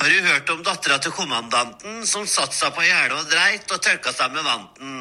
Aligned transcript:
Har 0.00 0.08
du 0.08 0.20
hørt 0.24 0.50
om 0.50 0.62
dattera 0.64 0.96
til 0.98 1.12
kommandanten 1.12 2.06
som 2.08 2.22
satsa 2.24 2.70
på 2.72 2.80
gjerdet 2.86 3.18
og 3.18 3.26
dreit 3.28 3.74
og 3.74 3.82
tørka 3.84 4.14
seg 4.16 4.32
med 4.32 4.46
vanten? 4.46 4.94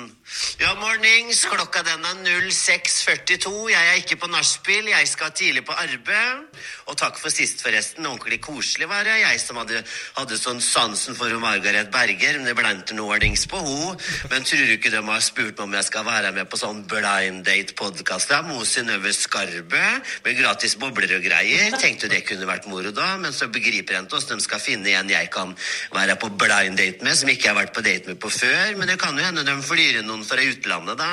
Ja, 0.60 0.76
mornings, 0.78 1.42
klokka 1.50 1.82
den 1.82 2.04
er 2.06 2.18
06.42. 2.22 3.52
Jeg 3.72 3.88
er 3.90 3.98
ikke 3.98 4.18
på 4.22 4.28
nachspiel, 4.30 4.92
jeg 4.92 5.08
skal 5.10 5.32
tidlig 5.34 5.64
på 5.66 5.74
arbeid. 5.74 6.44
Og 6.92 6.98
takk 7.00 7.18
for 7.18 7.34
sist, 7.34 7.64
forresten. 7.66 8.06
Ordentlig 8.06 8.38
koselig 8.46 8.90
var 8.92 9.08
det. 9.08 9.16
Jeg 9.24 9.40
som 9.42 9.58
hadde, 9.58 9.82
hadde 10.20 10.38
sånn 10.38 10.62
sansen 10.62 11.18
for 11.18 11.34
Margaret 11.42 11.90
Berger, 11.94 12.38
men 12.38 12.46
det 12.46 12.54
ble 12.58 12.74
noe 12.98 13.16
ordnings 13.16 13.48
på 13.50 13.58
henne. 13.58 13.96
Men 14.30 14.46
tror 14.46 14.62
du 14.70 14.76
ikke 14.76 14.92
de 14.94 15.02
har 15.08 15.24
spurt 15.26 15.58
meg 15.58 15.66
om 15.66 15.74
jeg 15.80 15.88
skal 15.90 16.06
være 16.06 16.34
med 16.36 16.50
på 16.52 16.62
sånn 16.62 16.84
blind 16.92 17.42
date-podkast? 17.48 18.36
Mo 18.46 18.62
Synnøve 18.68 19.14
Skarbø 19.16 19.84
med 20.26 20.38
gratis 20.38 20.78
bobler 20.78 21.16
og 21.18 21.26
greier. 21.26 21.74
Tenkte 21.82 22.12
det 22.12 22.22
kunne 22.30 22.50
vært 22.50 22.70
moro 22.70 22.94
da, 22.94 23.16
men 23.22 23.34
så 23.34 23.50
begriper 23.50 23.98
jeg 23.98 24.06
ikke 24.06 24.20
hvordan 24.20 24.44
de 24.44 24.46
skal 24.46 24.62
finne 24.62 24.94
en 25.00 25.10
jeg 25.10 25.34
kan 25.34 25.58
være 25.96 26.20
på 26.22 26.30
blind 26.38 26.78
date 26.78 27.02
med, 27.06 27.18
som 27.18 27.34
ikke 27.34 27.50
jeg 27.50 27.56
har 27.56 27.62
vært 27.64 27.76
på 27.76 27.86
date 27.86 28.14
med 28.14 28.22
på 28.22 28.34
før. 28.34 28.78
Men 28.78 28.94
det 28.94 29.00
kan 29.02 29.18
jo 29.18 29.26
hende 29.26 29.48
de 29.48 29.58
flyr 29.66 30.04
noen 30.06 30.19
fra 30.28 30.44
utlandet, 30.44 31.00
da. 31.00 31.12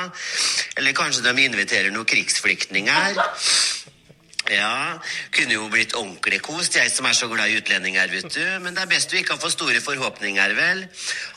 Eller 0.76 0.96
kanskje 0.96 1.26
de 1.26 1.48
inviterer 1.48 1.92
noen 1.94 2.08
krigsflyktninger. 2.08 3.20
Ja, 4.46 4.98
kunne 5.34 5.56
jo 5.56 5.66
blitt 5.70 5.94
ordentlig 5.98 6.38
kost, 6.44 6.76
jeg 6.78 6.90
som 6.92 7.06
er 7.08 7.16
så 7.18 7.26
glad 7.30 7.50
i 7.50 7.56
utlendinger, 7.58 8.10
vet 8.12 8.28
du. 8.30 8.44
Men 8.62 8.76
det 8.76 8.84
er 8.84 8.90
best 8.90 9.10
du 9.10 9.16
ikke 9.18 9.34
har 9.34 9.40
for 9.42 9.50
store 9.50 9.80
forhåpninger, 9.82 10.54
vel. 10.54 10.84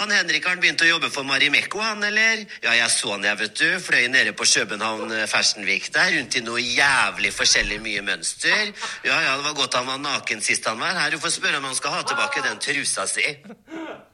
Han 0.01 0.13
Henrik 0.13 0.45
har 0.45 0.59
begynt 0.61 0.83
å 0.85 0.89
jobbe 0.89 1.09
for 1.13 1.25
Marimekko, 1.25 1.81
han, 1.81 2.05
eller? 2.05 2.43
Ja, 2.61 2.75
jeg 2.77 2.91
så 2.93 3.15
han, 3.15 3.25
jeg, 3.25 3.39
vet 3.41 3.55
du. 3.57 3.67
Fløy 3.81 4.05
nede 4.13 4.35
på 4.37 4.45
København 4.45 5.15
Fersenvik 5.31 5.89
der, 5.95 6.13
rundt 6.19 6.37
i 6.37 6.43
noe 6.45 6.61
jævlig 6.61 7.33
forskjellig 7.33 7.79
mye 7.85 8.05
mønster. 8.05 8.69
Ja, 9.07 9.17
ja, 9.25 9.33
det 9.39 9.47
var 9.47 9.57
godt 9.57 9.79
han 9.79 9.89
var 9.89 10.03
naken 10.03 10.45
sist 10.45 10.69
han 10.69 10.81
var 10.81 10.93
her. 11.01 11.09
Du 11.09 11.23
får 11.23 11.39
spørre 11.39 11.63
om 11.63 11.69
han 11.71 11.77
skal 11.79 11.97
ha 11.97 12.05
tilbake 12.05 12.45
den 12.45 12.61
trusa 12.61 13.09
si. 13.09 13.25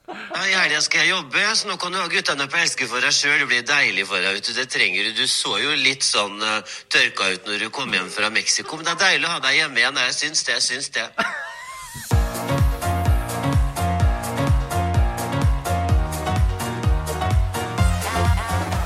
Ja, 0.07 0.41
I 0.45 0.53
helga 0.53 0.81
skal 0.85 1.01
jeg 1.01 1.09
jobbe, 1.15 1.43
så 1.57 1.69
nå 1.69 1.77
kan 1.81 1.93
du 1.93 1.97
ha 1.97 2.05
guttene 2.11 2.45
på 2.51 2.59
elske 2.61 2.87
for 2.89 3.01
deg 3.01 3.15
sjøl. 3.15 3.39
Det 3.41 3.49
blir 3.49 3.65
deilig 3.65 4.05
for 4.09 4.21
deg. 4.21 4.37
vet 4.37 4.49
du. 4.49 4.53
Det 4.59 4.67
trenger 4.69 5.09
du. 5.09 5.11
Du 5.17 5.25
så 5.31 5.57
jo 5.63 5.73
litt 5.81 6.05
sånn 6.05 6.37
uh, 6.43 6.77
tørka 6.93 7.31
ut 7.33 7.49
når 7.49 7.65
du 7.65 7.71
kom 7.73 7.93
hjem 7.93 8.11
fra 8.13 8.29
Mexico. 8.33 8.77
Men 8.77 8.85
det 8.85 8.95
er 8.95 9.03
deilig 9.07 9.29
å 9.31 9.35
ha 9.37 9.43
deg 9.47 9.59
hjemme 9.63 9.81
igjen. 9.81 10.01
Jeg 10.05 10.17
syns 10.21 10.45
det. 10.45 10.59
Jeg 10.59 10.67
syns 10.69 10.93
det. 10.93 11.09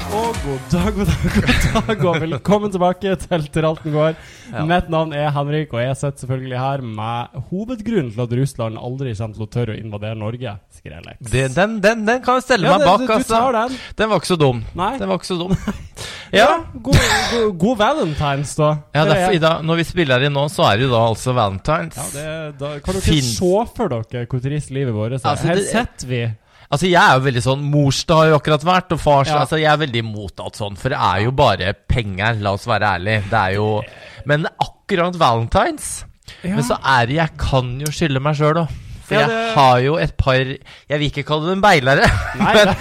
Og 0.09 0.35
god 0.41 0.63
dag, 0.71 0.93
god 0.95 1.09
dag, 1.09 1.35
god 1.35 1.85
dag, 1.87 2.03
og 2.09 2.15
velkommen 2.23 2.71
tilbake 2.73 3.11
til 3.21 3.43
Til 3.53 3.65
Alten 3.67 3.93
går. 3.93 4.15
Ja. 4.49 4.63
Mitt 4.65 4.89
navn 4.89 5.13
er 5.13 5.29
Henrik, 5.35 5.73
og 5.75 5.83
jeg 5.83 5.95
sitter 5.99 6.23
selvfølgelig 6.23 6.59
her 6.59 6.81
med 6.81 7.41
hovedgrunnen 7.51 8.09
til 8.15 8.23
at 8.23 8.33
Russland 8.39 8.79
aldri 8.81 9.13
kommer 9.19 9.37
til 9.37 9.45
å 9.45 9.49
tørre 9.53 9.75
å 9.75 9.79
invadere 9.79 10.17
Norge. 10.17 10.55
Skrellex. 10.79 11.19
Det, 11.31 11.45
den, 11.55 11.77
den, 11.83 12.05
den 12.07 12.21
kan 12.23 12.39
jeg 12.39 12.45
stelle 12.47 12.69
Ja, 12.71 12.77
meg 12.79 12.87
bak, 12.87 12.99
du- 13.03 13.07
du 13.07 13.13
altså. 13.17 13.35
tar 13.35 13.55
den. 13.57 13.77
Den 13.99 14.09
var 14.09 14.21
ikke 14.21 14.31
så 14.31 14.37
dum. 14.39 14.63
Nei. 14.79 14.91
Den 14.97 15.09
var 15.11 15.19
ikke 15.19 15.29
så 15.33 15.37
dum. 15.39 15.55
Ja, 16.29 16.43
ja. 16.45 16.57
god, 16.85 16.97
god, 17.33 17.45
god 17.57 17.77
valentines, 17.79 18.51
da. 18.55 18.67
ja 18.93 19.01
er- 19.01 19.07
derfor, 19.09 19.33
i 19.33 19.39
dag, 19.41 19.63
når 19.65 19.79
vi 19.79 19.83
spiller 19.89 20.25
inn 20.27 20.35
nå, 20.37 20.43
så 20.53 20.67
er 20.69 20.77
det 20.77 20.85
jo 20.85 20.91
da 20.91 20.99
altså 21.09 21.33
valentines. 21.33 21.97
ja, 21.97 22.05
det, 22.13 22.57
da 22.59 22.69
kan 22.85 22.93
dere 22.99 23.01
Fin- 23.07 23.31
se 23.31 23.63
for 23.75 23.89
dere 23.89 24.27
hvor 24.29 24.43
trist 24.43 24.69
livet 24.75 24.93
vårt 24.93 25.15
er. 25.17 25.23
Altså, 25.23 25.47
Her 25.49 25.63
sitter 25.65 26.07
vi. 26.11 26.21
Altså, 26.69 26.85
jeg 26.85 27.01
er 27.01 27.15
jo 27.17 27.23
veldig 27.25 27.41
sånn 27.41 27.63
Morsdag 27.65 28.19
har 28.21 28.27
jo 28.29 28.35
akkurat 28.37 28.65
vært, 28.67 28.91
og 28.93 28.99
fars 29.01 29.31
Ja. 29.31 29.39
Altså, 29.41 29.57
jeg 29.57 29.71
er 29.73 29.79
veldig 29.81 30.03
imot 30.05 30.43
alt 30.45 30.59
sånn, 30.61 30.77
for 30.77 30.93
det 30.93 30.99
er 31.01 31.23
jo 31.25 31.31
bare 31.33 31.73
penger, 31.89 32.37
la 32.45 32.51
oss 32.53 32.67
være 32.69 32.91
ærlige. 32.99 33.23
Det 33.31 33.39
er 33.39 33.55
jo 33.57 33.81
Men 34.29 34.45
akkurat 34.61 35.17
valentines 35.17 36.05
Ja. 36.43 36.53
Men 36.53 36.61
så 36.63 36.77
er 36.85 37.07
det 37.09 37.15
Jeg 37.17 37.33
kan 37.41 37.73
jo 37.81 37.89
skylde 37.89 38.21
meg 38.21 38.37
sjøl 38.37 38.61
òg. 38.67 38.69
For 39.09 39.17
Ja, 39.17 39.25
jeg 39.25 39.51
har 39.57 39.79
jo 39.83 39.97
et 39.97 40.15
par 40.21 40.37
Jeg 40.39 40.99
vil 41.01 41.07
ikke 41.09 41.25
kalle 41.27 41.49
dem 41.49 41.61
beilere, 41.65 42.05
Nei, 42.39 42.53
men, 42.55 42.73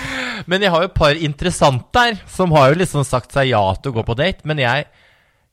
men 0.53 0.63
jeg 0.67 0.71
har 0.75 0.85
jo 0.85 0.91
et 0.93 0.97
par 1.01 1.17
interessanter 1.29 2.19
som 2.29 2.53
har 2.57 2.73
jo 2.75 2.81
liksom 2.83 3.05
sagt 3.09 3.33
seg 3.37 3.49
ja 3.55 3.63
til 3.81 3.93
å 3.95 3.99
gå 4.01 4.05
på 4.13 4.17
date. 4.19 4.45
Men 4.49 4.61
jeg 4.63 4.87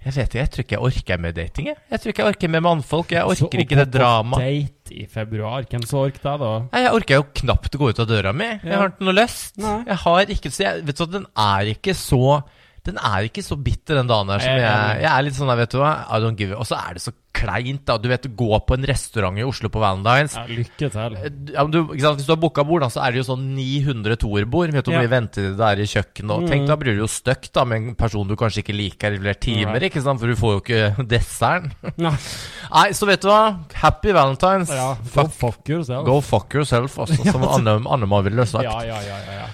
jeg 0.05 0.13
vet 0.13 0.27
ikke, 0.29 0.37
jeg 0.37 0.49
tror 0.53 0.61
ikke 0.65 0.75
jeg 0.75 0.83
orker 0.85 1.17
med 1.23 1.33
dating. 1.33 1.67
Jeg, 1.71 1.77
jeg 1.89 1.99
tror 2.01 2.11
ikke 2.11 2.21
jeg 2.21 2.33
orker 2.35 2.49
med 2.53 2.61
mannfolk. 2.61 3.13
Jeg 3.15 3.23
Så 3.39 3.47
orker 3.47 3.57
å 3.57 3.63
ikke 3.63 3.77
det 3.79 3.85
dramaet. 3.95 4.43
Date 4.85 4.93
i 5.01 5.05
februar. 5.09 5.63
Hvem 5.71 5.85
som 5.89 6.03
orker 6.03 6.21
det, 6.21 6.33
da? 6.43 6.51
Nei, 6.67 6.81
Jeg 6.83 6.91
orker 6.99 7.17
jo 7.17 7.23
knapt 7.41 7.73
å 7.73 7.79
gå 7.81 7.89
ut 7.89 8.01
av 8.03 8.09
døra 8.11 8.33
mi. 8.37 8.45
Jeg 8.51 8.69
Ja. 8.69 8.77
har 8.83 8.91
ikke 8.91 9.07
noe 9.07 9.15
lyst. 9.17 9.55
Nei. 9.57 9.79
Jeg 9.87 9.97
har 10.03 10.33
ikke 10.35 10.51
Så 10.53 10.61
jeg, 10.67 10.83
vet 10.85 11.01
du 11.01 11.05
den 11.15 11.25
er 11.47 11.71
ikke 11.73 11.95
så 11.97 12.21
Den 12.85 12.97
er 13.01 13.25
ikke 13.25 13.41
så 13.41 13.57
bitter, 13.57 13.95
den 13.97 14.07
dagen 14.07 14.27
der, 14.29 14.39
som 14.39 14.51
Jeg 14.59 15.01
jeg 15.01 15.09
er 15.11 15.23
litt 15.25 15.33
sånn 15.33 15.47
der, 15.49 15.57
vet 15.57 15.71
du 15.73 15.79
hva 15.81 15.93
I 16.05 16.19
don't 16.21 16.37
give 16.37 16.53
Og 16.53 16.67
så 16.69 16.77
er 16.77 16.93
det 16.93 17.01
så 17.01 17.11
kleint, 17.35 17.81
da. 17.83 17.97
Du 17.99 18.07
vet, 18.07 18.21
du 18.23 18.29
går 18.29 18.61
på 18.65 18.75
en 18.77 18.85
restaurant 18.87 19.35
i 19.37 19.43
Oslo 19.43 19.67
på 19.67 19.81
Valentines. 19.81 20.35
Ja, 20.37 20.45
lykke 20.47 20.87
til. 20.93 21.17
Ja, 21.51 21.65
men 21.65 21.71
du? 21.73 21.79
Hvis 21.91 22.23
du 22.25 22.31
har 22.31 22.37
booka 22.39 22.63
bord, 22.63 22.85
da, 22.85 22.87
så 22.93 23.01
er 23.03 23.11
det 23.11 23.19
jo 23.19 23.25
sånn 23.27 23.43
900 23.57 24.15
toerbord. 24.21 24.71
Vet 24.71 24.85
du 24.87 24.91
hvor 24.93 25.01
Ja. 25.01 25.01
mye 25.03 25.11
ventetid 25.11 25.57
det 25.59 25.65
er 25.67 25.81
i 25.83 25.87
kjøkkenet? 25.89 26.31
Og 26.31 26.41
Mm. 26.45 26.47
tenk, 26.53 26.67
da 26.67 26.75
blir 26.77 26.93
det 26.95 27.01
jo 27.03 27.07
stuck 27.11 27.51
da 27.51 27.65
med 27.65 27.77
en 27.89 27.95
person 27.95 28.25
du 28.27 28.35
kanskje 28.37 28.63
ikke 28.63 28.77
liker 28.77 29.11
i 29.11 29.19
flere 29.19 29.35
timer, 29.39 29.73
Right. 29.81 29.91
ikke 29.91 30.01
sant? 30.05 30.19
For 30.21 30.27
du 30.27 30.35
får 30.35 30.53
jo 30.55 30.61
ikke 30.61 31.07
desserten. 31.11 31.71
Nei. 31.97 32.15
Nei, 32.71 32.87
så 32.95 33.05
vet 33.05 33.21
du 33.21 33.27
hva? 33.27 33.59
Happy 33.73 34.11
Valentines. 34.13 34.69
Ja, 34.69 34.93
go 34.95 35.09
Fuck, 35.27 35.31
fuck 35.33 35.69
yourself. 35.69 36.05
go 36.05 36.21
fuck 36.21 36.53
yourself, 36.55 36.95
altså, 36.99 37.19
som 37.33 37.43
Anne, 37.43 37.81
Anne 37.85 38.23
ville 38.23 38.45
sagt. 38.47 38.63
Ja, 38.63 38.79
ja, 38.81 39.01
ja, 39.01 39.19
ja, 39.27 39.33
ja. 39.41 39.47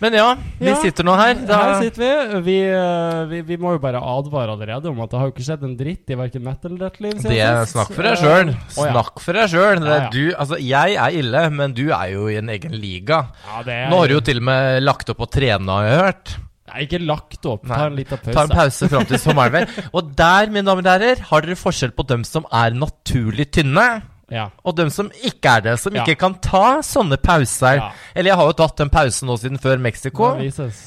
Men 0.00 0.14
ja, 0.14 0.26
vi 0.60 0.68
Ja, 0.70 0.76
sitter 0.78 1.06
nå 1.08 1.14
her. 1.18 1.34
Da. 1.42 1.56
Her 1.58 1.70
er, 1.72 1.80
sitter 1.82 2.02
vi. 2.04 2.40
Vi, 2.46 2.56
eh, 2.70 3.22
vi. 3.32 3.40
vi 3.48 3.56
må 3.58 3.72
jo 3.74 3.80
bare 3.82 3.98
advare 3.98 4.52
allerede 4.54 4.90
om 4.92 5.00
at 5.02 5.10
det 5.10 5.18
har 5.18 5.26
jo 5.26 5.32
ikke 5.34 5.46
skjedd 5.48 5.64
en 5.66 5.76
dritt 5.80 6.12
i 6.14 6.18
verken 6.20 6.44
metal 6.46 6.70
eller 6.76 6.84
dette 6.92 7.02
siden 7.22 7.32
det 7.34 7.40
er 7.42 7.64
Snakk 7.66 7.90
for 7.96 8.06
deg 8.06 8.12
Eh, 8.12 8.22
sjøl. 8.22 8.52
å. 8.54 8.74
Snakk 8.78 9.22
for 9.24 9.38
deg 9.40 9.48
sjøl. 9.54 9.80
Ja, 9.88 9.96
ja. 10.06 10.34
Altså, 10.38 10.58
jeg 10.62 10.98
er 11.02 11.16
ille, 11.22 11.42
men 11.50 11.74
du 11.74 11.88
er 11.90 12.12
jo 12.14 12.28
i 12.30 12.36
en 12.38 12.48
egen 12.54 12.76
liga. 12.78 13.24
Ja, 13.48 13.62
det 13.66 13.74
er 13.74 13.88
Nå 13.90 13.98
har 14.04 14.06
du 14.12 14.14
jo 14.14 14.20
til 14.30 14.38
og 14.42 14.46
med 14.50 14.82
lagt 14.86 15.10
opp 15.10 15.24
å 15.26 15.30
trene, 15.30 15.66
har 15.80 15.88
jeg 15.90 15.98
hørt. 16.04 16.36
Nei, 16.68 16.82
ikke 16.84 16.98
lagt 17.00 17.46
opp. 17.48 17.62
Ta 17.66 17.86
en 17.88 17.94
liten 17.96 18.18
pause. 18.20 18.34
Ta 18.36 18.42
en 18.44 18.50
pause 18.52 18.88
fram 18.92 19.06
til 19.08 19.18
sommeren. 19.22 19.66
Og 19.96 20.10
der, 20.14 20.50
mine 20.52 20.66
damer 20.68 20.84
og 20.84 20.90
herrer, 20.92 21.22
har 21.30 21.40
dere 21.46 21.56
forskjell 21.56 21.94
på 21.96 22.04
dem 22.10 22.22
som 22.28 22.44
er 22.52 22.76
naturlig 22.76 23.46
tynne, 23.56 23.86
Ja. 24.30 24.48
og 24.64 24.76
dem 24.76 24.90
som 24.90 25.10
ikke 25.24 25.48
er 25.56 25.60
det. 25.60 25.78
Som 25.80 25.94
Ja. 25.96 26.02
ikke 26.04 26.18
kan 26.18 26.34
ta 26.34 26.80
sånne 26.84 27.16
pauser. 27.16 27.76
Ja. 27.80 27.90
Eller 28.14 28.30
jeg 28.32 28.36
har 28.36 28.46
jo 28.46 28.52
tatt 28.52 28.76
den 28.76 28.90
pausen 28.90 29.26
nå 29.28 29.36
siden 29.40 29.58
før 29.58 29.78
Mexico. 29.80 30.34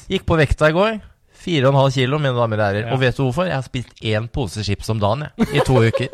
Gikk 0.08 0.24
på 0.26 0.36
vekta 0.38 0.68
i 0.68 0.72
går. 0.72 1.00
4,5 1.42 1.90
kilo, 1.96 2.18
mine 2.22 2.36
damer 2.38 2.60
og 2.60 2.66
herrer. 2.68 2.92
Og 2.92 3.00
vet 3.00 3.16
du 3.16 3.24
hvorfor? 3.24 3.44
Jeg 3.48 3.54
har 3.58 3.62
spist 3.66 3.88
én 4.04 4.28
pose 4.30 4.62
chips 4.62 4.88
om 4.90 5.00
dagen 5.02 5.24
jeg, 5.38 5.48
i 5.56 5.64
to 5.66 5.74
uker. 5.88 6.06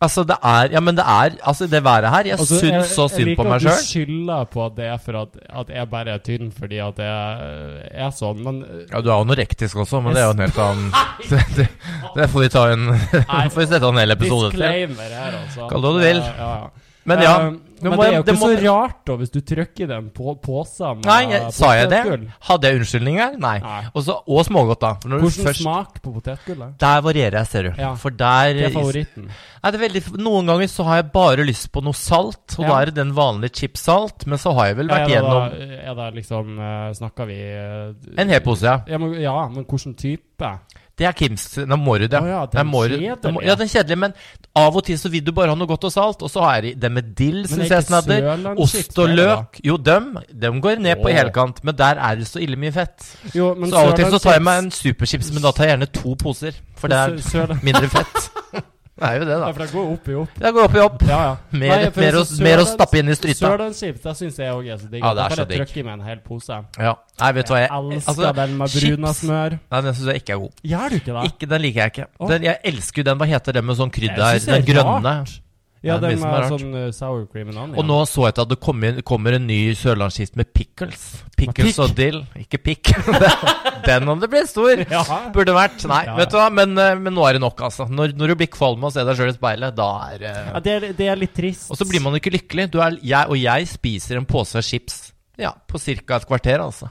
Altså, 0.00 0.22
det 0.24 0.36
er 0.42 0.70
Ja, 0.72 0.80
men 0.80 0.96
det 0.96 1.04
er 1.04 1.34
Altså, 1.44 1.66
det 1.66 1.84
været 1.84 2.08
her 2.10 2.22
Jeg 2.24 2.38
Altså, 2.38 2.58
syns 2.58 2.86
så 2.96 3.08
synd 3.08 3.36
på 3.36 3.44
meg 3.44 3.60
Jeg 3.60 3.60
liker 3.60 3.70
sjøl. 3.70 3.72
at 3.72 3.80
du 3.80 3.86
skylder 3.86 4.44
på 4.44 4.64
at 4.66 4.76
det 4.76 4.86
er 4.86 4.96
for 4.96 5.18
at, 5.22 5.28
at 5.60 5.72
jeg 5.76 5.90
bare 5.90 6.14
er 6.14 6.18
tynn 6.24 6.52
fordi 6.58 6.78
at 6.80 6.98
jeg 6.98 7.80
er 8.06 8.10
sånn, 8.16 8.40
men 8.44 8.62
Ja, 8.92 9.00
du 9.00 9.10
er 9.10 9.16
anorektisk 9.20 9.76
også, 9.76 10.00
men 10.00 10.16
det 10.16 10.22
er 10.22 10.30
jo 10.30 10.36
en 10.38 10.44
helt 10.46 10.58
annen 10.58 10.92
det, 11.58 11.68
det, 12.16 12.30
får 12.30 12.40
vi 12.46 12.48
ta 12.48 12.66
en 12.72 12.86
får 13.52 13.60
vi 13.60 13.66
sette 13.66 13.90
en 13.92 14.00
hel 14.00 14.16
episode 14.16 14.50
til. 14.54 14.60
Disclaimer 14.64 15.18
her, 15.20 15.36
altså. 15.42 15.68
Kall 15.68 15.84
det 15.84 15.90
hva 15.90 15.98
du 15.98 16.06
vil. 16.06 16.22
Ja, 16.24 16.48
ja. 16.54 16.70
Men 17.04 17.22
ja. 17.24 17.34
Det 17.50 17.69
men 17.88 17.98
det 17.98 18.06
er 18.06 18.12
jo 18.16 18.22
ikke 18.22 18.34
må- 18.36 18.48
så 18.50 18.60
rart, 18.66 18.98
da, 19.06 19.16
hvis 19.16 19.30
du 19.30 19.40
trykker 19.40 19.88
den 19.88 20.10
på 20.10 20.34
posen 20.42 21.00
Nei, 21.06 21.20
jeg, 21.30 21.52
sa 21.52 21.72
jeg 21.72 21.88
det? 21.88 22.30
Hadde 22.48 22.68
jeg 22.68 22.80
unnskyldninger? 22.80 23.38
Nei. 23.38 23.58
Nei. 23.64 23.82
Og 23.94 24.04
så- 24.04 24.18
og 24.26 24.44
smågodt, 24.44 24.80
da. 24.80 24.92
Hvordan 25.04 25.30
først, 25.30 25.62
smak 25.62 26.02
på 26.02 26.12
potetgullet? 26.12 26.76
der 26.78 27.00
varierer 27.00 27.38
jeg, 27.38 27.46
ser 27.46 27.62
du. 27.62 27.72
Ja. 27.78 27.94
For 27.94 28.10
der 28.10 28.52
Det 28.52 28.64
er 28.64 28.70
favoritten. 28.76 29.30
Nei, 29.62 29.70
det 29.70 29.80
er 29.80 29.88
veldig, 29.88 30.18
Noen 30.18 30.46
ganger 30.46 30.68
så 30.68 30.84
har 30.84 30.96
jeg 31.02 31.12
bare 31.12 31.44
lyst 31.44 31.70
på 31.72 31.82
noe 31.82 31.92
salt, 31.94 32.58
og 32.58 32.64
Ja. 32.64 32.68
da 32.68 32.80
er 32.80 32.84
det 32.86 32.94
den 32.94 33.12
vanlige 33.14 33.52
chipsalt. 33.62 34.26
Men 34.26 34.38
så 34.38 34.54
har 34.54 34.66
jeg 34.66 34.76
vel 34.76 34.88
vært 34.88 35.06
det, 35.06 35.16
gjennom 35.16 35.52
er 35.52 35.94
det 35.94 36.14
liksom 36.14 36.58
uh, 36.58 36.92
Snakker 36.92 37.26
vi 37.26 37.40
uh, 37.40 37.94
en 38.18 38.28
hel 38.28 38.40
pose, 38.40 38.62
ja. 38.62 38.80
ja 38.86 38.98
men, 38.98 39.14
ja, 39.20 39.48
men 39.48 39.64
hvilken 39.64 39.94
type? 39.96 40.58
Det 41.00 41.06
er 41.08 41.14
Kims. 41.16 41.46
Den 41.56 41.72
er 41.72 41.78
Morud, 41.80 42.12
ja. 42.12 42.20
Oh, 42.20 42.28
ja, 42.28 42.40
Det 42.44 42.58
den 42.60 42.72
kjedelige. 42.74 43.46
Ja, 43.46 43.54
den 43.56 43.68
kjedelige, 43.72 43.96
men 44.02 44.12
av 44.60 44.76
og 44.76 44.84
til 44.84 44.98
så 45.00 45.08
vil 45.08 45.24
du 45.24 45.30
bare 45.32 45.48
ha 45.48 45.56
noe 45.56 45.68
godt 45.70 45.86
og 45.88 45.92
salt. 45.94 46.24
Og 46.26 46.28
så 46.32 46.42
har 46.44 46.58
jeg 46.60 46.74
det 46.82 46.90
med 46.92 47.14
dill, 47.16 47.38
syns 47.48 47.72
jeg 47.72 47.86
snadder. 47.88 48.26
Ost 48.60 48.98
og 49.00 49.14
løk. 49.16 49.62
Jo, 49.64 49.78
dem, 49.80 50.10
dem 50.42 50.60
går 50.60 50.82
ned 50.84 51.00
på 51.00 51.08
Åh. 51.08 51.16
helkant, 51.16 51.62
men 51.64 51.78
der 51.78 51.96
er 51.96 52.20
det 52.20 52.28
så 52.28 52.42
ille 52.44 52.58
mye 52.60 52.74
fett. 52.74 53.08
Jo, 53.32 53.54
men 53.56 53.72
så 53.72 53.80
av 53.80 53.94
og 53.94 53.96
til 53.96 54.12
så 54.12 54.20
tar 54.20 54.36
jeg 54.36 54.44
meg 54.50 54.66
en 54.66 54.70
superchips, 54.74 55.32
men 55.32 55.46
da 55.46 55.54
tar 55.56 55.70
jeg 55.70 55.76
gjerne 55.78 55.90
to 55.96 56.14
poser. 56.20 56.60
For 56.76 56.92
det 56.92 57.00
er 57.00 57.56
mindre 57.64 57.88
fett. 57.88 58.28
Det 59.00 59.08
er 59.08 59.14
jo 59.16 59.24
det, 59.24 59.32
Ja, 59.32 59.38
da. 59.40 59.52
for 59.56 59.62
det 59.64 59.72
går 59.72 59.86
opp 59.94 60.08
i 60.08 60.14
opp. 60.20 60.32
Det 60.36 60.50
går 60.52 60.66
opp 60.68 60.74
i 60.76 60.80
opp. 60.84 61.02
Ja, 61.08 61.18
ja. 61.24 61.36
Mer, 61.56 61.70
Nei, 61.70 61.90
mer, 61.96 62.18
å, 62.20 62.24
mer 62.44 62.60
å 62.60 62.66
stappe 62.68 62.98
inn 63.00 63.08
i 63.08 63.16
stryta. 63.16 63.38
Sørlandschips, 63.46 64.02
det 64.04 64.12
syns 64.18 64.40
jeg 64.42 64.52
òg 64.52 64.66
er 64.68 64.76
så 64.82 64.90
digg. 64.92 65.00
Ja, 65.00 65.14
det 65.16 65.24
er 65.24 65.36
så 65.40 65.46
digg. 65.48 65.62
trykke 65.62 65.80
i 65.80 65.84
meg 65.86 65.94
en 65.96 66.04
hel 66.04 66.20
pose. 66.20 66.58
Ja. 66.76 66.92
Nei, 67.20 67.30
vet 67.38 67.48
du 67.48 67.54
hva 67.54 67.60
jeg 67.62 67.70
elsker 67.78 68.12
altså, 68.12 68.32
den 68.42 68.56
med 68.60 68.74
bruna 68.76 69.12
smør. 69.16 69.56
Nei, 69.72 69.80
den 69.88 69.96
syns 69.96 70.12
jeg 70.12 70.20
ikke 70.22 70.36
er 70.36 70.42
god. 70.44 70.64
Gjør 70.74 70.88
du 70.92 70.98
ikke 71.00 71.14
det? 71.16 71.24
Ikke, 71.32 71.48
Den 71.54 71.64
liker 71.64 71.80
jeg 71.86 71.94
ikke. 71.94 72.08
Den, 72.34 72.42
jeg 72.50 72.60
elsker 72.74 73.00
jo 73.00 73.08
den, 73.08 73.18
hva 73.22 73.30
heter 73.32 73.56
den 73.56 73.64
med 73.70 73.80
sånn 73.80 73.94
krydder? 73.96 74.44
Den 74.50 74.68
grønne. 74.68 75.14
rart. 75.24 75.40
Ja, 75.80 75.96
Det 75.96 76.10
er 76.10 76.16
den 76.18 76.24
er 76.28 76.42
med 76.44 76.50
sånn 76.52 76.74
uh, 76.76 76.86
sour 76.92 77.22
cream 77.24 77.48
and 77.48 77.56
onion. 77.56 77.76
Og 77.80 77.86
nå 77.88 77.98
så 78.04 78.26
jeg 78.26 78.34
at 78.36 78.50
det 78.50 78.58
kommer, 78.60 78.98
kommer 79.06 79.38
en 79.38 79.46
ny 79.48 79.72
sørlandskist 79.78 80.34
med 80.36 80.50
pickles. 80.52 81.06
Pickles 81.40 81.78
og 81.80 81.94
dill. 81.96 82.18
Ikke 82.36 82.60
pikk. 82.60 82.90
Den 83.88 84.10
om 84.12 84.20
det 84.20 84.28
blir 84.32 84.44
stor. 84.50 84.84
Ja. 84.90 85.04
Burde 85.32 85.54
vært. 85.56 85.80
Nei, 85.88 86.02
Ja, 86.04 86.12
ja. 86.12 86.16
vet 86.18 86.34
du 86.34 86.36
hva, 86.36 86.48
men, 86.52 86.74
eh, 86.76 86.98
men 87.00 87.14
nå 87.16 87.24
er 87.24 87.38
det 87.38 87.42
nok, 87.44 87.62
altså. 87.70 87.86
Når, 87.88 88.12
når 88.18 88.32
du 88.32 88.36
blir 88.42 88.50
kvalm 88.52 88.84
av 88.84 88.90
å 88.90 88.94
se 88.94 89.04
deg 89.06 89.16
sjøl 89.16 89.32
i 89.32 89.36
speilet, 89.36 89.76
da 89.78 89.88
er 90.10 90.26
uh... 90.26 90.40
Ja, 90.50 90.62
det, 90.66 90.74
er, 90.74 90.86
det 90.98 91.08
er 91.14 91.20
litt 91.20 91.32
trist. 91.36 91.70
Og 91.72 91.80
så 91.80 91.88
blir 91.88 92.04
man 92.04 92.18
ikke 92.18 92.34
lykkelig. 92.34 92.68
Du 92.74 92.80
er, 92.84 92.98
jeg, 93.00 93.30
og 93.30 93.40
jeg 93.40 93.70
spiser 93.70 94.20
en 94.20 94.28
pose 94.28 94.60
chips 94.66 95.00
ja, 95.40 95.54
på 95.64 95.80
ca. 95.80 96.18
et 96.18 96.28
kvarter, 96.28 96.60
altså. 96.60 96.90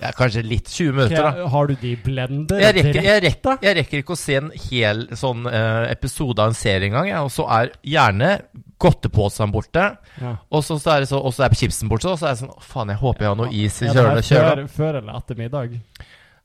Ja, 0.00 0.10
kanskje 0.16 0.42
litt 0.44 0.68
20 0.68 0.96
minutter, 0.96 1.22
da. 1.22 1.46
Har 1.52 1.70
du 1.70 1.74
de 1.80 1.94
blender? 2.04 2.60
Jeg 2.60 2.74
rekker, 2.78 3.00
jeg, 3.06 3.22
rekker, 3.24 3.60
jeg 3.62 3.76
rekker 3.78 4.02
ikke 4.02 4.16
å 4.16 4.18
se 4.18 4.38
en 4.40 4.50
hel 4.66 5.04
sånn 5.16 5.46
uh, 5.46 5.84
episode 5.90 6.42
av 6.42 6.50
en 6.50 6.58
serie 6.58 6.90
engang. 6.90 7.08
Ja, 7.12 7.22
og 7.24 7.30
så 7.32 7.46
er 7.60 7.70
gjerne 7.86 8.36
godteposen 8.82 9.54
borte. 9.54 9.86
Ja. 10.20 10.34
Og 10.50 10.66
så, 10.66 10.80
så 10.82 10.96
er 10.96 11.06
så, 11.08 11.22
er 11.22 11.56
chipsen 11.56 11.88
borte. 11.92 12.10
Og 12.10 12.20
så 12.20 12.28
er 12.28 12.36
det 12.36 12.42
sånn 12.42 12.52
Faen, 12.64 12.92
jeg 12.92 13.00
håper 13.00 13.26
jeg 13.26 13.32
har 13.32 13.40
noe 13.40 13.54
is 13.54 13.80
i 13.80 13.88
Er 13.88 13.94
det 13.94 14.04
her 14.04 14.10
kjøle. 14.10 14.26
kjøle. 14.28 14.66
Før, 14.66 14.74
før 14.76 15.00
eller 15.00 15.22
etter 15.22 15.40
middag? 15.40 15.78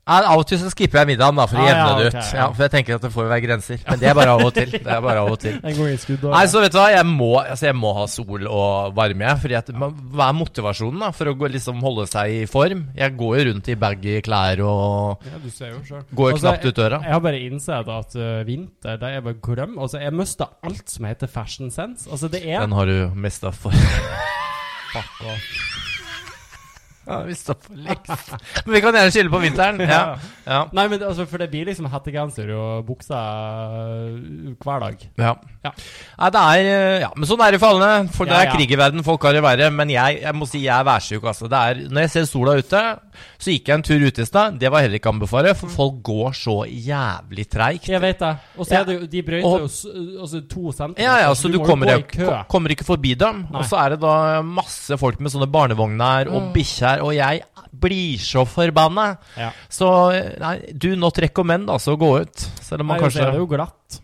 Av 0.10 0.40
og 0.40 0.46
til 0.50 0.58
så 0.58 0.70
skipper 0.74 1.04
jeg 1.04 1.08
middagen 1.12 1.38
da, 1.38 1.46
for 1.46 1.60
å 1.60 1.62
Ah, 1.62 1.68
jevne 1.70 1.84
ja, 1.86 1.98
det 2.00 2.06
ok, 2.10 2.16
ut. 2.16 2.20
ja. 2.34 2.38
Ja, 2.40 2.46
for 2.56 2.64
jeg 2.66 2.72
tenker 2.74 2.96
at 2.98 3.04
det 3.06 3.12
får 3.14 3.24
jo 3.26 3.30
være 3.30 3.44
grenser. 3.46 3.82
Men 3.86 4.00
det 4.02 4.08
er 4.10 4.16
bare 4.18 4.32
av 4.34 4.42
og 4.48 4.54
til. 4.56 4.72
Det 4.74 4.90
er 4.96 5.02
bare 5.06 5.22
av 5.22 5.30
og 5.36 5.40
til. 5.44 5.60
En 5.70 5.76
gang 5.78 5.90
i 5.94 5.98
skuddåret? 6.02 6.34
Nei, 6.34 6.42
så 6.50 6.64
vet 6.64 6.74
du 6.74 6.78
hva, 6.80 6.86
jeg 6.96 7.06
må, 7.10 7.28
altså 7.44 7.68
jeg 7.70 7.78
må 7.78 7.92
ha 8.00 8.06
sol 8.10 8.48
og 8.50 8.96
varme, 8.98 9.28
jeg. 9.28 9.42
Fordi 9.44 9.58
at, 9.60 9.70
hva 9.76 10.28
er 10.32 10.38
motivasjonen 10.40 11.04
da, 11.06 11.12
for 11.14 11.30
å 11.30 11.36
gå, 11.38 11.52
liksom 11.54 11.84
holde 11.86 12.08
seg 12.10 12.34
i 12.40 12.46
form? 12.50 12.88
Jeg 12.98 13.16
går 13.20 13.38
jo 13.38 13.46
rundt 13.52 13.70
i 13.70 13.78
baggy 13.86 14.18
klær 14.26 14.64
og 14.66 15.28
Ja, 15.30 15.38
du 15.44 15.50
ser 15.54 15.76
jo 15.76 15.84
selv. 15.86 16.10
går 16.12 16.32
jo 16.34 16.40
Altså, 16.40 16.48
knapt 16.50 16.66
ut 16.72 16.80
døra. 16.82 17.02
Jeg 17.06 17.14
har 17.18 17.24
bare 17.30 17.44
innsett 17.46 17.94
at 18.00 18.18
uh, 18.18 18.42
vinter, 18.50 18.98
det 19.02 19.14
er 19.20 19.22
bare 19.30 19.38
glem. 19.46 19.78
Altså, 19.78 20.02
jeg 20.02 20.16
mista 20.18 20.50
alt 20.66 20.90
som 20.90 21.06
heter 21.06 21.30
fashion 21.30 21.70
sense. 21.72 22.10
Altså, 22.10 22.28
det 22.34 22.42
er 22.50 22.66
Den 22.66 22.74
har 22.80 22.90
du 22.90 22.98
mista 23.14 23.52
for 23.54 23.72
Fuck 24.90 25.22
off. 25.30 25.89
Ja, 27.10 27.20
vi 27.26 27.36
står 27.36 27.58
for 27.64 27.80
lengst. 27.88 28.34
Men 28.66 28.76
vi 28.76 28.82
kan 28.84 28.94
gjerne 28.94 29.14
skille 29.14 29.34
på 29.34 29.42
vinteren. 29.44 29.82
Ja. 29.90 30.02
ja. 30.46 30.60
Nei, 30.76 30.86
men 30.92 31.02
altså, 31.02 31.26
for 31.30 31.42
det 31.42 31.50
blir 31.50 31.66
liksom 31.66 31.88
hettegenser 31.90 32.52
og 32.54 32.86
bukser 32.86 33.16
uh, 33.18 34.52
hver 34.62 34.84
dag. 34.84 35.06
Ja. 35.18 35.34
Ja. 35.66 35.72
Nei, 36.20 36.30
det 36.36 36.44
er 36.44 36.68
eh, 36.70 36.98
Ja, 37.02 37.10
men 37.18 37.28
sånn 37.28 37.42
er 37.44 37.56
det 37.56 37.62
for 37.64 37.74
alle. 37.74 37.90
For 38.14 38.30
det 38.30 38.38
er 38.38 38.48
ja. 38.48 38.54
krig 38.54 38.72
i 38.72 38.80
verden, 38.80 39.04
folk 39.06 39.26
har 39.26 39.36
det 39.36 39.44
verre. 39.44 39.72
Men 39.74 39.92
jeg, 39.94 40.22
jeg 40.22 40.38
må 40.38 40.48
si 40.50 40.62
jeg 40.64 40.76
er 40.76 40.88
værsjuk, 40.88 41.26
altså. 41.32 41.50
Er, 41.50 41.82
når 41.90 42.06
jeg 42.06 42.14
ser 42.14 42.30
sola 42.30 42.56
ute, 42.60 42.84
så 43.38 43.52
gikk 43.54 43.68
jeg 43.72 43.76
en 43.80 43.84
tur 43.88 44.06
ute 44.08 44.22
i 44.22 44.26
stad. 44.28 44.58
Det 44.60 44.72
var 44.72 44.82
heller 44.86 45.00
ikke 45.00 45.10
å 45.12 45.14
anbefale, 45.16 45.54
for 45.56 45.70
folk 45.74 46.02
går 46.04 46.34
så 46.40 46.56
jævlig 46.68 47.46
treigt. 47.50 47.88
Jeg 47.92 48.02
vet 48.04 48.20
det. 48.20 48.32
Og 48.58 48.66
så 48.68 48.80
er 48.80 48.86
det 48.90 48.96
jo 49.00 49.08
De 49.16 49.22
brøyter 49.30 49.64
jo 49.66 49.70
altså, 50.24 50.42
to 50.50 50.72
centimeter. 50.72 51.04
Ja, 51.04 51.18
ja, 51.26 51.32
så 51.36 51.52
du, 51.52 51.58
du 51.58 51.66
kommer, 51.66 51.94
ko- 52.12 52.44
kommer 52.52 52.76
ikke 52.76 52.88
forbi 52.88 53.16
dem. 53.20 53.46
Nei. 53.52 53.60
Og 53.62 53.66
så 53.70 53.80
er 53.84 53.96
det 53.96 54.02
da 54.04 54.42
masse 54.46 54.98
folk 55.02 55.20
med 55.20 55.32
sånne 55.34 55.50
barnevogner 55.52 56.28
og 56.34 56.42
Mm. 56.50 56.52
bikkjer, 56.54 57.02
og 57.04 57.14
jeg 57.14 57.44
blir 57.80 58.18
så 58.18 58.46
forbanna. 58.48 59.18
Ja. 59.38 59.52
Så 59.70 59.88
nei, 60.40 60.56
do 60.74 60.96
not 60.96 61.18
recommend 61.22 61.70
altså 61.70 61.94
å 61.96 62.00
gå 62.00 62.14
ut. 62.22 62.46
Selv 62.64 62.82
om 62.82 62.88
man 62.88 62.98
Nei, 62.98 63.04
kanskje 63.06 63.26
Det 63.26 63.34
er 63.34 63.38
jo 63.44 63.48
glatt. 63.48 64.00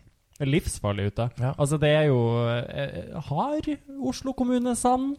Livsfarlig 0.45 1.05
ute. 1.13 1.29
Ja. 1.39 1.53
Altså, 1.57 1.77
det 1.79 1.89
er 1.95 2.07
jo 2.09 2.17
eh, 2.43 3.19
Har 3.29 3.61
Oslo 4.03 4.33
kommune 4.35 4.75
sand? 4.75 5.15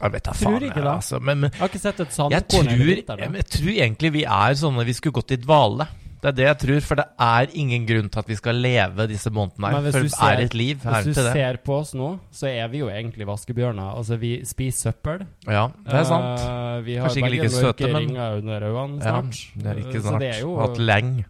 Jeg 0.00 0.12
vet 0.12 0.24
da 0.24 0.32
Tror 0.32 0.50
faen. 0.50 0.62
ikke 0.62 0.74
jeg, 0.76 0.84
det. 0.84 0.94
Altså, 0.96 1.20
men, 1.20 1.38
men 1.40 1.50
Jeg 1.52 1.60
har 1.60 1.68
ikke 1.68 1.80
sett 1.80 2.00
et 2.00 2.12
sandkorn 2.12 2.68
hele 2.68 2.96
jeg, 2.96 3.30
jeg 3.40 3.46
tror 3.46 3.70
egentlig 3.76 4.10
vi 4.12 4.24
er 4.24 4.54
sånne 4.60 4.84
vi 4.84 4.92
skulle 4.92 5.12
gått 5.16 5.30
i 5.32 5.36
dvale. 5.40 5.86
Det 6.16 6.30
er 6.32 6.36
det 6.36 6.44
jeg 6.46 6.58
tror, 6.58 6.80
for 6.80 6.94
det 6.96 7.04
er 7.20 7.50
ingen 7.60 7.84
grunn 7.86 8.08
til 8.10 8.18
at 8.18 8.28
vi 8.28 8.34
skal 8.36 8.56
leve 8.58 9.04
disse 9.06 9.30
månedene 9.30 9.60
Men 9.68 9.74
her. 9.76 9.82
hvis 9.84 9.94
For 9.94 10.02
det 10.02 10.10
ser- 10.12 10.32
er 10.32 10.42
et 10.46 10.54
liv. 10.54 10.82
her 10.82 11.02
til 11.02 11.12
det 11.14 11.24
du 11.24 11.32
ser 11.36 11.56
på 11.62 11.72
oss 11.76 11.92
nå, 11.94 12.08
så 12.32 12.48
er 12.48 12.68
vi 12.72 12.78
jo 12.78 12.88
egentlig 12.88 13.26
vaskebjørner. 13.28 13.96
Altså, 14.00 14.16
vi 14.18 14.32
spiser 14.44 14.90
søppel. 14.92 15.26
Ja, 15.46 15.68
det 15.84 15.94
er 16.00 16.04
sant. 16.08 16.40
Uh, 16.40 16.80
vi 16.84 16.96
har 16.96 17.06
Kanskje 17.08 17.22
ikke 17.22 17.30
like 17.36 17.50
søte, 17.52 17.92
men- 17.92 18.16
under 18.16 18.60
øynene 18.60 19.04
Ja, 19.04 19.20
det 19.22 19.66
er 19.66 19.74
ikke 19.84 19.96
Eh, 19.96 20.02
Så 20.02 20.08
snart. 20.08 20.20
det 20.20 20.34
er 20.34 20.40
jo 20.40 20.56
Hatt 20.60 20.78
lenge. 20.78 21.24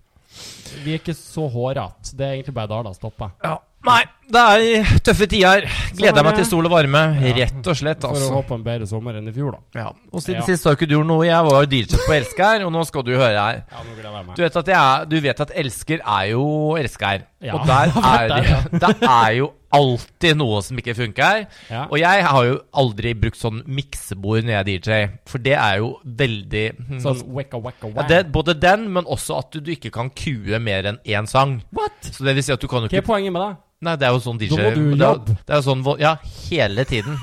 Vi 0.84 0.90
er 0.94 0.98
ikke 0.98 1.14
så 1.14 1.50
hårete. 1.52 2.16
Det 2.16 2.20
er 2.26 2.32
egentlig 2.32 2.54
bare 2.54 2.68
da 2.68 2.82
det 2.88 2.96
stopper. 2.96 3.30
Ja. 3.44 3.56
Nei, 3.84 4.02
det 4.26 4.42
er 4.42 4.98
tøffe 5.06 5.28
tider. 5.30 5.66
Gleder 5.96 6.20
er 6.20 6.26
meg 6.26 6.38
til 6.40 6.48
sol 6.48 6.66
og 6.66 6.72
varme. 6.74 7.02
Ja. 7.22 7.34
Rett 7.36 7.68
og 7.70 7.78
slett, 7.78 8.02
For 8.02 8.10
å 8.10 8.16
altså. 8.16 8.32
håpe 8.40 8.56
en 8.58 8.64
bedre 8.66 8.88
sommer 8.90 9.18
enn 9.20 9.28
i 9.30 9.34
fjor, 9.34 9.54
da. 9.54 9.82
Ja. 9.84 9.92
Og 10.12 10.24
siden 10.24 10.40
Ja. 10.42 10.46
sist 10.48 10.64
har 10.66 10.74
ikke 10.74 10.88
du 10.88 10.96
gjort 10.96 11.06
noe. 11.06 11.26
Jeg 11.26 11.44
var 11.46 11.62
jo 11.62 11.70
DJ 11.70 12.00
på 12.06 12.16
Elsker, 12.16 12.64
og 12.66 12.72
nå 12.72 12.86
skal 12.86 13.02
du 13.06 13.12
høre 13.14 13.38
her. 13.38 13.62
Ja, 13.70 13.84
nå 13.84 13.94
jeg 14.02 14.26
meg. 14.26 14.34
Du 14.36 14.42
vet 14.42 14.56
at, 14.56 14.66
jeg 14.66 15.08
du 15.08 15.20
vet 15.20 15.40
at 15.40 15.52
Elsker 15.54 16.00
er 16.02 16.24
jo 16.32 16.76
Elsker. 16.76 17.22
Ja, 17.40 17.54
og 17.54 17.66
der 17.66 17.92
er, 18.14 18.28
det, 18.28 18.80
der, 18.80 18.92
det 18.98 19.10
er 19.10 19.30
jo 19.36 19.52
alltid 19.76 20.38
noe 20.40 20.62
som 20.64 20.78
ikke 20.80 20.94
funker. 20.96 21.44
Ja. 21.70 21.84
Og 21.90 21.98
jeg 22.00 22.24
har 22.26 22.46
jo 22.48 22.56
aldri 22.82 23.12
brukt 23.18 23.38
sånn 23.38 23.60
miksebord 23.66 24.46
når 24.46 24.54
jeg 24.54 24.58
er 24.58 24.70
DJ, 24.70 24.98
for 25.28 25.42
det 25.44 25.54
er 25.58 25.82
jo 25.82 25.92
veldig 26.06 26.64
Sånn 27.02 27.22
wacka 27.36 27.60
wacka 27.60 27.92
ja, 27.94 28.06
det, 28.08 28.22
Både 28.32 28.56
den, 28.58 28.88
men 28.94 29.04
også 29.04 29.38
at 29.42 29.52
du, 29.52 29.60
du 29.60 29.70
ikke 29.74 29.92
kan 29.94 30.10
kue 30.16 30.58
mer 30.62 30.88
enn 30.92 30.98
én 31.04 31.28
sang. 31.30 31.60
What? 31.76 32.10
Så 32.10 32.26
det 32.26 32.36
vil 32.38 32.46
si 32.46 32.54
at 32.54 32.62
du 32.62 32.68
kan 32.70 32.84
jo 32.84 32.90
ikke 32.90 32.98
Hva 32.98 33.04
er 33.04 33.10
poenget 33.12 33.36
med 33.36 33.44
det? 33.44 33.54
Nei, 33.84 33.96
det 34.00 34.06
er 34.08 34.12
jo 34.16 34.20
sånn 34.24 34.38
DJ 34.40 34.54
Da 34.56 34.62
må 34.62 34.74
du 34.74 34.84
jobbe. 34.96 35.34
Det 35.44 35.52
er 35.52 35.60
jo 35.60 35.66
sånn 35.66 35.98
Ja, 36.00 36.14
hele 36.48 36.84
tiden. 36.88 37.18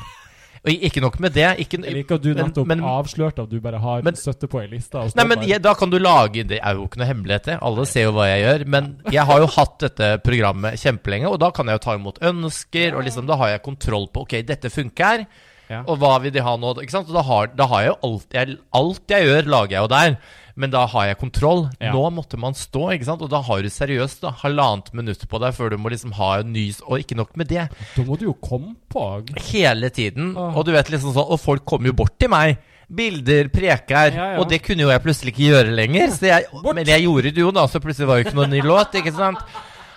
Og 0.63 0.69
ikke 0.87 1.01
nok 1.03 1.17
med 1.19 1.33
det. 1.35 1.47
Ikke, 1.59 1.75
Jeg 1.83 1.93
liker 1.93 2.15
at 2.15 2.21
du 2.23 2.33
nettopp 2.33 2.67
men- 2.67 2.79
avslørte 2.79 3.43
at 3.43 3.49
du 3.49 3.59
bare 3.59 3.79
har 3.79 4.01
Men- 4.01 4.13
70 4.15 4.47
på 4.47 4.61
ei 4.61 4.67
liste. 4.67 4.95
Nei, 5.15 5.25
men 5.25 5.41
jeg, 5.41 5.61
da 5.61 5.73
kan 5.73 5.89
du 5.89 5.99
lage 5.99 6.47
Det 6.47 6.59
er 6.63 6.73
jo 6.75 6.85
ikke 6.87 6.99
noe 7.01 7.07
hemmeligheter. 7.07 7.57
Alle 7.61 7.85
ser 7.85 8.03
jo 8.03 8.13
hva 8.13 8.27
jeg 8.29 8.45
gjør. 8.45 8.67
Men 8.67 9.01
jeg 9.11 9.25
har 9.25 9.39
jo 9.39 9.47
hatt 9.47 9.79
dette 9.79 10.21
programmet 10.23 10.73
kjempelenge, 10.79 11.27
og 11.27 11.39
da 11.39 11.51
kan 11.51 11.65
jeg 11.65 11.73
jo 11.75 11.83
ta 11.83 11.95
imot 11.97 12.19
ønsker, 12.21 12.95
og 12.95 13.03
liksom 13.03 13.27
da 13.27 13.35
har 13.35 13.47
jeg 13.49 13.63
kontroll 13.63 14.07
på 14.07 14.21
Ok, 14.21 14.41
dette 14.45 14.69
funker, 14.71 15.25
Ja. 15.73 15.81
og 15.87 15.99
hva 16.01 16.13
vil 16.23 16.33
de 16.35 16.43
ha 16.45 16.53
nå? 16.59 16.75
Ikke 16.83 16.95
sant? 16.95 17.09
Og 17.11 17.17
da 17.17 17.25
har, 17.25 17.51
da 17.57 17.67
har 17.71 17.83
jeg 17.83 17.93
jo 17.93 17.99
alt 18.09 18.39
jeg, 18.39 18.57
alt 18.79 19.13
jeg 19.15 19.29
gjør, 19.29 19.51
lager 19.55 19.77
jeg 19.77 19.85
jo 19.85 19.91
der. 19.93 20.17
Men 20.53 20.69
da 20.69 20.83
har 20.85 21.07
jeg 21.09 21.17
kontroll. 21.17 21.63
Ja. 21.81 21.93
Nå 21.95 22.03
måtte 22.13 22.37
man 22.37 22.53
stå, 22.57 22.91
ikke 22.93 23.07
sant? 23.07 23.23
og 23.25 23.31
da 23.31 23.39
har 23.41 23.63
du 23.65 23.69
seriøst 23.73 24.21
da, 24.21 24.33
halvannet 24.43 24.91
minutt 24.93 25.25
på 25.29 25.41
deg 25.41 25.55
før 25.57 25.73
du 25.73 25.79
må 25.81 25.89
liksom 25.93 26.13
ha 26.19 26.35
en 26.43 26.51
nys, 26.53 26.83
og 26.85 27.01
ikke 27.01 27.17
nok 27.17 27.33
med 27.41 27.49
det. 27.49 27.65
Da 27.95 28.05
må 28.05 28.19
du 28.21 28.27
jo 28.27 28.35
komme 28.37 28.75
på. 28.93 29.07
Hele 29.49 29.89
tiden. 29.93 30.35
Ah. 30.37 30.53
Og 30.53 30.67
du 30.67 30.73
vet 30.75 30.91
liksom 30.93 31.15
sånn 31.15 31.31
Og 31.33 31.39
folk 31.41 31.65
kommer 31.65 31.89
jo 31.89 31.97
bort 32.03 32.13
til 32.21 32.29
meg. 32.29 32.61
Bilder, 32.93 33.49
preker. 33.49 34.13
Ja, 34.13 34.25
ja. 34.35 34.39
Og 34.41 34.49
det 34.51 34.61
kunne 34.61 34.85
jo 34.85 34.91
jeg 34.91 35.01
plutselig 35.01 35.33
ikke 35.33 35.47
gjøre 35.49 35.73
lenger. 35.73 36.11
Så 36.13 36.29
jeg, 36.29 36.45
men 36.67 36.85
jeg 36.85 37.07
gjorde 37.07 37.31
det 37.33 37.41
jo, 37.41 37.53
da, 37.55 37.65
så 37.71 37.81
plutselig 37.81 38.09
var 38.09 38.19
det 38.19 38.25
jo 38.25 38.29
ikke 38.29 38.39
noen 38.43 38.53
ny 38.53 38.61
låt. 38.67 38.99
Ikke 39.01 39.15
sant? 39.15 39.41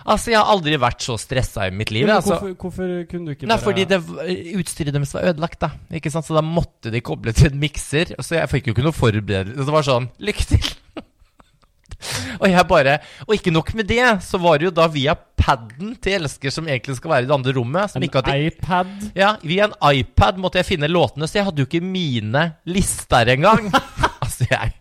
Altså, 0.07 0.31
jeg 0.31 0.39
har 0.39 0.51
aldri 0.53 0.77
vært 0.79 1.03
så 1.03 1.17
stressa 1.19 1.67
i 1.67 1.75
mitt 1.75 1.91
liv. 1.91 2.07
Men 2.07 2.17
Altså. 2.21 2.37
hvorfor, 2.39 2.55
hvorfor 2.63 2.91
kunne 3.11 3.27
du 3.27 3.35
ikke 3.35 3.49
Nei, 3.49 3.57
bare 3.57 3.65
fordi 3.65 3.85
det, 3.91 3.99
utstyret 4.61 4.95
deres 4.95 5.15
var 5.17 5.27
ødelagt, 5.33 5.59
da. 5.65 5.71
Ikke 5.99 6.13
sant? 6.15 6.27
Så 6.29 6.37
da 6.37 6.45
måtte 6.47 6.93
de 6.95 7.01
koble 7.03 7.35
til 7.35 7.51
en 7.51 7.59
mikser. 7.61 8.15
Så 8.23 8.39
jeg 8.39 8.51
fikk 8.53 8.71
jo 8.71 8.77
ikke 8.77 8.87
noe 8.87 8.95
forberedelse. 8.97 9.67
Det 9.67 9.75
var 9.75 9.87
sånn 9.87 10.11
Lykke 10.23 10.47
til! 10.55 10.73
og 12.41 12.47
jeg 12.51 12.65
bare 12.69 12.99
Og 13.27 13.35
ikke 13.39 13.53
nok 13.55 13.71
med 13.79 13.89
det, 13.89 14.05
så 14.25 14.39
var 14.43 14.59
det 14.61 14.69
jo 14.69 14.73
da 14.79 14.87
via 14.93 15.15
paden 15.17 15.95
til 16.03 16.21
Elsker, 16.21 16.53
som 16.55 16.69
egentlig 16.69 16.97
skal 16.99 17.13
være 17.13 17.27
i 17.27 17.29
det 17.31 17.35
andre 17.37 17.55
rommet, 17.57 17.91
som 17.93 18.03
En 18.03 18.11
hadde 18.17 18.37
iPad? 18.51 18.95
ja, 19.17 19.35
via 19.47 19.69
en 19.69 19.77
iPad 19.95 20.39
måtte 20.43 20.61
jeg 20.61 20.69
finne 20.75 20.91
låtene, 20.91 21.29
så 21.29 21.41
jeg 21.41 21.47
hadde 21.49 21.63
jo 21.63 21.69
ikke 21.69 21.83
mine 21.85 22.43
lister 22.69 23.31
engang. 23.37 23.69
altså, 24.25 24.47
jeg 24.51 24.75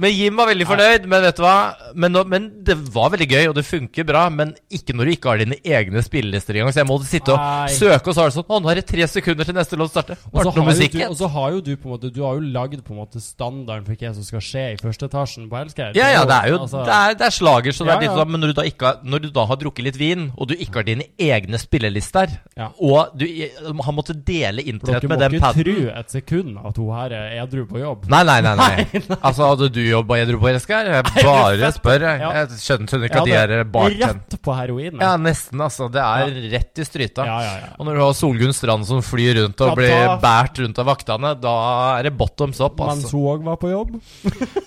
Men 0.00 0.14
Jim 0.16 0.38
var 0.40 0.48
veldig 0.48 0.66
fornøyd, 0.68 1.06
men 1.10 1.24
vet 1.26 1.36
du 1.36 1.42
hva? 1.44 1.54
Men, 2.00 2.16
men 2.30 2.46
det 2.64 2.76
var 2.94 3.10
veldig 3.12 3.26
gøy, 3.28 3.42
og 3.50 3.56
det 3.58 3.64
funker 3.68 4.06
bra, 4.08 4.22
men 4.32 4.54
ikke 4.72 4.94
når 4.96 5.08
du 5.10 5.12
ikke 5.14 5.32
har 5.34 5.40
dine 5.42 5.58
egne 5.60 6.02
spillelister 6.04 6.56
engang. 6.56 6.72
Så 6.72 6.80
jeg 6.82 6.88
måtte 6.88 7.08
sitte 7.10 7.34
og 7.34 7.40
Nei. 7.42 7.68
søke, 7.74 8.08
og 8.08 8.16
så 8.16 8.22
har 8.24 8.30
det 8.32 8.36
sånn 8.38 8.48
Å, 8.50 8.60
nå 8.64 8.70
er 8.72 8.80
det 8.80 8.86
tre 8.88 9.06
sekunder 9.10 9.48
til 9.48 9.56
neste 9.58 9.78
låt 9.80 9.92
starter. 9.92 10.18
Og 10.32 10.40
så 10.40 10.50
har, 10.50 10.56
du, 10.56 11.04
og 11.10 11.16
så 11.20 11.28
har 11.34 11.52
jo 11.56 11.60
du 11.66 11.72
på 11.76 11.88
en 11.90 11.94
måte 11.94 12.10
Du 12.14 12.22
har 12.24 12.38
jo 12.38 12.46
lagd 12.54 12.80
på 12.86 12.94
en 12.94 13.00
måte 13.02 13.20
standarden 13.22 13.84
for 13.86 14.00
hva 14.00 14.12
som 14.16 14.26
skal 14.26 14.44
skje 14.44 14.64
i 14.72 14.78
første 14.80 15.08
etasjen 15.10 15.48
på 15.50 15.58
Elsker. 15.60 15.92
Ja, 15.98 16.08
ja, 16.14 16.24
det 16.28 16.38
er 16.38 16.52
jo 16.54 16.60
altså, 16.64 16.84
det 16.88 16.96
er, 16.96 17.16
det 17.20 17.26
er 17.28 17.36
slager, 17.36 17.76
så 17.76 17.84
det 17.86 17.92
Ja, 17.92 17.96
er 17.98 18.04
litt 18.06 18.10
ja. 18.10 18.16
sånn 18.22 18.32
Men 18.32 18.44
når 18.44 18.54
du, 18.56 18.62
ikke 18.70 18.92
når 19.04 19.24
du 19.26 19.28
da 19.36 19.44
har 19.50 19.60
drukket 19.60 19.86
litt 19.90 20.00
vin, 20.00 20.26
og 20.36 20.50
du 20.50 20.54
ikke 20.56 20.80
har 20.80 20.88
dine 20.88 21.06
egne 21.20 21.60
spillelister, 21.60 22.32
Ja. 22.56 22.70
og 22.80 23.12
du 23.20 23.26
har 23.28 23.94
måttet 23.96 24.24
dele 24.26 24.62
internett 24.64 25.04
må 25.04 25.12
med 25.14 25.22
den 25.26 25.36
ikke 25.36 25.44
paden 25.44 25.66
tro 25.66 25.76
et 26.00 26.10
sekund 26.16 26.58
at 26.64 26.80
hun 26.80 26.90
her 26.96 27.14
er 27.16 27.36
edru 27.44 27.64
på 27.68 27.80
jobb. 27.82 28.08
Nei, 28.12 28.22
nei, 28.28 28.40
nei. 28.46 28.56
nei. 28.56 28.86
Altså, 29.20 29.46
Hadde 29.50 29.68
du 29.74 29.80
jobba 29.90 30.18
edru 30.22 30.38
på 30.42 30.48
Elsker? 30.50 30.88
Jeg 30.94 31.04
bare 31.26 31.70
spør. 31.76 32.04
Jeg, 32.06 32.20
Ja. 32.24 32.30
jeg 32.38 32.60
skjønner, 32.62 32.90
skjønner 32.90 33.10
ikke 33.10 33.20
Ja, 33.20 33.22
at 33.22 33.48
de 33.50 33.56
er 33.60 33.64
bartend... 33.74 34.02
Rett 34.30 34.36
på 34.46 34.54
heroin. 34.56 35.00
Ja, 35.02 35.12
nesten, 35.20 35.60
altså. 35.66 35.88
Det 35.92 36.02
er 36.04 36.34
rett 36.56 36.82
i 36.82 36.86
stryta. 36.88 37.26
ja, 37.28 37.38
ja. 37.46 37.54
ja. 37.64 37.72
Og 37.78 37.88
når 37.88 37.98
du 37.98 38.04
har 38.06 38.14
Solgunn 38.18 38.54
Strand 38.56 38.86
som 38.88 39.02
flyr 39.04 39.40
rundt 39.42 39.60
og 39.66 39.72
Ja, 39.72 39.78
blir 39.80 39.94
da- 39.96 40.16
båret 40.22 40.62
rundt 40.64 40.78
av 40.84 40.88
vaktene, 40.90 41.34
da 41.40 41.54
er 41.98 42.08
det 42.08 42.14
bottoms 42.20 42.60
up, 42.64 42.78
Mens 42.80 43.04
altså. 43.04 43.16
hun 43.16 43.28
òg 43.34 43.44
var 43.50 43.60
på 43.62 43.70
jobb? 43.74 43.98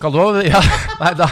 Kan 0.02 0.12
du 0.16 0.22
Ja, 0.54 0.62
nei, 1.00 1.14
da, 1.20 1.30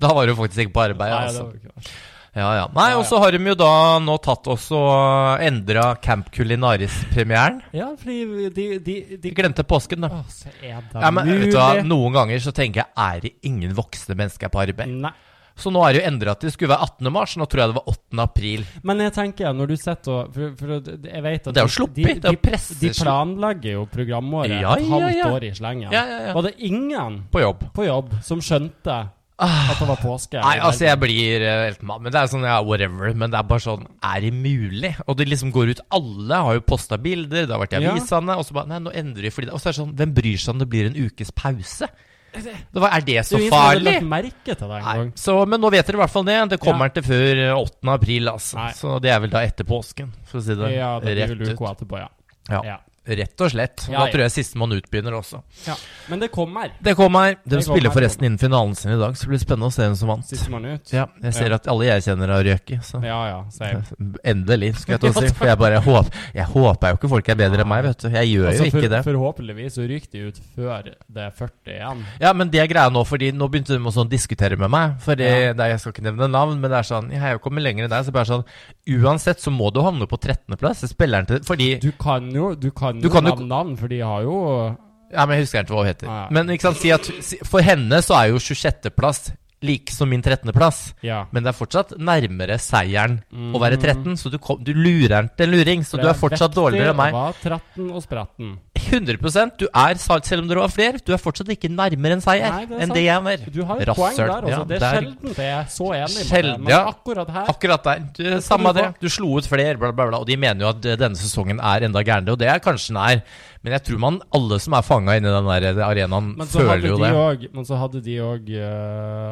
da 0.00 0.12
var 0.16 0.26
hun 0.32 0.36
faktisk 0.44 0.66
ikke 0.66 0.76
på 0.80 0.84
arbeid, 0.88 1.10
Nei, 1.10 1.20
det 1.20 1.30
altså. 1.30 1.46
var 1.50 1.54
ikke. 1.60 1.94
Ja, 2.34 2.48
ja. 2.58 2.64
Nei, 2.74 2.88
Ja, 2.90 2.98
og 2.98 3.04
så 3.06 3.18
har 3.22 3.30
de 3.30 3.38
jo 3.38 3.54
da 3.54 3.98
nå 4.02 4.16
tatt 4.22 4.48
oss 4.50 4.70
og 4.74 5.42
endra 5.44 5.94
Camp 6.02 6.32
Culinaris-premieren. 6.34 7.60
Ja, 7.72 7.92
fordi 7.98 8.48
de, 8.50 8.64
de, 8.78 8.96
de 9.10 9.18
De 9.22 9.30
glemte 9.36 9.62
påsken, 9.64 10.02
da. 10.06 10.08
Å, 10.08 10.24
så 10.28 10.50
er 10.62 10.80
det 10.82 11.04
Ja, 11.04 11.10
men 11.14 11.30
vet 11.30 11.52
du 11.52 11.58
hva, 11.58 11.68
Noen 11.86 12.12
ganger 12.16 12.42
så 12.42 12.52
tenker 12.56 12.82
jeg 12.84 12.90
er 12.96 13.22
det 13.22 13.32
ingen 13.46 13.72
voksne 13.76 14.16
mennesker 14.18 14.50
på 14.50 14.64
arbeid. 14.66 14.90
Nei. 15.06 15.14
Så 15.54 15.70
nå 15.70 15.78
er 15.86 15.94
det 15.94 16.00
jo 16.02 16.06
endra 16.10 16.32
at 16.34 16.42
det 16.42 16.50
skulle 16.50 16.72
være 16.72 16.82
18. 16.98 17.10
mars. 17.14 17.36
Nå 17.38 17.46
tror 17.46 17.60
jeg 17.62 17.70
det 17.70 17.76
var 17.76 17.84
8. 17.92 18.18
april. 18.24 18.64
Men 18.82 18.98
jeg 19.04 19.12
tenker, 19.14 19.52
når 19.54 19.68
du 19.70 19.74
sitter 19.78 20.10
og 20.16 20.32
For, 20.34 20.54
for 20.58 20.72
jeg 21.06 21.22
vet 21.22 21.46
at 21.46 21.54
Det 21.54 21.60
er 21.62 21.68
jo 21.68 21.70
de- 21.70 21.76
sluppet, 21.76 21.94
de, 22.24 22.32
jo 22.34 22.40
de, 22.42 22.78
de 22.80 22.90
planlegger 22.98 23.76
jo 23.76 23.84
programåret 23.92 24.50
Ja, 24.50 24.72
et 24.74 24.82
ja, 24.82 24.90
halvt 24.96 25.14
ja. 25.20 25.28
år 25.30 25.46
i 25.46 25.52
slengen. 25.54 25.92
Ja, 25.94 26.02
ja, 26.10 26.18
ja. 26.26 26.32
Var 26.34 26.48
det 26.48 26.54
ingen 26.58 27.20
På 27.30 27.44
jobb. 27.44 27.62
på 27.78 27.86
jobb 27.86 28.16
som 28.26 28.42
skjønte 28.42 28.96
at 29.42 29.78
det 29.80 29.86
var 29.88 29.98
påske? 29.98 30.38
Nei, 30.38 30.58
altså 30.62 30.84
jeg 30.86 30.98
blir 31.02 31.42
eh, 31.42 31.64
helt 31.66 31.82
mann. 31.82 32.02
Men 32.04 32.12
det 32.14 32.20
er 32.20 32.28
sånn, 32.30 32.44
ja, 32.46 32.60
whatever. 32.62 33.10
Men 33.18 33.32
det 33.32 33.38
er 33.40 33.46
bare 33.50 33.64
sånn 33.64 33.86
Er 34.06 34.20
det 34.22 34.30
mulig? 34.32 34.92
Og 35.08 35.16
det 35.18 35.26
liksom 35.26 35.50
går 35.52 35.72
ut 35.74 35.80
Alle 35.90 36.38
har 36.46 36.54
jo 36.54 36.60
posta 36.62 36.96
bilder, 37.02 37.46
det 37.48 37.50
har 37.50 37.58
vært 37.58 37.74
i 37.74 37.82
Ja. 37.82 37.92
og 37.98 38.44
så 38.46 38.54
bare 38.54 38.68
Nei, 38.70 38.78
nå 38.78 38.92
endrer 38.94 39.26
vi 39.26 39.30
fordi 39.34 39.46
det 39.50 39.54
Og 39.56 39.60
så 39.60 39.68
er 39.68 39.72
det 39.74 39.80
sånn 39.80 39.94
Hvem 39.98 40.14
bryr 40.14 40.38
seg 40.38 40.54
om 40.54 40.58
det 40.62 40.68
blir 40.70 40.86
en 40.86 40.94
ukes 41.08 41.32
pause? 41.34 41.90
Det 42.34 42.80
var, 42.82 42.90
er 42.94 43.00
det 43.06 43.14
Det 43.20 43.26
så 43.26 43.36
er 43.36 43.38
jo 43.38 43.44
ingen 43.46 43.52
farlig? 43.54 43.96
merke 44.10 44.54
til 44.58 44.68
det 44.70 44.78
engang. 44.80 45.12
så, 45.18 45.34
men 45.46 45.60
nå 45.62 45.70
vet 45.70 45.86
dere 45.86 45.98
i 45.98 46.02
hvert 46.02 46.10
fall 46.14 46.24
det. 46.26 46.38
Det 46.50 46.60
kommer 46.62 46.86
Ja. 46.90 46.94
til 46.96 47.02
før 47.06 47.42
eh, 47.44 47.58
8. 47.60 47.92
april, 47.94 48.28
altså. 48.28 48.56
Nei. 48.58 48.72
Så 48.74 48.96
det 49.02 49.10
er 49.14 49.20
vel 49.22 49.30
da 49.30 49.42
etter 49.46 49.64
påsken, 49.68 50.10
for 50.26 50.38
å 50.38 50.42
si 50.42 50.54
det 50.58 50.72
Ja, 50.74 50.98
det 50.98 51.04
blir 51.06 51.20
rett 51.20 51.30
vel 51.38 51.54
uka 51.54 51.70
etterpå, 51.74 52.00
ja. 52.02 52.08
Ja. 52.50 52.60
ja. 52.66 52.76
Rett 53.06 53.40
og 53.44 53.50
slett. 53.52 53.82
Ja, 53.92 54.00
da 54.00 54.12
tror 54.12 54.22
jeg 54.24 54.32
sistemann 54.32 54.72
ut 54.72 54.86
begynner 54.90 55.12
også. 55.18 55.42
ja. 55.66 55.74
Men 56.08 56.20
det 56.20 56.30
kommer. 56.32 56.70
Det 56.84 56.94
kommer. 56.96 57.34
De 57.44 57.56
Det 57.58 57.64
spiller 57.64 57.90
forresten 57.92 58.24
innen 58.24 58.38
finalen 58.40 58.74
sin 58.76 58.92
i 58.92 58.96
dag, 59.00 59.12
så 59.16 59.24
det 59.24 59.28
blir 59.34 59.40
spennende 59.42 59.68
å 59.68 59.72
se 59.72 59.82
hvem 59.82 59.96
som 59.96 60.08
vant. 60.08 60.24
Sistemann 60.28 60.64
ut. 60.64 60.92
Ja, 60.92 61.06
jeg 61.22 61.34
ser 61.34 61.48
Ja. 61.50 61.54
at 61.56 61.68
alle 61.68 61.84
jeg 61.84 62.02
kjenner 62.06 62.28
har 62.32 62.42
røket, 62.44 62.80
så 62.84 63.02
Ja, 63.04 63.18
ja. 63.28 63.44
Same. 63.50 63.82
Endelig, 64.24 64.74
skulle 64.80 64.96
jeg 64.96 65.00
til 65.00 65.10
å 65.10 65.20
si. 65.28 65.34
For 65.34 65.46
jeg 65.46 65.58
bare 65.58 65.80
håper 65.84 66.10
Jeg 66.34 66.44
håper 66.46 66.88
jo 66.94 66.96
ikke 66.98 67.08
folk 67.12 67.28
er 67.28 67.34
bedre 67.34 67.60
enn 67.60 67.68
meg, 67.68 67.84
vet 67.84 67.98
du. 67.98 68.08
Jeg 68.08 68.28
gjør 68.32 68.48
Altså, 68.48 68.64
jo 68.64 68.70
ikke 68.72 68.80
for, 68.80 68.88
det. 68.94 69.02
Forhåpentligvis 69.04 69.74
så 69.78 69.88
ryker 69.88 70.10
de 70.12 70.24
ut 70.28 70.40
før 70.56 70.82
det 70.84 71.22
er 71.26 71.30
40 71.30 71.74
igjen. 71.76 72.04
Ja, 72.20 72.32
men 72.32 72.48
det 72.50 72.60
er 72.60 72.66
greia 72.72 72.88
nå, 72.92 73.04
fordi 73.06 73.32
nå 73.32 73.48
begynte 73.52 73.76
de 73.76 73.80
å 73.84 73.92
sånn 73.92 74.08
diskutere 74.08 74.56
med 74.56 74.70
meg. 74.70 74.96
For 75.04 75.14
Ja. 75.20 75.52
Jeg 75.54 75.80
skal 75.80 75.92
ikke 75.92 76.04
nevne 76.08 76.28
navn, 76.30 76.60
men 76.60 76.70
det 76.70 76.78
er 76.80 76.88
sånn 76.88 77.10
Jeg 77.12 77.20
har 77.20 77.32
jo 77.36 77.38
kommet 77.38 77.62
lenger 77.64 77.84
enn 77.84 77.90
deg. 77.90 78.04
Så 78.08 78.12
bare 78.12 78.24
sånn 78.24 78.44
Uansett 78.88 79.40
så 79.40 79.50
må 79.50 79.70
du 79.72 79.80
havne 79.80 80.06
på 80.08 80.16
13.-plass. 80.20 80.84
Spilleren 80.90 81.26
til 81.28 81.40
Fordi 81.46 81.78
Du 81.80 81.90
kan 81.92 82.30
jo, 82.32 82.54
du 82.54 82.70
kan 82.70 82.93
Du 83.00 83.08
jo 83.08 83.12
kan 83.12 83.24
jo- 83.24 83.34
navn, 83.34 83.48
navn, 83.48 83.76
for 83.76 83.88
de 83.88 84.00
har 84.00 84.22
jo 84.22 84.76
Ja, 85.12 85.26
men 85.26 85.36
jeg 85.38 85.44
husker 85.46 85.62
ikke 85.62 85.70
hva 85.74 85.82
hun 85.84 85.86
heter. 85.86 86.08
Ah, 86.08 86.22
ja. 86.24 86.28
Men 86.30 86.48
ikke 86.48 86.62
sant, 86.62 86.76
si 86.80 86.90
at 86.90 87.04
si- 87.22 87.38
for 87.44 87.60
henne 87.62 88.00
så 88.02 88.14
er 88.18 88.30
jo 88.32 88.38
26.-plass 88.38 89.32
like 89.62 89.92
som 89.92 90.08
min 90.10 90.20
13.-plass. 90.20 90.92
Ja. 91.02 91.24
Men 91.32 91.42
det 91.44 91.54
er 91.54 91.56
fortsatt 91.56 91.94
nærmere 91.98 92.58
seieren 92.60 93.22
å 93.32 93.58
være 93.60 93.76
Mhm. 93.78 93.82
13, 93.82 94.16
så 94.16 94.30
du, 94.30 94.36
kom, 94.38 94.58
du 94.62 94.74
lurer 94.74 95.08
den 95.08 95.30
til 95.36 95.46
en 95.48 95.54
luring. 95.54 95.80
Så 95.84 96.00
du 96.00 96.06
er 96.08 96.12
fortsatt 96.14 96.52
dårligere 96.52 96.90
enn 96.90 96.96
meg. 96.96 97.12
Det 97.12 97.14
var 97.14 97.60
13 97.60 97.90
og 97.90 98.02
spretten. 98.02 98.58
100% 98.90 99.56
Du 99.60 99.66
er, 99.70 99.98
selv 100.00 100.42
om 100.42 100.48
dere 100.50 100.64
var 100.64 100.72
flere, 100.72 101.00
du 101.04 101.12
er 101.14 101.20
fortsatt 101.22 101.50
ikke 101.54 101.70
nærmere 101.72 102.18
en 102.18 102.24
seier 102.24 102.50
Nei, 102.50 102.64
det 102.70 102.76
er 102.78 102.84
enn 102.84 102.94
det 102.94 103.04
jeg 103.04 103.30
er. 103.34 103.46
Du 103.54 103.60
har 103.68 103.80
et 103.84 103.92
poeng 103.94 104.16
der, 104.18 104.32
altså. 104.34 104.50
Ja, 104.54 104.64
det 104.70 104.80
er 104.80 104.98
sjelden 104.98 105.34
jeg 105.44 105.54
er 105.58 105.70
så 105.72 105.90
enig 105.96 106.26
Sjelden. 106.28 106.68
Ja. 106.70 106.82
akkurat 106.92 107.32
her 107.34 107.50
Akkurat 107.54 107.88
der. 107.88 108.04
Du, 108.16 108.22
samme 108.44 108.72
du 108.74 108.80
det. 108.80 108.86
Du 109.02 109.08
slo 109.12 109.34
ut 109.38 109.48
flere, 109.48 109.76
bla, 109.80 109.92
bla, 109.92 110.08
bla. 110.10 110.20
Og 110.22 110.28
de 110.28 110.36
mener 110.40 110.64
jo 110.66 110.70
at 110.72 110.86
eh, 110.88 110.98
denne 111.00 111.18
sesongen 111.18 111.60
er 111.60 111.88
enda 111.88 112.02
gærnere, 112.06 112.36
og 112.36 112.40
det 112.40 112.48
er 112.52 112.62
kanskje 112.64 112.94
den 112.94 113.02
er. 113.02 113.24
Men 113.64 113.72
jeg 113.78 113.84
tror 113.86 114.00
man, 114.02 114.16
alle 114.36 114.58
som 114.60 114.74
er 114.76 114.84
fanga 114.84 115.14
inni 115.16 115.30
den 115.32 115.46
der 115.48 115.66
eh, 115.70 115.78
arenaen, 115.86 116.34
føler 116.52 116.84
jo 116.84 116.98
de 117.00 117.04
det. 117.06 117.12
også, 117.16 117.50
Men 117.56 117.68
så 117.68 117.78
hadde 117.80 118.02
de 118.04 118.16
òg 118.20 118.50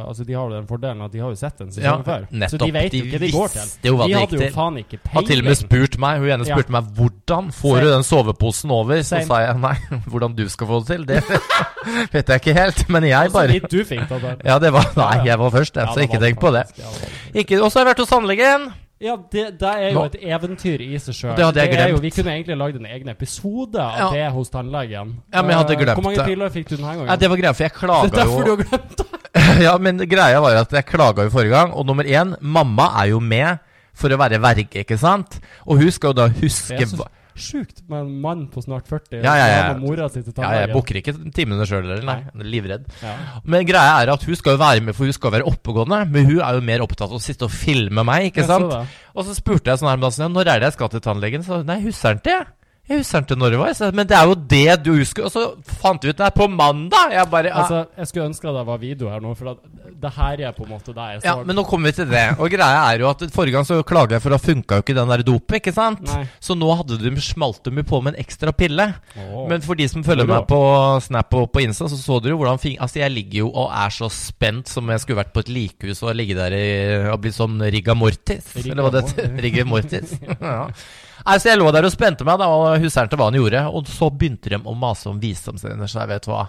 Altså, 0.02 0.24
de 0.24 0.32
har 0.36 0.46
jo 0.48 0.54
den 0.56 0.66
fordelen 0.70 1.02
at 1.04 1.12
de 1.12 1.20
har 1.20 1.32
jo 1.32 1.36
sett 1.38 1.60
en 1.60 1.70
sesong 1.72 1.84
Ja, 1.84 2.06
før. 2.06 2.24
så 2.48 2.60
de 2.62 2.70
vet 2.72 2.96
jo 2.96 3.02
hva 3.04 3.20
de 3.22 3.30
går 3.32 3.52
til. 3.52 3.72
jo 3.90 3.96
de 4.00 4.14
hadde 4.16 4.38
jo 4.40 4.48
faen 4.54 4.78
ikke 4.80 5.00
Har 5.12 5.26
til 5.28 5.42
og 5.42 5.48
med 5.50 5.58
spurt 5.60 5.98
meg, 6.00 6.22
hun 6.22 6.32
ene 6.36 6.48
spurte 6.48 6.74
meg 6.74 6.88
hvordan 6.96 7.50
får 7.58 7.80
du 7.84 7.88
den 7.92 8.06
soveposen 8.08 8.72
over. 8.74 9.02
Så 9.04 9.20
sa 9.28 9.42
jeg 9.44 9.51
nei, 9.66 9.74
hvordan 10.06 10.34
du 10.36 10.44
skal 10.48 10.66
få 10.66 10.80
det 10.82 10.86
til, 10.86 11.06
det 11.08 11.22
vet 12.14 12.28
jeg 12.28 12.40
ikke 12.42 12.54
helt. 12.58 12.84
Men 12.88 13.04
jeg 13.08 13.30
Så 13.30 13.36
bare 13.38 13.48
vidt 13.56 13.70
du 13.70 13.82
fikk 13.84 14.08
det. 14.08 14.36
Ja, 14.44 14.58
det 14.62 14.72
var 14.72 14.86
Nei, 15.02 15.24
jeg 15.26 15.38
var 15.38 15.50
først, 15.50 15.76
jeg, 15.76 15.88
så 15.94 16.00
ikke 16.06 16.20
tenk 16.22 16.40
på 16.40 16.52
det. 16.54 16.64
ja, 16.78 16.94
Ikke, 17.34 17.62
og 17.62 17.70
så 17.72 17.78
har 17.80 17.86
jeg 17.86 17.92
vært 17.94 18.04
hos 18.04 18.12
tannlegen. 18.12 18.70
Ja, 19.02 19.16
det, 19.32 19.44
det 19.58 19.66
er 19.82 19.88
jo 19.96 20.04
et 20.06 20.14
eventyr 20.22 20.82
i 20.84 20.98
seg 21.02 21.16
sjøl. 21.16 21.32
Vi 22.04 22.10
kunne 22.14 22.36
egentlig 22.36 22.54
lagd 22.60 22.76
en 22.78 22.86
egen 22.86 23.08
episode 23.10 23.80
av 23.82 23.96
Ja. 23.98 24.10
det 24.14 24.28
hos 24.36 24.52
tannlegen. 24.52 25.16
Ja, 25.32 25.42
men 25.42 25.50
jeg 25.50 25.58
hadde 25.58 25.74
Eh, 25.74 25.80
glemt 25.80 25.96
Hvor 25.98 26.06
mange 26.06 26.26
piller 26.28 26.52
fikk 26.54 26.68
du 26.68 26.76
denne 26.76 26.92
gangen? 26.92 27.08
Nei, 27.10 27.16
det 27.18 27.30
var 27.32 27.40
greia, 27.40 27.52
for 27.52 27.66
jeg 27.66 27.72
det 27.72 28.12
er 28.12 28.14
derfor 28.20 28.44
du 28.46 28.50
har 28.52 28.62
glemt 28.62 28.96
det! 29.02 29.08
Ja, 29.64 29.74
men 29.78 29.98
greia 30.06 30.38
var 30.44 30.60
at 30.60 30.70
jeg 30.76 30.86
klaga 30.86 31.26
jo 31.26 31.32
forrige 31.34 31.50
gang, 31.50 31.74
og 31.74 31.86
nummer 31.88 32.04
én, 32.06 32.36
mamma 32.40 32.92
er 33.02 33.10
jo 33.10 33.18
med 33.18 33.58
for 33.92 34.12
å 34.14 34.18
være 34.20 34.38
verge, 34.40 34.84
ikke 34.84 34.98
sant? 35.00 35.40
Og 35.66 35.82
hun 35.82 35.90
skal 35.90 36.12
jo 36.12 36.18
da 36.22 36.28
huske 36.38 36.86
Sjukt 37.34 37.82
med 37.88 38.00
en 38.04 38.20
mann 38.20 38.46
på 38.52 38.60
snart 38.64 38.86
40 38.90 39.22
Ja, 39.24 39.34
ja, 39.38 39.46
ja. 39.48 39.60
og 39.72 39.80
mora 39.80 40.08
si 40.12 40.20
til 40.22 40.32
Ja, 40.36 40.50
jeg 40.52 40.68
tannlegen. 40.68 40.72
booker 40.76 40.98
ikke 41.00 41.14
timene 41.32 41.64
sjøl 41.68 41.82
heller, 41.86 42.02
nei. 42.04 42.18
Er 42.28 42.44
livredd. 42.54 42.86
Ja. 43.02 43.14
Men 43.44 43.66
greia 43.66 44.02
er 44.02 44.12
at 44.12 44.22
hun 44.28 44.36
skal 44.36 44.56
jo 44.56 44.62
være 44.62 44.80
med, 44.84 44.94
for 44.94 45.04
hun 45.08 45.12
skal 45.16 45.32
være 45.32 45.48
oppegående. 45.48 46.02
Men 46.12 46.26
hun 46.28 46.40
er 46.40 46.58
jo 46.58 46.60
mer 46.60 46.84
opptatt 46.84 47.08
av 47.08 47.16
å 47.16 47.22
sitte 47.22 47.48
og 47.48 47.54
filme 47.54 48.04
meg, 48.04 48.30
ikke 48.32 48.44
sant? 48.46 48.72
Og 49.16 49.24
så 49.24 49.34
spurte 49.36 49.72
jeg 49.72 49.80
sånn 49.80 49.88
her, 49.88 50.28
når 50.28 50.46
er 50.48 50.60
det 50.60 50.68
jeg 50.72 50.76
skal 50.78 50.88
til 50.92 51.00
tannlegen? 51.00 51.42
Så 51.46 51.62
nei, 51.64 51.80
husker 51.86 52.08
han 52.14 52.20
ikke. 52.22 52.40
Jeg 52.90 52.98
husker 52.98 53.22
ikke 53.22 53.36
når 53.38 53.52
det 53.54 53.58
var. 53.60 53.92
Men 53.94 54.08
det 54.10 54.16
er 54.18 54.26
jo 54.26 54.34
det 54.34 54.72
du 54.82 54.88
husker. 54.96 55.28
Og 55.28 55.30
så 55.30 55.42
fant 55.78 56.02
vi 56.02 56.10
ut 56.10 56.18
det 56.18 56.24
er 56.26 56.34
på 56.34 56.48
mandag. 56.50 57.12
Jeg 57.14 57.28
bare 57.30 57.52
ah, 57.52 57.60
Altså, 57.62 57.84
jeg 57.96 58.08
skulle 58.10 58.24
ønske 58.26 58.48
at 58.50 58.56
det 58.58 58.64
var 58.66 58.80
video 58.82 59.10
her 59.12 59.20
nå, 59.22 59.34
for 59.38 59.54
det 60.02 60.10
her 60.16 60.42
er 60.48 60.56
på 60.56 60.66
en 60.66 60.72
måte 60.74 60.94
der 60.96 61.12
jeg 61.12 61.20
så. 61.22 61.28
Ja, 61.28 61.34
men 61.46 61.54
nå 61.54 61.62
kommer 61.68 61.92
vi 61.92 62.00
til 62.00 62.08
det. 62.10 62.24
Og 62.42 62.50
greia 62.50 62.80
er 62.88 63.04
jo 63.04 63.10
at 63.12 63.22
forrige 63.30 63.54
gang 63.54 63.68
så 63.68 63.78
klaga 63.86 64.16
jeg 64.18 64.24
for 64.24 64.34
at 64.34 64.42
funka 64.42 64.80
jo 64.80 64.84
ikke 64.84 64.96
den 64.98 65.12
der 65.14 65.22
dopet, 65.28 65.60
ikke 65.60 65.74
sant? 65.76 66.02
Nei. 66.10 66.24
Så 66.42 66.56
nå 66.58 66.72
hadde 66.80 66.98
de 66.98 67.12
smalt 67.22 67.62
dem 67.68 67.78
på 67.86 68.02
med 68.02 68.16
en 68.16 68.24
ekstra 68.24 68.50
pille. 68.56 68.88
Oh. 69.14 69.46
Men 69.52 69.62
for 69.62 69.78
de 69.78 69.86
som 69.92 70.02
følger 70.02 70.26
meg 70.26 70.48
på 70.50 70.60
Snap 71.06 71.38
og 71.38 71.52
på 71.54 71.62
Insta, 71.62 71.86
så 71.86 72.00
så 72.00 72.18
dere 72.18 72.34
jo 72.34 72.42
hvordan 72.42 72.60
fing... 72.62 72.80
Altså, 72.82 72.98
jeg 73.04 73.14
ligger 73.14 73.44
jo 73.44 73.52
og 73.52 73.70
er 73.70 73.94
så 73.94 74.10
spent 74.10 74.74
som 74.74 74.90
jeg 74.90 75.04
skulle 75.04 75.22
vært 75.22 75.32
på 75.36 75.46
et 75.46 75.54
likhus 75.54 76.02
og 76.02 76.18
ligge 76.18 76.34
der 76.34 76.58
i 76.58 76.66
og 77.12 77.22
blitt 77.22 77.38
sånn 77.38 77.62
rigga 77.62 77.94
mortis. 77.94 78.50
Rigga 78.58 78.74
eller 78.74 78.88
hva 78.88 78.92
det 78.96 79.06
heter. 79.06 79.32
Rigga 79.46 79.68
mortis. 79.70 80.18
ja. 80.42 80.66
Nei, 81.22 81.36
så 81.38 81.52
jeg 81.52 81.60
lå 81.60 81.70
der 81.74 81.86
og 81.86 81.94
spente 81.94 82.26
meg, 82.26 82.40
da, 82.40 82.48
og 82.50 82.82
husker 82.82 83.06
ikke 83.08 83.18
hva 83.20 83.28
han 83.30 83.38
gjorde. 83.38 83.62
Og 83.70 83.90
så 83.90 84.10
begynte 84.10 84.52
de 84.52 84.58
å 84.58 84.74
mase 84.78 85.10
om 85.10 85.20
visdomsrenner, 85.22 85.90
så 85.90 86.02
jeg 86.02 86.12
vet 86.16 86.28
hva. 86.30 86.44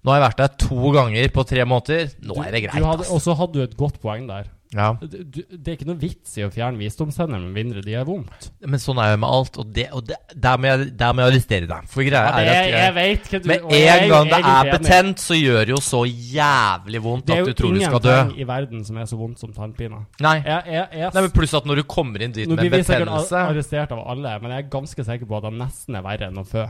Nå 0.00 0.12
har 0.12 0.20
jeg 0.20 0.26
vært 0.28 0.40
der 0.40 0.54
to 0.66 0.94
ganger 0.96 1.32
på 1.34 1.44
tre 1.48 1.66
måneder. 1.68 2.14
Nå 2.24 2.38
er 2.40 2.54
det 2.54 2.64
greit, 2.66 2.80
Du 2.80 2.88
hadde, 2.88 3.08
og 3.12 3.20
så 3.24 3.36
hadde 3.36 3.56
du 3.58 3.64
et 3.64 3.76
godt 3.80 4.00
poeng 4.02 4.28
der. 4.30 4.48
Ja. 4.70 4.92
Du, 5.02 5.16
du, 5.26 5.40
det 5.50 5.66
er 5.66 5.74
ikke 5.74 5.86
noe 5.88 5.98
vits 5.98 6.36
i 6.38 6.44
å 6.46 6.50
fjerne 6.54 6.78
visdomstenner 6.78 7.40
med 7.42 7.50
mindre 7.56 7.80
de 7.82 7.94
er 7.98 8.04
vondt. 8.06 8.50
Men 8.62 8.78
sånn 8.78 9.00
er 9.02 9.16
det 9.16 9.20
med 9.24 9.26
alt, 9.34 9.56
og, 9.58 9.72
det, 9.74 9.88
og 9.90 10.04
det, 10.06 10.18
der, 10.38 10.60
må 10.62 10.68
jeg, 10.70 10.90
der 11.00 11.16
må 11.16 11.24
jeg 11.24 11.32
arrestere 11.32 11.66
deg. 11.72 11.88
For 11.90 12.06
greia 12.06 12.20
Ja, 12.20 12.30
er 12.30 12.50
at 12.52 12.60
jeg, 12.60 12.74
jeg 12.76 12.94
vet 12.98 13.30
hva 13.32 13.40
du 13.42 13.48
med 13.50 13.64
en 13.80 14.04
gang 14.12 14.30
det 14.30 14.38
er 14.52 14.70
betent, 14.76 15.24
så 15.24 15.38
gjør 15.40 15.58
det 15.66 15.74
jo 15.74 15.80
så 15.82 16.02
jævlig 16.06 17.02
vondt 17.08 17.32
at 17.34 17.50
du 17.50 17.52
tror 17.58 17.74
du 17.74 17.80
skal 17.82 18.04
dø. 18.04 18.06
Det 18.06 18.12
er 18.12 18.20
jo 18.20 18.22
ingenting 18.28 18.44
i 18.44 18.48
verden 18.52 18.84
som 18.86 19.00
er 19.02 19.10
så 19.10 19.18
vondt 19.20 19.42
som 19.42 19.56
tannpine. 19.56 20.04
Nei. 20.22 20.36
Jeg, 20.46 20.86
Nei, 21.00 21.24
men 21.24 21.32
Pluss 21.34 21.56
at 21.58 21.66
når 21.66 21.82
du 21.82 21.86
kommer 21.90 22.22
inn 22.28 22.36
dit 22.36 22.46
nå 22.46 22.54
med 22.54 22.62
blir 22.68 22.76
vi 22.78 22.84
sikkert 22.84 23.08
betennelse 23.10 23.40
ar- 23.42 23.50
arrestert 23.50 23.96
av 23.96 24.04
alle, 24.14 24.36
men 24.44 24.54
jeg 24.54 24.64
er 24.64 24.70
ganske 24.70 25.06
sikker 25.10 25.26
på 25.26 25.40
at 25.40 25.48
de 25.50 25.52
nesten 25.58 25.98
er 25.98 26.06
verre 26.06 26.30
enn 26.30 26.38
å 26.38 26.46
fø. 26.46 26.68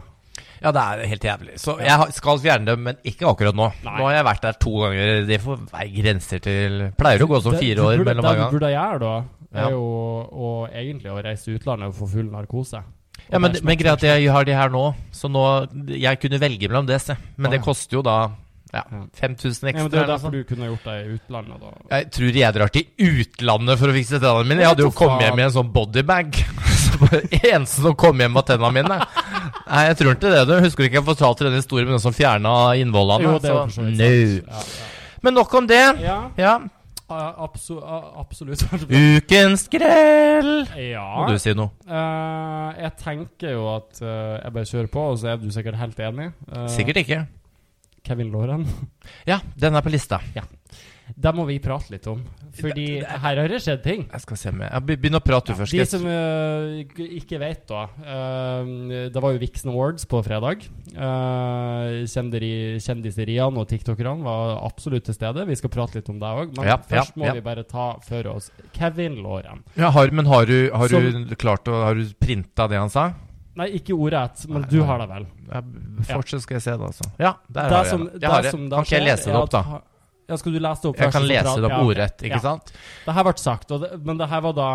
Ja, 0.61 0.73
det 0.77 0.83
er 0.83 1.03
helt 1.09 1.25
jævlig. 1.25 1.55
Så 1.61 1.77
jeg 1.81 2.13
skal 2.17 2.41
fjerne 2.43 2.69
dem, 2.69 2.83
men 2.85 2.99
ikke 3.09 3.29
akkurat 3.31 3.57
nå. 3.57 3.71
Nei. 3.87 3.97
Nå 3.97 4.07
har 4.09 4.17
jeg 4.19 4.27
vært 4.29 4.43
der 4.45 4.59
to 4.61 4.73
ganger. 4.83 5.13
Det 5.31 5.39
får 5.41 5.61
være 5.73 5.93
grenser 5.97 6.43
til 6.45 6.79
Pleier 7.01 7.25
å 7.25 7.29
gå 7.31 7.41
som 7.47 7.57
fire 7.57 7.87
år 7.87 8.05
mellom 8.05 8.25
Det 8.27 8.35
hver 8.35 8.41
du 8.41 8.45
Det 8.45 8.55
burde 8.59 8.73
gjøre 8.75 9.01
da, 9.05 9.15
Ja. 9.51 9.67
er 9.67 9.71
jo 9.75 9.87
å, 10.31 10.51
egentlig 10.69 11.11
å 11.11 11.23
reise 11.25 11.49
til 11.49 11.57
utlandet 11.59 11.89
og 11.89 11.97
få 11.97 12.11
full 12.13 12.29
narkose. 12.31 12.83
Ja, 13.31 13.39
men, 13.39 13.57
men 13.63 13.79
greit 13.79 13.99
at 13.99 14.05
jeg 14.05 14.31
har 14.33 14.45
de 14.45 14.55
her 14.57 14.71
nå, 14.73 14.85
så 15.13 15.29
nå 15.31 15.43
Jeg 15.93 16.19
kunne 16.23 16.41
velge 16.41 16.69
mellom 16.69 16.87
det, 16.89 17.01
se. 17.03 17.17
Men 17.37 17.51
det 17.53 17.61
koster 17.65 17.99
jo 18.01 18.03
da 18.07 18.31
ja, 18.71 18.85
5000 19.19 19.73
ekstra. 19.73 19.81
Ja, 19.81 19.83
men 19.83 19.91
det 19.91 19.99
er 19.99 20.07
derfor 20.13 20.31
du 20.35 20.45
kunne 20.47 20.69
gjort 20.69 20.85
det 20.87 20.97
i 21.01 21.17
utlandet. 21.17 21.63
Da. 21.65 21.73
Jeg 21.97 22.11
tror 22.15 22.37
jeg 22.39 22.55
drar 22.55 22.71
til 22.71 22.85
utlandet 23.09 23.81
for 23.81 23.91
å 23.91 23.97
fikse 23.97 24.21
tennene 24.21 24.47
mine. 24.47 24.63
Jeg 24.63 24.71
hadde 24.71 24.87
jo 24.87 24.93
kommet 24.95 25.25
hjem 25.27 25.35
i 25.35 25.41
med 25.41 25.49
en 25.49 25.57
sånn 25.57 25.73
bodybag. 25.75 26.39
Bare 27.01 27.21
Eneste 27.41 27.83
som 27.85 27.95
kom 27.99 28.21
hjem, 28.21 28.35
var 28.37 28.45
tennene 28.49 28.73
mine. 28.77 28.99
Nei, 29.71 29.85
jeg 29.89 29.97
tror 30.01 30.15
ikke 30.17 30.33
det. 30.35 30.43
Du 30.49 30.55
husker 30.65 30.87
ikke 30.89 30.99
jeg 31.01 31.07
fortalte 31.07 31.47
den 31.49 31.57
historien 31.61 31.89
med 31.89 31.97
den 31.99 32.03
som 32.05 32.15
fjerna 32.17 32.55
innvollene? 32.81 33.25
Jo, 33.25 33.39
det 33.43 33.55
var 33.55 33.73
Så- 33.73 33.87
no. 33.87 33.97
ja, 33.97 34.11
ja. 34.45 34.67
Men 35.23 35.35
nok 35.37 35.55
om 35.55 35.67
det. 35.71 35.81
Ja, 36.03 36.19
ja. 36.37 36.53
Ja. 36.61 36.61
a- 37.11 37.35
absolutt. 38.23 38.63
Ukens 38.87 39.65
skrell! 39.67 40.53
Ja. 40.79 41.03
Må 41.19 41.27
du 41.33 41.39
si 41.43 41.53
noe? 41.59 41.73
Uh, 41.91 42.71
jeg 42.79 42.93
tenker 43.03 43.57
jo 43.57 43.67
at 43.75 43.99
uh, 44.05 44.39
jeg 44.39 44.55
bare 44.55 44.71
kjører 44.71 44.91
på, 44.95 45.09
og 45.11 45.19
så 45.19 45.33
er 45.35 45.41
du 45.43 45.51
sikkert 45.51 45.81
helt 45.81 45.99
enig. 46.07 46.31
Uh, 46.47 46.69
Sikkert 46.71 47.03
ikke. 47.03 47.25
Kevin 48.07 48.31
Lauren. 48.33 48.65
Ja, 49.29 49.41
den 49.61 49.75
er 49.77 49.83
på 49.85 49.91
lista. 49.93 50.23
Det 51.17 51.33
må 51.35 51.45
vi 51.49 51.59
prate 51.63 51.91
litt 51.91 52.07
om. 52.07 52.21
Fordi 52.61 53.01
her 53.03 53.39
har 53.41 53.49
det 53.51 53.61
skjedd 53.63 53.83
ting. 53.83 54.05
Jeg 54.11 54.23
skal 54.25 54.39
se 54.39 54.51
med. 54.53 54.69
jeg 54.71 54.83
begynner 54.87 55.01
Begynn 55.01 55.19
å 55.19 55.23
prate 55.25 55.53
ja, 55.53 55.57
først. 55.59 55.75
De 55.75 55.87
som 55.89 56.05
uh, 56.07 57.07
ikke- 57.17 57.39
vet, 57.41 57.67
da 57.67 57.87
Uh, 58.01 59.09
Det 59.11 59.23
var 59.23 59.33
jo 59.33 59.39
Vixen 59.43 59.71
Awards 59.73 60.05
på 60.07 60.21
fredag. 60.25 60.67
Uh, 60.95 62.05
Kjendiseriene 62.07 63.59
og 63.59 63.69
tiktokerne 63.71 64.23
var 64.25 64.61
absolutt 64.67 65.05
til 65.09 65.15
stede. 65.15 65.47
Vi 65.47 65.57
skal 65.59 65.73
prate 65.73 65.99
litt 65.99 66.11
om 66.11 66.19
det 66.21 66.27
òg. 66.31 66.55
Men 66.57 66.67
Ja, 66.69 66.77
først 66.77 67.17
ja, 67.17 67.23
må 67.23 67.35
vi 67.35 67.41
bare 67.41 67.65
ta 67.65 67.99
for 68.07 68.27
oss 68.35 68.51
Kevin 68.73 69.23
Lauren. 69.23 69.65
ja, 69.77 69.91
har, 69.91 70.11
Men 70.11 70.27
har 70.27 70.47
du, 70.47 70.71
har 70.73 70.89
Som- 70.89 71.27
du 71.27 71.35
klart 71.37 71.65
å 71.65 71.83
Har 71.85 71.95
du 71.95 72.05
printa 72.21 72.69
det 72.69 72.79
han 72.79 72.91
sa? 72.91 73.15
Nei, 73.57 73.67
ikke 73.81 73.93
ordrett, 73.93 74.47
men 74.49 74.63
Nei, 74.63 74.69
du 74.71 74.83
har 74.87 74.99
det 74.99 75.09
vel? 75.09 75.27
Ja, 75.51 75.61
fortsatt 76.15 76.43
skal 76.43 76.55
jeg 76.57 76.63
se 76.63 76.71
det, 76.71 76.81
altså. 76.81 77.05
Ja, 77.19 77.35
der 77.51 77.63
Det 77.69 77.71
har 77.71 77.85
jeg 77.85 77.91
som- 77.91 78.05
det. 78.07 78.21
Jeg 78.23 78.31
har 78.31 78.43
det. 78.43 78.51
som 78.51 78.71
Kan 78.71 78.85
ikke 78.85 78.91
jeg 78.91 79.07
lese 79.07 79.25
det 79.27 79.35
opp, 79.35 79.51
da? 79.51 79.81
Ja, 80.31 80.37
skal 80.39 80.55
du 80.55 80.61
lese 80.63 80.85
det 80.85 80.91
opp 80.93 81.01
Jeg 81.03 81.13
kan 81.13 81.27
lese 81.27 81.57
det 81.59 81.67
opp 81.69 81.75
Ja, 81.75 81.83
ordrett, 81.85 82.23
ikke 82.23 82.39
Ja. 82.39 82.45
sant? 82.45 82.73
Det 83.05 83.15
her 83.17 83.25
ble 83.27 83.35
sagt, 83.43 83.71
og 83.75 83.83
det, 83.83 83.93
men 84.07 84.17
det 84.21 84.29
her 84.31 84.41
var 84.47 84.53
da 84.57 84.69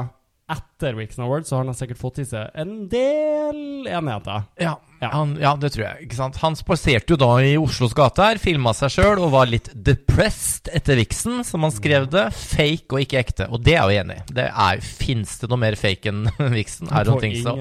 etter 0.52 0.94
Vixen 1.00 1.24
Awards, 1.26 1.50
så 1.50 1.58
har 1.58 1.66
han 1.66 1.74
sikkert 1.74 1.98
fått 1.98 2.20
i 2.22 2.26
seg 2.30 2.52
en 2.54 2.88
del 2.92 3.88
enigheter. 3.90 4.44
Ja, 4.62 4.76
Ja. 5.06 5.12
Han, 5.14 5.36
ja, 5.42 5.54
det 5.62 5.72
tror 5.76 5.86
jeg. 5.86 6.08
ikke 6.08 6.18
sant? 6.18 6.40
Han 6.42 6.58
spaserte 6.58 7.14
jo 7.14 7.18
da 7.22 7.30
i 7.46 7.54
Oslos 7.62 7.94
gater, 7.98 8.40
filma 8.42 8.74
seg 8.76 8.94
sjøl 8.96 9.22
og 9.22 9.34
var 9.36 9.50
litt 9.52 9.70
depressed 9.74 10.72
etter 10.76 10.98
viksen, 11.00 11.44
som 11.48 11.66
han 11.66 11.74
skrev 11.74 12.08
det. 12.14 12.26
Fake 12.36 12.96
og 12.98 13.04
ikke 13.04 13.22
ekte. 13.22 13.48
Og 13.54 13.62
det 13.66 13.76
er 13.78 13.84
jeg 13.92 14.00
jo 14.00 14.04
enig 14.06 14.18
i. 14.20 14.26
Det 14.40 14.48
er, 14.50 14.82
Fins 14.86 15.38
det 15.42 15.50
noe 15.52 15.62
mer 15.62 15.78
fake 15.80 16.12
enn 16.12 16.26
viksen? 16.60 16.90
Er 16.90 17.08
det 17.08 17.18
ting 17.24 17.38
så. 17.44 17.56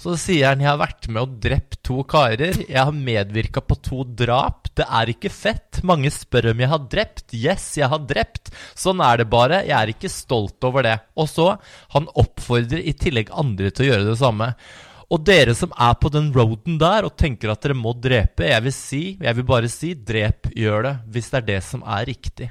Så 0.00 0.16
sier 0.20 0.52
han 0.52 0.64
jeg 0.64 0.70
har 0.70 0.80
vært 0.80 1.08
med 1.12 1.22
og 1.24 1.36
drept 1.44 1.78
to 1.86 2.00
karer. 2.08 2.62
Jeg 2.64 2.78
har 2.80 2.94
medvirka 2.94 3.62
på 3.64 3.78
to 3.84 4.02
drap. 4.18 4.70
Det 4.78 4.86
er 4.86 5.12
ikke 5.12 5.32
fett. 5.32 5.82
Mange 5.86 6.10
spør 6.14 6.52
om 6.52 6.64
jeg 6.64 6.72
har 6.72 6.84
drept. 6.90 7.26
Yes, 7.36 7.70
jeg 7.78 7.90
har 7.92 8.02
drept. 8.08 8.52
Sånn 8.78 9.02
er 9.04 9.20
det 9.22 9.28
bare. 9.32 9.62
Jeg 9.68 9.76
er 9.76 9.92
ikke 9.94 10.10
stolt 10.12 10.64
over 10.68 10.86
det. 10.86 10.96
Og 11.18 11.28
så, 11.30 11.50
han 11.94 12.08
oppfordrer 12.18 12.82
i 12.82 12.94
tillegg 12.98 13.32
andre 13.34 13.72
til 13.74 13.86
å 13.86 13.90
gjøre 13.92 14.08
det 14.12 14.18
samme. 14.20 14.52
Og 15.08 15.22
dere 15.24 15.54
som 15.56 15.70
er 15.72 15.94
på 15.96 16.10
den 16.12 16.28
roaden 16.34 16.76
der 16.80 17.06
og 17.08 17.14
tenker 17.16 17.48
at 17.54 17.62
dere 17.64 17.76
må 17.78 17.94
drepe, 17.96 18.44
jeg 18.44 18.64
vil 18.66 18.74
si, 18.76 19.02
jeg 19.16 19.38
vil 19.38 19.46
bare 19.48 19.70
si, 19.72 19.94
drep, 19.94 20.50
gjør 20.52 20.82
det. 20.84 20.94
Hvis 21.14 21.30
det 21.32 21.38
er 21.40 21.46
det 21.48 21.62
som 21.64 21.80
er 21.86 22.04
riktig. 22.10 22.50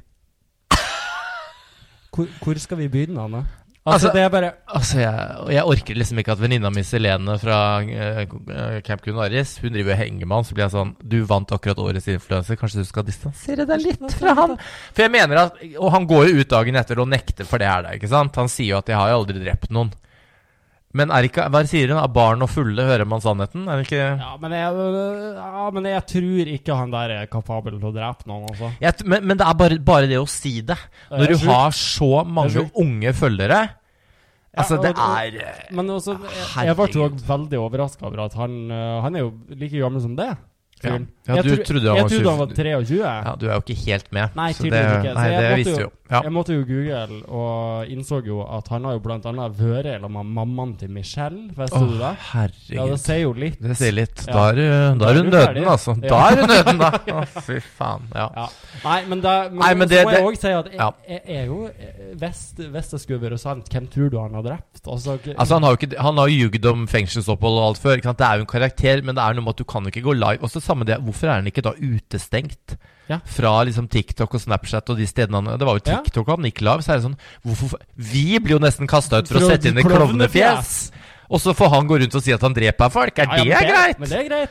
Hvor, 2.17 2.25
hvor 2.41 2.57
skal 2.57 2.79
vi 2.81 2.87
begynne, 2.89 3.21
Anne? 3.21 3.43
Altså, 3.87 4.09
Altså- 4.09 4.13
det 4.17 4.21
er 4.21 4.29
bare 4.29 4.47
Altså, 4.67 4.97
jeg, 4.99 5.53
jeg 5.53 5.63
orker 5.63 5.95
liksom 5.95 6.17
ikke 6.19 6.31
at 6.33 6.41
venninna 6.41 6.69
mi 6.73 6.81
Selene 6.83 7.37
fra 7.39 7.59
uh, 7.79 8.81
Camp 8.83 9.01
Gunaris 9.05 9.53
Hun 9.61 9.71
driver 9.71 9.93
og 9.93 9.97
henger 10.01 10.25
med 10.27 10.35
han, 10.35 10.43
så 10.43 10.57
blir 10.57 10.65
jeg 10.65 10.73
sånn 10.73 10.91
Du 11.07 11.15
vant 11.29 11.53
akkurat 11.55 11.79
årets 11.79 12.09
influenser, 12.11 12.57
kanskje 12.59 12.83
du 12.83 12.89
skal 12.89 13.05
distansere 13.07 13.63
deg 13.69 13.85
litt 13.85 14.17
fra 14.17 14.33
han? 14.41 14.57
For 14.91 15.05
jeg 15.05 15.13
mener 15.13 15.39
at 15.45 15.61
Og 15.79 15.87
han 15.93 16.09
går 16.09 16.27
jo 16.27 16.41
ut 16.41 16.51
dagen 16.51 16.75
etter 16.81 16.99
og 16.99 17.07
nekter 17.13 17.47
for 17.47 17.63
det 17.63 17.69
her, 17.69 17.87
ikke 17.95 18.11
sant? 18.11 18.35
Han 18.35 18.51
sier 18.51 18.73
jo 18.73 18.81
at 18.81 18.89
'jeg 18.91 18.97
har 18.99 19.13
jo 19.13 19.21
aldri 19.21 19.39
drept 19.45 19.71
noen'. 19.71 19.93
Men 20.97 21.13
er 21.13 21.27
ikke, 21.27 21.45
hva 21.53 21.61
sier 21.69 21.93
hun? 21.93 22.01
Er 22.01 22.11
barn 22.13 22.43
og 22.45 22.51
fulle 22.51 22.85
hører 22.87 23.07
man 23.09 23.23
sannheten? 23.23 23.65
Er 23.69 23.79
det 23.79 23.87
ikke 23.87 24.03
ja 24.03 24.33
men, 24.41 24.55
jeg, 24.57 24.85
ja, 25.37 25.65
men 25.75 25.89
jeg 25.91 26.05
tror 26.13 26.53
ikke 26.57 26.77
han 26.81 26.93
der 26.93 27.15
er 27.19 27.31
kapabel 27.31 27.77
til 27.77 27.89
å 27.91 27.95
drepe 27.95 28.29
noen, 28.29 28.47
altså. 28.51 28.71
jeg, 28.81 29.07
men, 29.07 29.25
men 29.29 29.39
det 29.39 29.47
er 29.47 29.59
bare, 29.59 29.79
bare 29.91 30.09
det 30.09 30.21
å 30.21 30.27
si 30.29 30.57
det. 30.61 30.77
Det 31.09 31.21
Når 31.21 31.27
er 31.27 31.33
du 31.35 31.49
har 31.51 31.77
så 31.77 32.13
mange 32.25 32.69
unge 32.73 33.13
følgere 33.17 33.65
Altså, 34.57 34.77
det 34.81 34.89
er 34.97 35.35
eh, 35.37 35.65
Men 35.75 35.89
også, 35.93 36.15
jeg, 36.17 36.65
jeg 36.65 36.77
ble 36.77 36.85
også 36.87 37.27
veldig 37.27 37.59
overraska 37.61 38.07
over 38.07 38.23
at 38.25 38.37
han 38.39 38.55
øh, 38.73 39.03
Han 39.05 39.17
er 39.17 39.25
jo 39.25 39.33
like 39.53 39.77
gammel 39.77 40.01
som 40.01 40.15
det. 40.17 40.31
Ja. 40.83 40.97
Ja, 41.25 41.41
du 41.41 41.49
jeg 41.49 41.65
trodde 41.65 41.89
han 41.89 42.39
var 42.39 42.51
23. 42.53 42.97
Ja, 43.01 43.33
du 43.39 43.47
er 43.47 43.55
jo 43.55 43.63
ikke 43.65 43.77
helt 43.81 44.11
med. 44.13 44.35
Nei, 44.37 44.51
så 44.53 44.67
det, 44.67 44.81
ikke. 44.81 45.13
Så 45.13 45.17
Nei, 45.17 45.29
det 45.33 45.55
visste 45.57 45.73
vi 45.73 45.85
jo. 45.87 45.91
Ja. 46.07 46.21
Jeg 46.23 46.31
måtte 46.31 46.55
jo 46.55 46.63
google 46.67 47.21
og 47.27 47.89
innså 47.91 48.21
jo 48.25 48.39
at 48.45 48.69
han 48.71 48.85
har 48.87 48.95
jo 48.95 49.01
blant 49.03 49.25
annet 49.27 49.57
vært 49.59 49.89
sammen 49.97 50.13
med 50.15 50.35
mammaen 50.37 50.73
til 50.79 50.91
Michelle. 50.93 51.49
Visste 51.57 51.79
oh, 51.79 51.87
du 51.89 51.97
det? 51.99 52.11
Herregud. 52.31 52.75
Ja, 52.77 52.85
det 52.91 52.99
sier 53.03 53.19
jo 53.21 53.33
litt. 53.35 53.57
Det 53.61 53.77
sier 53.79 53.95
litt. 53.95 54.23
Ja. 54.27 54.33
Da 54.33 54.45
er 54.51 54.61
hun 54.91 55.01
da 55.01 55.09
er 55.09 55.17
du 55.17 55.29
nøden, 55.29 55.67
altså. 55.67 55.95
Ja. 56.01 56.09
Da 56.13 56.21
er 56.27 56.41
hun 56.41 56.51
nøden, 56.53 56.81
da. 56.81 56.91
Å, 57.17 57.43
fy 57.43 57.59
faen. 57.61 58.07
Ja. 58.15 58.27
Ja. 58.37 58.47
Nei, 58.85 58.97
men, 59.11 59.23
da, 59.23 59.35
men, 59.49 59.61
Nei, 59.63 59.71
men 59.81 59.89
så 59.89 59.93
det- 59.93 60.03
må 60.05 60.11
det- 60.13 60.19
jeg 60.19 60.29
òg 60.31 60.39
si 60.39 60.53
at 60.53 60.71
jeg, 60.71 60.79
jeg, 60.79 61.21
jeg 61.27 61.37
er 61.37 61.45
jo 61.51 61.59
eh, 61.67 62.11
Hvis, 62.17 62.43
det 62.57 63.01
skulle 63.03 63.21
vært 63.23 63.43
sant, 63.43 63.71
hvem 63.73 63.87
tror 63.91 64.11
du 64.13 64.19
han 64.21 64.37
har 64.39 64.45
drept? 64.45 64.83
Altså, 64.85 65.17
Altså 65.35 65.57
Han 65.57 65.67
har 65.67 65.75
jo 65.75 65.81
ikke 65.81 66.03
Han 66.07 66.21
har 66.21 66.31
ljugd 66.31 66.69
om 66.71 66.85
fengselsopphold 66.87 67.59
og 67.59 67.65
alt 67.71 67.81
før. 67.83 68.03
Det 68.07 68.27
er 68.29 68.39
jo 68.39 68.45
en 68.47 68.53
karakter, 68.53 69.03
men 69.03 69.17
det 69.17 69.23
er 69.23 69.37
noe 69.37 69.47
med 69.47 69.57
at 69.57 69.63
du 69.63 69.67
kan 69.67 69.91
ikke 69.91 70.05
gå 70.05 70.15
live. 70.15 70.43
Også 70.45 70.63
samme 70.63 70.87
det, 70.87 71.01
Hvorfor 71.03 71.27
er 71.27 71.41
han 71.41 71.49
ikke 71.51 71.65
da 71.65 71.75
utestengt 71.75 72.77
Ja. 73.09 73.19
fra 73.25 73.63
liksom 73.63 73.87
TikTok 73.89 74.33
og 74.35 74.41
Snapchat 74.41 74.89
og 74.89 74.97
de 74.97 75.05
stedene 75.07 75.39
han 75.41 75.57
Det 75.59 75.65
var 75.65 75.77
jo 75.79 75.83
Ja. 75.85 76.01
TikTok 76.03 76.27
han 76.27 76.43
gikk 76.43 76.61
live. 76.61 76.81
Så 76.83 76.91
er 76.93 76.99
det 76.99 77.05
sånn 77.07 77.17
hvorfor, 77.45 77.79
Vi 77.95 78.39
blir 78.39 78.57
jo 78.57 78.59
nesten 78.59 78.87
kasta 78.87 79.19
ut 79.19 79.27
for, 79.27 79.39
å 79.39 79.45
å- 79.47 79.49
sette 79.51 79.65
inn 79.71 79.77
et 79.77 79.85
klovnefjes. 79.85 80.91
Og 81.29 81.39
så 81.43 81.53
får 81.55 81.69
han 81.69 81.87
gå 81.87 81.99
rundt 81.99 82.15
og 82.15 82.23
si 82.23 82.31
at 82.31 82.41
han 82.41 82.53
dreper 82.53 82.89
folk. 82.91 83.17
Er 83.19 83.25
Ja, 83.25 83.35
ja, 83.35 83.43
det 83.43 83.47
men 83.47 83.73
greit? 83.73 83.99
Men 83.99 84.09
det 84.09 84.17
er 84.19 84.29
greit. 84.29 84.49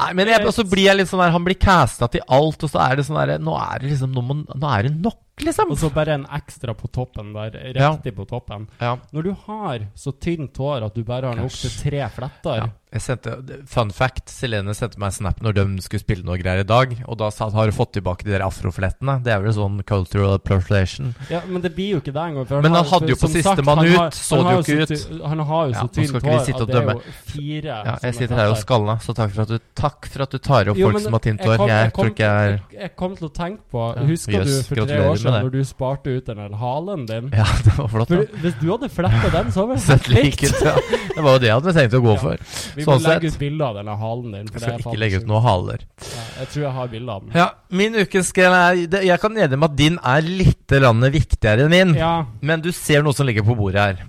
Nei, 0.00 0.12
men 0.16 0.28
jeg, 0.28 0.40
så 0.56 0.64
blir 0.64 0.84
jeg 0.86 0.96
litt 0.96 1.08
sånn 1.10 1.20
der, 1.20 1.30
Han 1.30 1.44
blir 1.44 1.58
casta 1.60 2.08
til 2.08 2.22
alt, 2.26 2.62
og 2.64 2.70
så 2.70 2.80
er 2.90 2.96
det 2.96 3.04
sånn 3.04 3.18
der 3.20 3.38
Nå 3.38 3.52
er 3.60 3.78
det 3.80 3.90
liksom 3.90 4.14
Nå, 4.14 4.22
må, 4.24 4.36
nå 4.56 4.78
er 4.78 4.82
det 4.88 4.92
nok, 4.96 5.18
liksom. 5.44 5.70
Og 5.72 5.76
så 5.76 5.90
bare 5.92 6.14
en 6.14 6.24
ekstra 6.24 6.72
på 6.74 6.88
toppen 6.90 7.34
der. 7.34 7.72
Ja. 7.76 7.92
På 7.96 8.26
toppen. 8.26 8.66
Ja. 8.80 8.96
Når 9.12 9.22
du 9.22 9.32
har 9.46 9.78
så 9.94 10.12
tynt 10.18 10.56
hår 10.56 10.86
at 10.86 10.94
du 10.94 11.02
bare 11.04 11.26
har 11.28 11.36
nok 11.36 11.50
til 11.52 11.70
tre 11.70 12.08
fletter 12.16 12.56
Ja. 12.56 12.66
Jeg 12.90 13.02
sendte, 13.04 13.36
fun 13.70 13.90
fact, 13.94 14.26
Selene 14.34 14.72
sendte 14.74 14.98
meg 14.98 15.12
en 15.12 15.14
snap 15.14 15.38
når 15.44 15.54
de 15.54 15.64
skulle 15.84 16.02
spille 16.02 16.24
noe 16.26 16.34
greier 16.40 16.64
i 16.64 16.66
dag. 16.66 16.96
Og 17.06 17.18
da 17.20 17.28
sa 17.30 17.46
har 17.54 17.70
du 17.70 17.74
fått 17.76 17.92
tilbake 17.94 18.24
de 18.26 18.32
der 18.34 18.42
afroflettene. 18.42 19.20
Det 19.22 19.30
er 19.30 19.38
vel 19.44 19.52
sånn 19.54 19.76
cultural 19.86 20.34
appropriation. 20.40 21.12
Ja, 21.30 21.40
Men 21.46 21.62
det 21.62 21.70
blir 21.76 21.92
jo 21.94 22.00
ikke 22.00 22.10
det 22.16 22.24
engang. 22.24 22.48
Men 22.50 22.74
han 22.74 22.80
har- 22.84 22.90
hadde 22.90 23.12
jo 23.12 23.18
på 23.20 23.30
sistemann 23.30 23.84
ut, 23.86 23.94
har- 23.96 24.10
så 24.10 24.40
det 24.42 24.54
jo 24.56 24.62
ikke 24.64 24.82
ut. 24.90 25.22
Han 25.22 25.38
har 25.38 25.66
jo 25.68 25.70
Ja, 25.70 25.78
så 25.78 25.86
nå 25.86 25.92
tynt 25.94 26.10
hår 26.10 26.40
at 26.40 26.66
det 26.66 26.74
er 26.74 26.90
jo 26.90 27.02
fire 27.30 27.62
Ja, 27.62 27.84
jeg 28.02 28.08
er 28.10 28.12
sitter 28.12 28.34
her 28.34 28.50
og 28.50 28.56
skalla, 28.58 28.96
så 28.98 29.14
takk 29.14 29.30
for 29.30 29.42
at 29.42 29.48
du, 29.48 29.58
takk 29.76 30.06
for 30.10 30.22
at 30.22 30.30
du 30.30 30.38
tar 30.38 30.68
opp 30.70 30.76
Jo, 30.76 30.90
folk 30.90 31.02
som 31.02 31.12
har 31.12 31.20
tynt 31.20 31.40
hår. 31.46 31.56
Jeg, 31.58 31.68
Jeg, 31.68 31.92
tror 31.94 32.10
ikke 32.10 32.26
jeg 32.26 32.50
er 32.50 32.60
jeg, 32.80 32.96
kom 32.96 33.16
til 33.16 33.28
å 33.28 33.32
tenke 33.32 33.60
på 33.70 33.86
Ja, 33.96 34.02
Husker 34.02 34.32
jøss, 34.32 34.66
du 34.68 34.74
for 34.74 34.86
tre 34.86 34.98
år 34.98 35.16
siden 35.16 35.42
når 35.44 35.50
du 35.52 35.60
sparte 35.64 36.06
ut 36.16 36.26
den 36.26 36.36
der 36.42 36.56
halen 36.56 37.06
din? 37.06 37.30
Ja, 37.32 37.44
det 37.64 37.76
var 37.78 37.86
flott. 37.88 38.08
For. 38.08 38.26
Hvis 38.42 38.58
du 38.60 38.66
hadde 38.74 38.88
fletta 38.90 39.30
den, 39.30 39.52
så 39.54 39.62
hadde 39.62 39.78
det 39.78 39.86
Sett 39.86 40.10
ut, 40.10 40.62
ja. 40.66 40.74
Det 41.14 41.22
var 41.22 41.32
jo 41.32 41.38
det 41.38 41.48
jeg 41.50 41.54
hadde 41.60 41.72
tenkt 41.78 41.94
å 41.94 42.02
gå 42.02 42.18
for. 42.26 42.36
Vi 42.80 42.86
må 42.88 42.96
Sånn 42.96 43.04
legge 43.06 43.28
sett. 43.30 43.36
ut 43.36 43.42
bilde 43.44 43.66
av 43.68 43.74
denne 43.78 43.96
halen 44.00 44.32
din. 44.36 44.48
For 44.48 44.58
Jeg 44.58 44.60
det 44.60 44.72
er 44.74 44.78
skal 44.80 44.92
ikke 44.94 45.00
legge 45.04 45.20
ut 45.22 45.26
noen 45.30 45.42
haler. 45.44 45.84
Ja, 46.00 46.24
jeg 46.40 46.48
tror 46.54 46.62
jeg 46.64 46.72
har 46.78 46.88
bilde 46.94 47.10
av 47.16 47.20
den. 47.26 47.36
Ja, 47.40 47.48
min 47.80 47.94
ukens 48.00 48.32
gren 48.36 48.52
er 48.56 48.86
det- 48.86 49.04
Jeg 49.04 49.20
kan 49.20 49.36
enig 49.36 49.58
med 49.58 49.70
at 49.70 49.76
din 49.76 49.98
er 50.02 50.20
litt 50.22 50.66
grann 50.66 51.00
viktigere 51.12 51.64
enn 51.66 51.70
min. 51.70 51.94
Ja, 51.94 52.24
Men 52.40 52.60
du 52.60 52.72
ser 52.72 53.02
noe 53.02 53.12
som 53.12 53.26
ligger 53.26 53.42
på 53.44 53.56
bordet 53.56 53.80
her. 53.80 54.06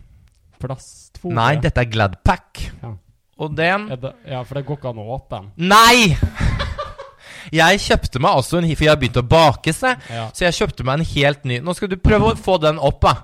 plastfolie. 0.61 1.33
Nei, 1.35 1.55
dette 1.57 1.77
er 1.81 1.85
Gladpack. 1.85 2.71
Ja. 2.83 2.93
Og 3.39 3.55
den 3.55 3.89
Er 3.91 3.95
det, 3.97 4.13
ja, 4.29 4.43
for 4.43 4.53
det 4.55 4.65
går 4.67 4.77
ikke 4.77 4.89
an 4.89 4.99
å 5.01 5.07
åpne 5.17 5.39
den. 5.41 5.51
Nei! 5.69 6.15
Jeg 7.51 7.79
kjøpte 7.81 8.19
meg 8.21 8.31
altså 8.37 8.59
en 8.59 8.67
For 8.75 8.85
jeg 8.85 8.91
har 8.93 8.99
begynt 9.01 9.17
å 9.17 9.27
bake 9.27 9.73
seg. 9.73 9.97
Ja. 10.13 10.27
Så 10.29 10.45
jeg 10.45 10.53
kjøpte 10.59 10.85
meg 10.85 10.99
en 10.99 11.05
helt 11.05 11.43
ny 11.49 11.59
Nå 11.59 11.73
skal 11.75 11.89
du 11.89 11.97
prøve 11.97 12.31
å 12.31 12.37
få 12.37 12.59
den 12.61 12.77
opp, 12.79 13.01
da. 13.01 13.15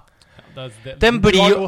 Det, 0.55 0.71
det, 0.83 0.95
Den 0.99 1.19
du 1.21 1.27
blir 1.29 1.39
har 1.39 1.49
jo- 1.53 1.59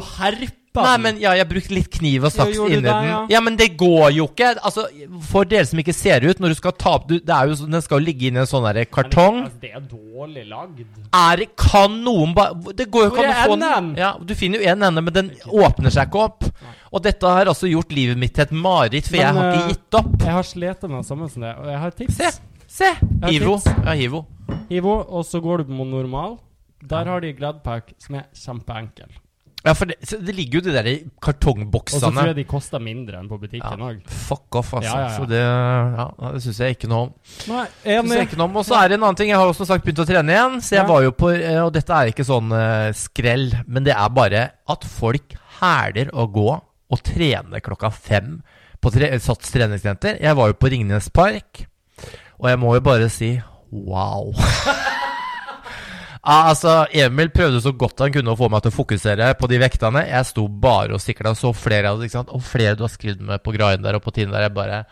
herpa 0.70 0.82
Nei, 0.86 0.98
men 1.02 1.18
ja, 1.20 1.32
jeg 1.34 1.48
brukte 1.50 1.74
litt 1.74 1.88
kniv 1.90 2.24
og 2.28 2.32
saks 2.32 2.56
inni 2.58 2.76
det, 2.78 2.84
den. 2.86 3.06
ja? 3.08 3.18
Ja, 3.30 3.40
men 3.42 3.56
det 3.58 3.76
går 3.76 4.12
jo 4.14 4.26
ikke. 4.30 4.52
Altså, 4.62 4.84
For 5.30 5.44
dere 5.44 5.66
som 5.66 5.78
ikke 5.82 5.94
ser 5.94 6.22
ut, 6.22 6.38
når 6.40 6.54
du 6.54 6.58
skal 6.60 6.72
ta 6.78 6.92
opp 6.98 7.08
du, 7.08 7.18
det 7.18 7.34
er 7.34 7.50
jo, 7.50 7.66
Den 7.66 7.82
skal 7.82 8.00
jo 8.00 8.06
ligge 8.06 8.28
inni 8.28 8.38
en 8.42 8.46
sånn 8.46 8.66
kartong. 8.90 9.44
Altså, 9.44 9.58
det 9.60 9.72
er 9.74 9.80
dårlig 9.80 10.44
lagd. 10.48 10.84
Er 11.16 11.36
det 11.42 11.48
Kan 11.58 12.00
noen 12.04 12.34
ba 12.36 12.52
Det 12.54 12.86
går 12.90 13.08
jo 13.08 13.10
ikke 13.14 13.24
an 13.26 13.32
å 13.32 13.48
få 13.50 13.56
den? 13.64 13.88
Ja, 13.98 14.12
Du 14.18 14.34
finner 14.38 14.60
jo 14.62 14.70
en 14.70 14.86
ende, 14.90 15.02
men 15.02 15.14
den 15.16 15.32
åpner 15.46 15.90
seg 15.94 16.10
ikke 16.10 16.22
opp. 16.28 16.46
Og 16.90 17.02
dette 17.02 17.26
har 17.26 17.46
altså 17.46 17.70
gjort 17.70 17.92
livet 17.94 18.18
mitt 18.18 18.34
til 18.34 18.42
et 18.48 18.52
mareritt, 18.54 19.06
for 19.06 19.20
jeg 19.20 19.34
har 19.36 19.46
eh, 19.46 19.58
ikke 19.60 19.74
gitt 19.74 19.98
opp. 20.00 20.14
Jeg 20.18 20.34
har 20.34 20.46
slitt 20.46 20.86
med 20.88 20.96
det 20.98 21.06
samme 21.06 21.28
som 21.30 21.44
det, 21.46 21.52
og 21.54 21.68
jeg 21.70 21.82
har 21.84 21.92
et 21.92 21.98
tips. 22.02 22.18
Se! 22.18 22.30
Se! 22.70 22.90
Hivo. 23.28 23.56
Ja, 23.84 23.94
Hivo. 23.98 24.24
Hivo, 24.70 24.96
og 25.06 25.26
så 25.26 25.38
går 25.42 25.62
du 25.62 25.70
på 25.70 25.86
normal. 25.86 26.38
Der 26.90 27.06
har 27.06 27.22
de 27.22 27.30
Gladpack, 27.36 27.92
som 28.02 28.18
er 28.18 28.26
kjempeenkel. 28.34 29.10
Ja, 29.60 29.74
for 29.76 29.90
det, 29.90 29.98
det 30.24 30.32
ligger 30.32 30.60
jo 30.60 30.70
de 30.70 30.72
der 30.72 30.86
kartongboksene 31.20 31.98
Og 31.98 32.02
så 32.06 32.10
tror 32.16 32.30
jeg 32.30 32.36
de 32.38 32.44
koster 32.48 32.80
mindre 32.80 33.18
enn 33.20 33.26
på 33.28 33.36
butikken 33.42 33.82
Ja. 33.84 33.90
Fuck 34.28 34.56
off, 34.56 34.70
altså. 34.78 34.88
Ja, 34.88 35.00
ja, 35.02 35.08
ja. 35.10 35.16
Så 35.18 35.26
det, 35.28 35.40
ja, 35.42 36.06
det 36.32 36.40
syns 36.46 36.60
jeg 36.64 36.76
ikke 36.78 36.88
noe 36.88 37.02
om. 37.02 37.10
Nei, 37.50 37.66
Synes 37.84 38.14
jeg 38.16 38.28
ikke 38.30 38.38
noe 38.40 38.48
om. 38.48 38.56
Og 38.62 38.64
så 38.64 38.78
er 38.78 38.88
det 38.88 38.96
en 38.96 39.04
annen 39.04 39.18
ting. 39.20 39.28
Jeg 39.34 39.36
har 39.42 39.50
også 39.52 39.66
sagt 39.68 39.84
begynt 39.84 40.00
å 40.00 40.06
trene 40.08 40.32
igjen. 40.32 40.56
Så 40.64 40.78
jeg 40.78 40.80
Ja. 40.80 40.86
var 40.88 41.04
jo 41.04 41.12
på 41.12 41.28
eh, 41.36 41.58
Og 41.60 41.72
dette 41.76 41.92
er 41.92 42.08
ikke 42.14 42.24
sånn 42.24 42.54
eh, 42.56 42.88
skrell, 42.96 43.50
men 43.68 43.84
det 43.84 43.92
er 43.92 44.08
bare 44.16 44.46
at 44.70 44.84
folk 44.88 45.36
hæler 45.60 46.08
å 46.16 46.24
gå 46.32 46.48
og 46.90 47.02
trene 47.06 47.60
klokka 47.60 47.92
fem 47.92 48.38
på 48.80 48.90
tre, 48.94 49.12
Sats 49.20 49.52
treningssenter. 49.52 50.16
Jeg 50.24 50.36
var 50.40 50.48
jo 50.48 50.56
på 50.56 50.70
Ringnes 50.72 51.10
Park, 51.12 51.66
og 52.40 52.48
jeg 52.48 52.58
må 52.64 52.72
jo 52.78 52.80
bare 52.80 53.10
si 53.12 53.34
wow. 53.70 54.32
Ja, 56.20 56.50
altså, 56.50 56.84
Emil 56.92 57.30
prøvde 57.32 57.62
så 57.64 57.72
godt 57.72 58.02
han 58.04 58.12
kunne 58.12 58.34
å 58.34 58.36
få 58.36 58.50
meg 58.52 58.60
til 58.64 58.72
å 58.72 58.76
fokusere 58.76 59.30
på 59.40 59.48
de 59.48 59.60
vektene. 59.62 60.02
Jeg 60.04 60.28
sto 60.28 60.44
bare 60.52 60.98
og 60.98 61.00
sikla, 61.00 61.32
så 61.38 61.54
flere 61.56 61.94
av 61.94 62.02
dem. 62.02 62.28
Og 62.28 62.44
flere 62.44 62.76
du 62.76 62.84
har 62.84 62.92
skrevet 62.92 63.24
med 63.24 63.40
på 63.44 63.54
Grindr 63.56 63.96
og 63.96 64.04
på 64.04 64.12
Tinder. 64.18 64.44
Jeg 64.44 64.54
bare 64.56 64.84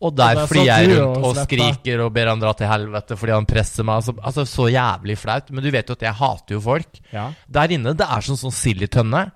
Og 0.00 0.14
der 0.16 0.38
der 0.38 0.46
flyr 0.48 0.64
jeg 0.64 0.92
rundt 0.96 1.24
og 1.28 1.36
skriker 1.36 2.00
og 2.00 2.12
ber 2.16 2.30
han 2.32 2.40
dra 2.40 2.54
til 2.56 2.70
helvete 2.70 3.18
fordi 3.20 3.34
han 3.36 3.44
presser 3.44 3.84
meg. 3.84 4.00
Altså, 4.00 4.14
altså 4.24 4.46
så 4.48 4.70
jævlig 4.72 5.18
flaut. 5.20 5.50
Men 5.52 5.64
du 5.64 5.70
vet 5.70 5.88
jo 5.88 5.98
at 5.98 6.06
jeg 6.08 6.16
hater 6.22 6.56
jo 6.56 6.60
folk. 6.64 7.02
Ja. 7.12 7.26
Der 7.46 7.76
inne, 7.76 7.92
det 7.92 8.08
er 8.08 8.24
sånn 8.24 8.40
sånn 8.40 8.56
sild 8.56 8.86
i 8.86 8.88
tønne. 8.88 9.26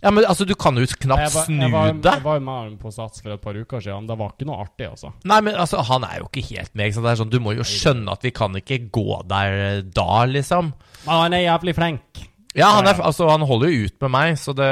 Ja, 0.00 0.10
men 0.10 0.24
altså, 0.24 0.46
du 0.48 0.54
kan 0.56 0.78
jo 0.80 0.86
knapt 0.88 1.20
Jeg 1.26 1.32
var, 1.34 1.44
snu 1.44 1.60
deg. 1.60 2.06
jeg 2.08 2.24
var 2.24 2.38
jo 2.38 2.44
med 2.46 2.56
han 2.56 2.76
på 2.80 2.92
Sats 2.94 3.20
for 3.20 3.34
et 3.34 3.42
par 3.44 3.56
uker 3.58 3.82
siden. 3.84 4.06
Det 4.08 4.16
var 4.16 4.32
ikke 4.32 4.48
noe 4.48 4.62
artig, 4.64 4.88
altså. 4.88 5.12
Nei, 5.28 5.40
men 5.44 5.58
altså, 5.60 5.82
han 5.90 6.06
er 6.08 6.22
jo 6.22 6.30
ikke 6.30 6.46
helt 6.54 6.72
med. 6.72 6.88
Ikke 6.88 6.96
sant? 6.96 7.06
Det 7.06 7.12
er 7.12 7.20
sånn, 7.20 7.32
du 7.34 7.40
må 7.44 7.52
jo 7.58 7.66
skjønne 7.68 8.16
at 8.16 8.24
vi 8.24 8.32
kan 8.36 8.56
ikke 8.56 8.80
gå 8.96 9.20
der 9.28 9.82
da, 9.84 10.24
liksom. 10.30 10.72
Men 11.04 11.24
han 11.26 11.36
er 11.36 11.44
jævlig 11.44 11.76
flink. 11.76 12.22
Ja, 12.56 12.72
han, 12.74 12.88
er, 12.88 12.98
altså, 13.06 13.28
han 13.30 13.44
holder 13.46 13.70
jo 13.70 13.86
ut 13.86 14.00
med 14.02 14.10
meg, 14.16 14.38
så 14.40 14.54
det, 14.56 14.70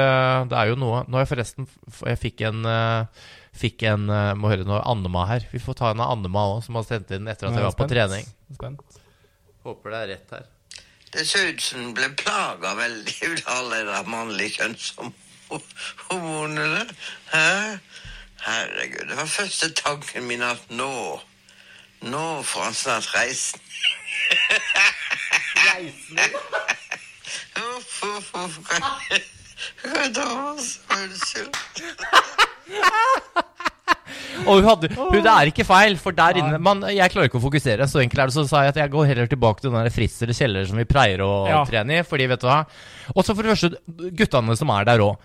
det 0.51 0.57
er 0.59 0.73
jo 0.73 0.79
noe. 0.81 1.05
Nå 1.07 1.15
har 1.15 1.23
jeg 1.23 1.31
forresten 1.31 1.67
Jeg 2.09 2.19
fikk 2.19 2.41
en 2.49 2.65
eh, 2.67 3.27
Fikk 3.55 3.85
en 3.87 4.09
eh, 4.11 4.33
Må 4.35 4.51
høre 4.51 4.65
noe 4.67 4.81
Annema 4.83 5.23
her. 5.29 5.45
Vi 5.53 5.61
får 5.63 5.77
ta 5.79 5.93
en 5.93 6.03
av 6.03 6.11
Annema 6.17 6.43
òg, 6.55 6.63
som 6.65 6.75
har 6.75 6.87
sendt 6.89 7.13
inn 7.15 7.29
etter 7.31 7.47
at 7.47 7.55
jeg 7.55 7.69
var 7.69 7.77
på 7.79 7.87
trening. 7.87 8.27
Spent. 8.57 8.99
Håper 9.63 9.95
det 9.95 10.01
er 10.01 10.11
rett 10.15 10.35
her. 10.35 10.49
Det 11.13 11.27
så 11.27 11.37
ut 11.47 11.61
som 11.61 11.79
den 11.79 11.93
ble 11.93 12.09
plaga 12.17 12.75
veldig 12.77 13.15
ut 13.31 13.47
av 13.47 13.57
alle 13.57 13.85
de 13.87 14.09
mannlige 14.09 14.49
kjønnshormonene. 14.59 16.89
Hæ? 17.33 17.77
Herregud, 18.39 19.09
det 19.09 19.17
var 19.17 19.25
første 19.25 19.73
tanken 19.73 20.27
min 20.27 20.41
at 20.41 20.69
nå 20.69 21.21
Nå 22.01 22.43
får 22.47 22.61
han 22.63 22.73
snart 22.73 23.15
reisen. 23.15 23.61
Uff, 27.59 28.03
uff, 28.03 28.33
uff. 28.33 28.59
Kan 29.83 30.13
ta 30.13 30.53
oss? 30.53 30.79
Unnskyld. 30.89 31.55
Og 34.45 34.59
hun 34.61 34.67
hadde 34.69 34.89
hun, 34.95 35.11
Det 35.23 35.33
er 35.33 35.51
ikke 35.51 35.65
feil, 35.67 35.97
for 35.97 36.11
der 36.15 36.39
inne 36.41 36.59
man, 36.59 36.81
Jeg 36.81 37.11
klarer 37.11 37.29
ikke 37.29 37.39
å 37.41 37.45
fokusere. 37.49 37.87
Så 37.89 38.01
enkelt 38.03 38.19
er 38.23 38.31
det. 38.31 38.33
Så 38.37 38.47
sa 38.49 38.63
jeg 38.63 38.75
at 38.75 38.81
jeg 38.83 38.91
går 38.91 39.05
heller 39.11 39.27
tilbake 39.27 39.61
til 39.61 39.71
den 39.71 39.83
der 39.83 39.89
Fritz 39.93 40.21
eller 40.21 40.33
Kjeller 40.33 40.65
som 40.69 40.77
vi 40.77 40.85
pleier 40.85 41.19
å 41.25 41.47
Ja. 41.47 41.65
trene 41.65 41.99
i. 41.99 42.03
Fordi, 42.03 42.27
vet 42.27 42.39
du 42.41 42.47
hva 42.47 42.65
Og 43.15 43.23
så 43.25 43.35
for 43.35 43.41
det 43.43 43.51
første, 43.57 43.75
guttene 44.15 44.55
som 44.57 44.69
er 44.69 44.85
der 44.85 44.99
òg. 44.99 45.17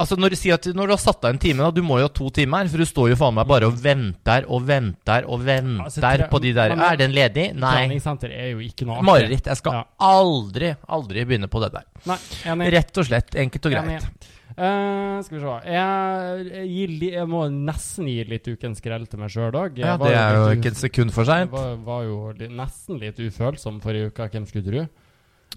Altså 0.00 0.16
når 0.16 0.30
du 0.30 0.72
når 0.72 0.86
du 0.86 0.92
har 0.94 0.98
satt 1.02 1.24
av 1.24 1.30
en 1.30 1.38
time, 1.38 1.58
da, 1.64 1.70
du 1.70 1.82
må 1.82 1.98
jo 1.98 2.06
ha 2.06 2.08
to 2.08 2.30
timer, 2.30 2.68
for 2.68 2.78
du 2.78 2.84
står 2.86 3.08
jo 3.10 3.16
faen 3.16 3.34
meg 3.34 3.46
bare 3.46 3.66
og 3.66 3.74
venter 3.74 4.44
og 4.48 4.62
venter 4.64 5.24
og 5.26 5.40
venter 5.44 5.84
Altså, 5.84 6.28
på 6.30 6.40
de 6.40 6.52
der 6.52 6.70
Er 6.70 6.96
den 6.96 7.12
ledig? 7.12 7.54
Nei. 7.54 7.74
Treningssenter 7.88 8.30
er 8.30 8.52
jo 8.52 8.58
ikke 8.60 8.86
noe. 8.86 9.02
Mareritt. 9.02 9.44
Jeg 9.50 9.56
skal 9.56 9.72
Ja. 9.72 9.84
aldri, 10.00 10.76
aldri 10.88 11.24
begynne 11.26 11.48
på 11.50 11.60
det 11.60 11.72
der. 11.72 11.84
Nei. 12.06 12.70
Rett 12.70 12.96
og 12.96 13.04
slett. 13.04 13.34
Enkelt 13.34 13.66
og 13.66 13.72
greit. 13.72 14.06
Eh, 14.60 15.18
skal 15.24 15.38
vi 15.38 15.40
se 15.40 15.52
jeg, 15.72 16.48
jeg, 16.52 16.64
jeg, 16.68 17.12
jeg 17.14 17.28
må 17.30 17.46
nesten 17.48 18.08
gi 18.10 18.18
litt 18.28 18.48
ukens 18.50 18.82
skrell 18.82 19.06
til 19.08 19.20
meg 19.22 19.32
sjøl 19.32 19.54
òg. 19.56 19.78
Ja, 19.80 19.94
det 20.00 20.10
er 20.12 20.36
jo 20.36 20.48
ikke 20.58 20.72
et 20.74 20.80
sekund 20.80 21.14
for 21.16 21.24
Jeg 21.24 21.46
seint. 21.46 21.54
var, 21.54 21.78
var 21.86 22.02
jo 22.04 22.18
li, 22.36 22.48
nesten 22.58 23.00
litt 23.00 23.20
ufølsom 23.24 23.78
forrige 23.84 24.10
uke, 24.12 24.26
hvem 24.34 24.48
skulle 24.50 24.66
tro? 24.68 24.82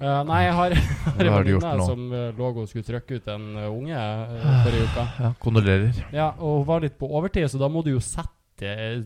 Uh, 0.01 0.23
nei, 0.25 0.39
jeg 0.47 0.53
har, 0.57 0.73
jeg 1.19 1.27
har 1.27 1.27
en 1.27 1.35
venninne 1.43 1.73
som 1.85 2.05
uh, 2.15 2.29
lå 2.33 2.47
og 2.53 2.63
skulle 2.71 2.87
trykke 2.87 3.19
ut 3.19 3.27
en 3.29 3.43
unge 3.67 3.93
eh, 3.93 4.47
forrige 4.63 4.87
uke. 4.87 5.03
Ja, 5.21 5.33
kondolerer. 5.43 5.99
Ja, 6.15 6.29
og 6.39 6.63
hun 6.63 6.69
var 6.71 6.81
litt 6.87 6.95
på 6.97 7.11
overtid, 7.13 7.45
så 7.51 7.59
da 7.61 7.69
må 7.69 7.83
du 7.85 7.91
jo 7.93 8.01
sette 8.01 8.31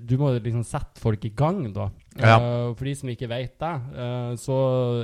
Du 0.05 0.13
må 0.21 0.29
liksom 0.36 0.62
sette 0.67 0.99
folk 1.01 1.23
i 1.25 1.31
gang, 1.36 1.63
da. 1.73 1.89
Ja. 2.21 2.38
Uh, 2.38 2.71
for 2.77 2.86
de 2.88 2.93
som 2.99 3.10
ikke 3.10 3.27
vet 3.31 3.55
det, 3.60 3.73
uh, 3.97 4.31
så 4.39 4.55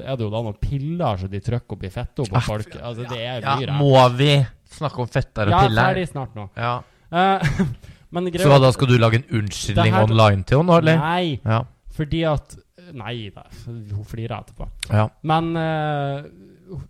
er 0.03 0.13
det 0.19 0.27
jo 0.27 0.31
da 0.31 0.41
noen 0.45 0.57
piller 0.61 1.17
som 1.23 1.31
de 1.31 1.41
trykker 1.41 1.75
opp 1.79 1.83
i 1.87 1.91
fettet 1.97 2.29
på 2.29 2.37
Ah, 2.37 2.45
folk. 2.45 2.75
Altså, 2.79 3.07
det 3.09 3.19
er 3.23 3.41
Ja, 3.41 3.55
mye 3.57 3.67
ja, 3.71 3.77
må 3.81 3.97
vi 4.19 4.29
snakke 4.77 4.99
om 5.03 5.07
fettere 5.11 5.47
og 5.49 5.55
Ja, 5.55 5.61
piller? 5.67 5.89
ferdig 5.91 6.07
snart 6.11 6.35
nå. 6.37 6.47
Ja. 6.57 6.73
Uh, 7.13 7.65
men 8.13 8.31
Så 8.37 8.49
hva 8.51 8.59
da, 8.61 8.71
skal 8.75 8.89
du 8.91 8.97
lage 9.01 9.21
en 9.21 9.27
unnskyldning 9.41 9.93
her- 9.93 10.07
online 10.09 10.43
til 10.49 10.61
henne 10.63 10.77
eller? 10.81 10.97
Nei, 11.01 11.39
Ja. 11.45 11.63
fordi 11.93 12.23
at 12.29 12.57
Nei 12.93 13.29
da, 13.31 13.45
hun 13.65 14.03
flirer 14.05 14.41
etterpå. 14.43 14.65
ja. 14.91 15.05
Men 15.23 15.53
uh, 15.55 16.23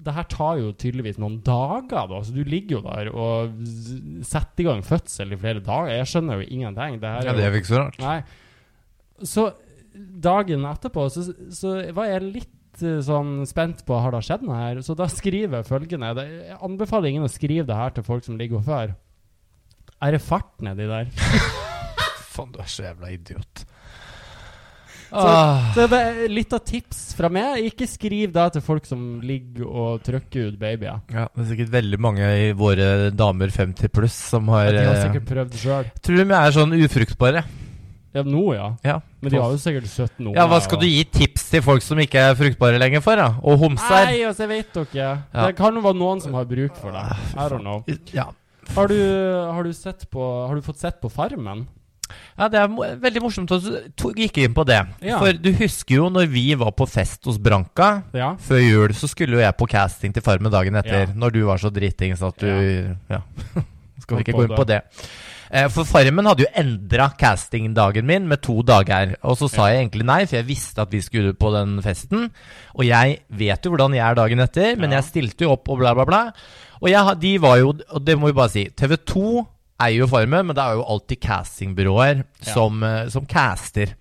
det 0.02 0.14
her 0.16 0.24
tar 0.32 0.58
jo 0.58 0.72
tydeligvis 0.80 1.20
noen 1.22 1.36
dager, 1.46 2.08
da. 2.10 2.22
Så 2.24 2.34
du 2.34 2.42
ligger 2.48 2.78
jo 2.80 2.82
der 2.86 3.10
og 3.14 3.54
setter 4.26 4.64
i 4.64 4.66
gang 4.70 4.82
fødsel 4.86 5.34
i 5.36 5.38
flere 5.38 5.62
dager. 5.62 5.92
Jeg 6.00 6.08
skjønner 6.10 6.40
jo 6.42 6.48
ingenting. 6.48 6.98
Det 7.02 7.12
ja, 7.28 7.34
det 7.36 7.44
er 7.46 7.52
jo 7.52 7.60
ikke 7.62 7.72
så 7.74 7.82
rart. 7.84 8.00
Nei. 8.02 8.16
Så 9.28 9.46
dagen 10.24 10.66
etterpå 10.72 11.06
så, 11.14 11.26
så 11.54 11.76
var 11.94 12.10
jeg 12.10 12.26
litt 12.40 12.54
sånn 12.82 13.44
spent 13.50 13.84
på 13.86 14.00
har 14.02 14.12
det 14.16 14.24
skjedd 14.26 14.46
noe 14.48 14.58
her. 14.58 14.82
Så 14.86 14.96
da 14.98 15.06
skriver 15.12 15.60
jeg 15.62 15.70
følgende 15.70 16.14
det, 16.18 16.26
Jeg 16.50 16.58
anbefaler 16.64 17.12
ingen 17.12 17.28
å 17.28 17.32
skrive 17.32 17.68
det 17.70 17.76
her 17.78 17.90
til 17.94 18.04
folk 18.08 18.24
som 18.26 18.38
ligger 18.40 18.62
og 18.62 18.66
før. 18.66 18.96
Er 20.04 20.12
det 20.18 20.22
fart 20.24 20.56
nedi 20.66 20.88
der? 20.90 21.12
Faen, 22.34 22.50
du 22.52 22.60
er 22.64 22.68
så 22.72 22.88
jævla 22.90 23.12
idiot. 23.14 23.66
Så, 25.14 25.22
Ah. 25.30 25.68
så 25.76 25.84
det 25.86 25.98
er 26.02 26.30
litt 26.34 26.54
av 26.58 26.64
tips 26.66 27.14
fra 27.14 27.30
meg. 27.30 27.60
Ikke 27.70 27.86
skriv 27.86 28.32
det 28.34 28.48
til 28.56 28.64
folk 28.66 28.88
som 28.90 29.20
ligger 29.22 29.68
og 29.70 30.02
trykker 30.02 30.48
ut 30.50 30.56
babyer. 30.58 31.04
Ja, 31.14 31.28
det 31.30 31.44
er 31.44 31.50
sikkert 31.52 31.70
veldig 31.76 32.00
mange 32.02 32.26
i 32.48 32.48
våre 32.58 33.12
damer 33.14 33.54
50 33.54 33.92
pluss 33.94 34.16
som 34.32 34.50
har 34.50 34.72
De 34.74 34.82
har 34.82 34.96
eh, 34.96 35.04
sikkert 35.06 35.28
prøvd 35.30 35.60
sjøl. 35.62 35.92
Tror 36.02 36.18
de 36.18 36.26
er 36.40 36.56
sånn 36.58 36.74
ufruktbare. 36.80 37.44
Ja, 38.14 38.22
nå, 38.22 38.44
ja. 38.54 38.68
Ja. 38.86 39.00
Men 39.24 39.32
de 39.34 39.40
har 39.42 39.52
jo 39.56 39.58
sikkert 39.58 39.88
17 39.90 40.28
år. 40.28 40.36
ja, 40.38 40.46
hva 40.52 40.60
skal 40.62 40.80
du 40.82 40.86
gi 40.86 41.04
tips 41.10 41.48
til 41.50 41.64
folk 41.66 41.82
som 41.82 41.98
ikke 42.04 42.22
er 42.30 42.36
fruktbare 42.38 42.78
lenger 42.82 43.02
for, 43.02 43.18
da? 43.18 43.32
Og 43.42 43.58
homser? 43.64 44.06
Nei, 44.06 44.20
altså, 44.28 44.46
jeg 44.46 44.52
vet 44.52 44.74
dere. 44.78 45.08
Ja. 45.34 45.48
Det 45.48 45.56
kan 45.58 45.74
jo 45.74 45.82
være 45.86 45.98
noen 45.98 46.22
som 46.22 46.36
har 46.38 46.46
bruk 46.50 46.78
for 46.78 46.94
det. 46.94 47.06
I 47.34 47.48
don't 47.50 47.66
know. 47.66 47.82
Ja. 48.14 48.28
Har 48.76 48.88
du, 48.88 48.98
har 49.50 49.64
du, 49.66 49.74
sett 49.76 50.06
på, 50.14 50.22
har 50.48 50.56
du 50.56 50.62
fått 50.66 50.80
sett 50.84 51.02
på 51.02 51.10
Farmen? 51.12 51.66
Ja, 52.38 52.48
det 52.52 52.60
er 52.62 52.70
mo 52.70 52.86
veldig 53.02 53.22
morsomt 53.24 53.52
at 53.56 53.66
du 53.66 54.06
gikk 54.18 54.38
inn 54.44 54.54
på 54.54 54.66
det. 54.68 54.80
Ja. 55.02 55.18
For 55.22 55.34
du 55.34 55.50
husker 55.58 55.98
jo 55.98 56.10
når 56.14 56.30
vi 56.30 56.46
var 56.60 56.74
på 56.78 56.86
fest 56.90 57.26
hos 57.26 57.40
Branka 57.42 58.04
Ja. 58.14 58.34
før 58.38 58.62
jul, 58.62 58.94
så 58.98 59.10
skulle 59.10 59.40
jo 59.40 59.42
jeg 59.44 59.58
på 59.58 59.68
casting 59.70 60.14
til 60.14 60.22
Farmen 60.26 60.54
dagen 60.54 60.78
etter. 60.78 61.08
Ja. 61.08 61.14
Når 61.18 61.34
du 61.34 61.44
var 61.50 61.62
så 61.62 61.74
dritings 61.74 62.22
at 62.22 62.38
du 62.38 62.50
Ja. 63.10 63.24
Skal 64.04 64.18
vi 64.20 64.26
ikke 64.26 64.36
gå 64.36 64.48
inn 64.50 64.58
på 64.58 64.66
det. 64.68 64.82
Eh, 64.84 65.14
For 65.70 65.86
Farmen 65.86 66.26
hadde 66.26 66.48
jo 66.48 66.52
endra 66.58 67.12
castingdagen 67.20 68.08
min 68.10 68.26
med 68.30 68.42
to 68.42 68.56
dager. 68.66 69.12
Og 69.22 69.38
så 69.38 69.50
sa 69.52 69.68
jeg 69.70 69.84
egentlig 69.84 70.08
nei, 70.10 70.24
for 70.26 70.40
jeg 70.40 70.48
visste 70.48 70.82
at 70.82 70.94
vi 70.94 71.02
skulle 71.06 71.36
på 71.38 71.52
den 71.54 71.76
festen. 71.86 72.32
Og 72.74 72.88
jeg 72.88 73.20
vet 73.30 73.62
jo 73.62 73.74
hvordan 73.74 73.94
jeg 73.94 74.06
er 74.08 74.18
dagen 74.18 74.42
etter, 74.42 74.80
men 74.82 74.96
jeg 74.98 75.06
stilte 75.12 75.46
jo 75.46 75.54
opp 75.54 75.70
og 75.70 75.84
bla, 75.84 75.94
bla, 75.94 76.08
bla. 76.10 76.24
Og 76.82 76.90
jeg, 76.90 77.18
de 77.22 77.34
var 77.40 77.60
jo 77.62 77.76
Og 77.94 78.02
det 78.04 78.18
må 78.18 78.32
vi 78.32 78.38
bare 78.40 78.52
si. 78.56 78.66
TV 78.74 78.98
2 78.98 79.28
eier 79.84 80.00
jo 80.02 80.10
Farmen, 80.10 80.48
men 80.48 80.58
det 80.58 80.64
er 80.64 80.80
jo 80.80 80.88
alltid 80.96 81.22
castingbyråer 81.24 82.24
som, 82.54 82.84
eh, 82.84 83.08
som 83.14 83.26
caster. 83.30 83.94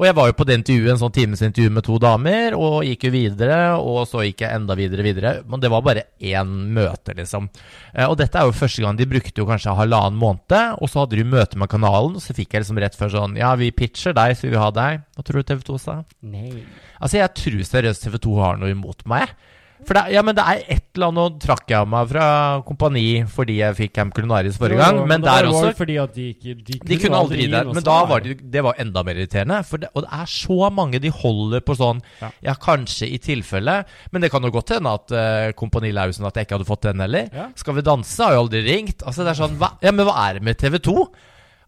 Og 0.00 0.06
jeg 0.08 0.16
var 0.16 0.30
jo 0.30 0.34
på 0.38 0.44
det 0.48 0.54
intervjuet, 0.56 0.94
en 0.94 1.00
sånn 1.02 1.12
timesintervju 1.12 1.70
med 1.76 1.84
to 1.84 1.98
damer, 2.00 2.54
og 2.56 2.86
gikk 2.88 3.02
jo 3.04 3.10
videre, 3.12 3.58
og 3.76 4.06
så 4.08 4.22
gikk 4.24 4.46
jeg 4.46 4.56
enda 4.56 4.72
videre 4.78 5.04
videre. 5.04 5.32
Men 5.44 5.60
det 5.60 5.68
var 5.68 5.84
bare 5.84 6.06
én 6.24 6.54
møte, 6.72 7.12
liksom. 7.18 7.50
Eh, 7.92 8.06
og 8.06 8.16
dette 8.16 8.40
er 8.40 8.48
jo 8.48 8.56
første 8.56 8.80
gang 8.80 8.96
de 8.96 9.08
brukte 9.10 9.42
jo 9.42 9.44
kanskje 9.50 9.76
halvannen 9.76 10.16
måned, 10.16 10.56
og 10.80 10.88
så 10.88 11.02
hadde 11.02 11.20
de 11.20 11.26
møte 11.28 11.60
med 11.60 11.68
kanalen, 11.68 12.16
og 12.16 12.24
så 12.24 12.32
fikk 12.32 12.56
jeg 12.56 12.64
liksom 12.64 12.80
rett 12.80 12.96
før 12.96 13.12
sånn 13.12 13.36
Ja, 13.36 13.52
vi 13.60 13.68
pitcher 13.76 14.16
deg, 14.16 14.38
så 14.38 14.48
vi 14.48 14.54
vil 14.54 14.64
ha 14.64 14.70
deg. 14.72 15.04
Hva 15.18 15.26
tror 15.28 15.44
du 15.44 15.50
TV 15.52 15.68
2 15.68 15.76
sa? 15.84 16.00
Nei. 16.24 16.64
Altså, 16.96 17.20
jeg 17.20 17.36
tror 17.42 17.60
seriøst 17.68 18.08
TV 18.08 18.16
2 18.24 18.38
har 18.40 18.56
noe 18.56 18.72
imot 18.72 19.04
meg. 19.04 19.36
For 19.88 19.96
det, 19.96 20.02
ja, 20.14 20.22
men 20.26 20.36
det 20.36 20.44
er 20.44 20.62
et 20.76 20.86
eller 20.94 21.08
annet 21.08 21.18
Nå 21.20 21.24
trakk 21.42 21.70
jeg 21.72 21.88
meg 21.90 22.08
fra 22.10 22.24
kompani 22.66 23.04
fordi 23.30 23.58
jeg 23.60 23.76
fikk 23.78 23.92
Camp 23.96 24.14
Culinaris 24.16 24.58
forrige 24.60 24.80
gang, 24.80 25.00
men 25.08 25.22
det 25.24 25.30
der 25.30 25.48
også 25.50 25.72
fordi 25.78 25.96
at 26.02 26.14
de 26.14 26.26
ikke 26.34 26.54
De 26.58 26.76
kunne, 26.76 26.90
de 26.90 26.98
kunne 27.02 27.20
aldri 27.20 27.40
gi 27.42 27.48
det, 27.52 27.62
men 27.70 27.86
da 27.86 27.96
var 28.10 28.24
det, 28.24 28.36
det 28.52 28.64
var 28.64 28.78
enda 28.82 29.04
mer 29.06 29.20
irriterende. 29.20 29.60
For 29.68 29.82
det, 29.82 29.90
og 29.94 30.04
det 30.04 30.12
er 30.20 30.30
så 30.32 30.70
mange 30.74 31.00
de 31.02 31.12
holder 31.14 31.64
på 31.64 31.76
sånn 31.78 32.02
Ja. 32.20 32.30
Ja, 32.50 32.54
kanskje 32.60 33.08
i 33.10 33.18
tilfelle. 33.22 33.80
Men 34.12 34.24
det 34.24 34.30
kan 34.32 34.44
jo 34.44 34.52
godt 34.54 34.72
hende 34.74 34.92
at 34.96 35.12
uh, 35.14 35.50
Kompani 35.58 35.92
Lausen 35.94 36.26
At 36.28 36.36
jeg 36.36 36.46
ikke 36.46 36.58
hadde 36.58 36.68
fått 36.68 36.86
den 36.88 37.02
heller. 37.04 37.28
Ja. 37.34 37.48
Skal 37.58 37.76
vi 37.78 37.84
danse 37.86 38.24
har 38.24 38.36
jo 38.36 38.44
aldri 38.46 38.62
ringt. 38.66 39.04
Altså 39.06 39.24
det 39.24 39.34
er 39.34 39.40
sånn 39.42 39.58
hva, 39.60 39.74
Ja, 39.84 39.92
men 39.94 40.08
hva 40.08 40.16
er 40.28 40.38
det 40.38 40.46
med 40.46 40.60
TV 40.60 40.80
2? 40.82 40.96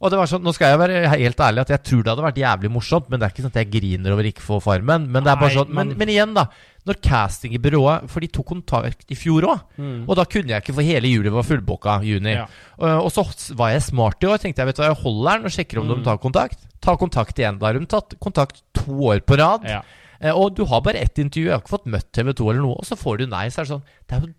Og 0.03 0.11
det 0.11 0.19
var 0.19 0.27
sånn, 0.27 0.43
Nå 0.43 0.51
skal 0.57 0.73
jeg 0.73 0.79
være 0.81 1.01
helt 1.15 1.39
ærlig 1.47 1.61
at 1.63 1.69
jeg 1.77 1.83
tror 1.87 2.03
det 2.03 2.11
hadde 2.11 2.25
vært 2.27 2.41
jævlig 2.43 2.71
morsomt, 2.75 3.09
men 3.09 3.21
det 3.21 3.27
er 3.29 3.33
ikke 3.35 3.45
sånn 3.45 3.53
at 3.55 3.61
jeg 3.63 3.71
griner 3.71 4.13
over 4.17 4.27
ikke 4.27 4.43
få 4.43 4.59
Farmen. 4.65 5.05
Men 5.15 5.23
det 5.23 5.31
er 5.31 5.39
bare 5.39 5.55
sånn, 5.55 5.71
men, 5.79 5.93
men- 5.97 6.11
igjen, 6.11 6.35
da. 6.35 6.49
Når 6.83 6.97
castingbyrået 6.99 8.09
For 8.11 8.19
de 8.25 8.27
tok 8.35 8.47
kontakt 8.49 9.13
i 9.15 9.15
fjor 9.15 9.45
òg. 9.47 9.61
Mm. 9.79 10.01
Og 10.09 10.17
da 10.19 10.25
kunne 10.27 10.51
jeg 10.51 10.65
ikke, 10.65 10.75
for 10.75 10.83
hele 10.83 11.07
juli 11.13 11.31
var 11.31 11.47
fullbooka. 11.47 12.01
Juni. 12.03 12.35
Ja. 12.35 12.47
Uh, 12.81 12.99
og 13.05 13.11
så 13.15 13.23
var 13.55 13.71
jeg 13.71 13.85
smart 13.87 14.23
i 14.25 14.27
år. 14.27 14.41
Tenkte 14.43 14.63
jeg 14.65 14.67
vet 14.73 14.77
du 14.81 14.83
hva, 14.83 14.89
jeg 14.91 15.03
holder 15.05 15.39
den 15.39 15.47
og 15.47 15.55
sjekker 15.55 15.79
om 15.79 15.87
Mm. 15.87 15.95
de 16.01 16.05
tar 16.11 16.19
kontakt. 16.19 16.59
Ta 16.83 16.97
kontakt 16.99 17.39
igjen. 17.39 17.59
Da 17.61 17.67
har 17.71 17.79
de 17.79 17.87
tatt 17.87 18.17
kontakt 18.19 18.63
to 18.75 18.99
år 19.13 19.21
på 19.23 19.39
rad. 19.39 19.63
Ja. 19.65 19.83
Eh, 20.21 20.31
og 20.35 20.57
du 20.57 20.65
har 20.65 20.81
bare 20.83 20.99
ett 20.99 21.19
intervju. 21.19 21.47
Jeg 21.47 21.55
har 21.55 21.61
ikke 21.63 21.77
fått 21.79 21.87
møtt 21.87 22.11
TV 22.13 22.33
2 22.35 22.51
eller 22.51 22.63
noe. 22.63 22.77
Og 22.83 22.85
så 22.85 22.99
får 22.99 23.19
du 23.23 23.27
nei. 23.31 23.47
Så 23.49 23.61
er 23.63 23.65
det 23.65 23.73
sånn 23.77 23.83
Det 24.09 24.19
er 24.19 24.21
jo 24.27 24.35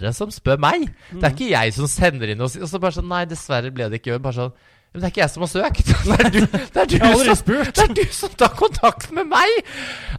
dere 0.00 0.12
som 0.16 0.30
spør 0.30 0.58
meg. 0.58 0.88
Det 1.12 1.24
er 1.24 1.30
ikke 1.36 1.50
jeg 1.52 1.74
som 1.74 1.86
sender 1.86 2.28
inn 2.32 2.40
og, 2.40 2.56
og 2.56 2.68
så 2.68 2.80
bare 2.80 2.92
sånn 2.96 3.08
Nei, 3.08 3.24
dessverre 3.26 3.70
ble 3.72 3.88
det 3.92 4.00
ikke. 4.00 4.16
Bare 4.18 4.32
sånn 4.32 4.52
Men 4.92 5.00
det 5.00 5.06
er 5.06 5.12
ikke 5.14 5.20
jeg 5.22 5.30
som 5.32 5.42
har 5.42 5.48
søkt. 5.48 5.86
Det 6.12 6.16
er 6.20 6.28
du, 6.34 6.40
det 6.42 6.80
er 6.82 6.88
du, 6.90 6.96
som, 7.24 7.52
det 7.72 7.82
er 7.84 7.92
du 7.96 8.02
som 8.12 8.32
tar 8.36 8.50
kontakt 8.58 9.06
med 9.16 9.24
meg! 9.30 9.52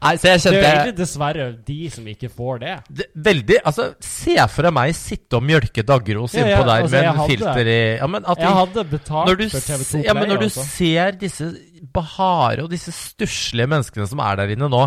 Nei, 0.02 0.14
så 0.18 0.32
jeg 0.32 0.40
Det 0.42 0.54
er 0.56 0.64
egentlig 0.72 0.96
dessverre 0.98 1.46
de 1.68 1.78
som 1.94 2.08
ikke 2.10 2.30
får 2.34 2.62
det. 2.64 2.72
det, 2.90 3.06
veldig 3.28 3.60
Altså, 3.70 3.86
se 4.02 4.38
for 4.50 4.66
deg 4.66 4.74
meg 4.74 4.96
sitte 4.98 5.38
og 5.38 5.46
mjølke 5.46 5.86
dagros 5.86 6.34
Ja, 6.34 6.42
innpå 6.48 6.56
ja, 6.56 6.64
der 6.72 6.88
altså, 6.88 6.96
med 6.96 7.10
en 7.12 7.22
filter 7.30 7.70
i 7.70 7.78
Ja, 8.00 8.08
Jeg 8.08 8.40
de- 8.42 8.56
hadde 8.64 8.86
betalt 8.96 9.30
når 9.30 9.40
du, 9.44 9.46
for 9.54 9.68
TV2 9.68 9.84
se- 9.84 9.92
Play. 10.00 10.08
ja, 10.10 10.14
men 10.18 10.28
når 10.34 10.42
du 10.42 10.48
altså. 10.50 10.66
ser 10.74 11.12
disse 11.22 11.52
bahare 11.94 12.64
og 12.64 12.70
disse 12.72 12.94
stusslige 12.96 13.68
menneskene 13.68 14.08
som 14.08 14.22
er 14.24 14.40
der 14.40 14.54
inne 14.56 14.70
nå, 14.72 14.84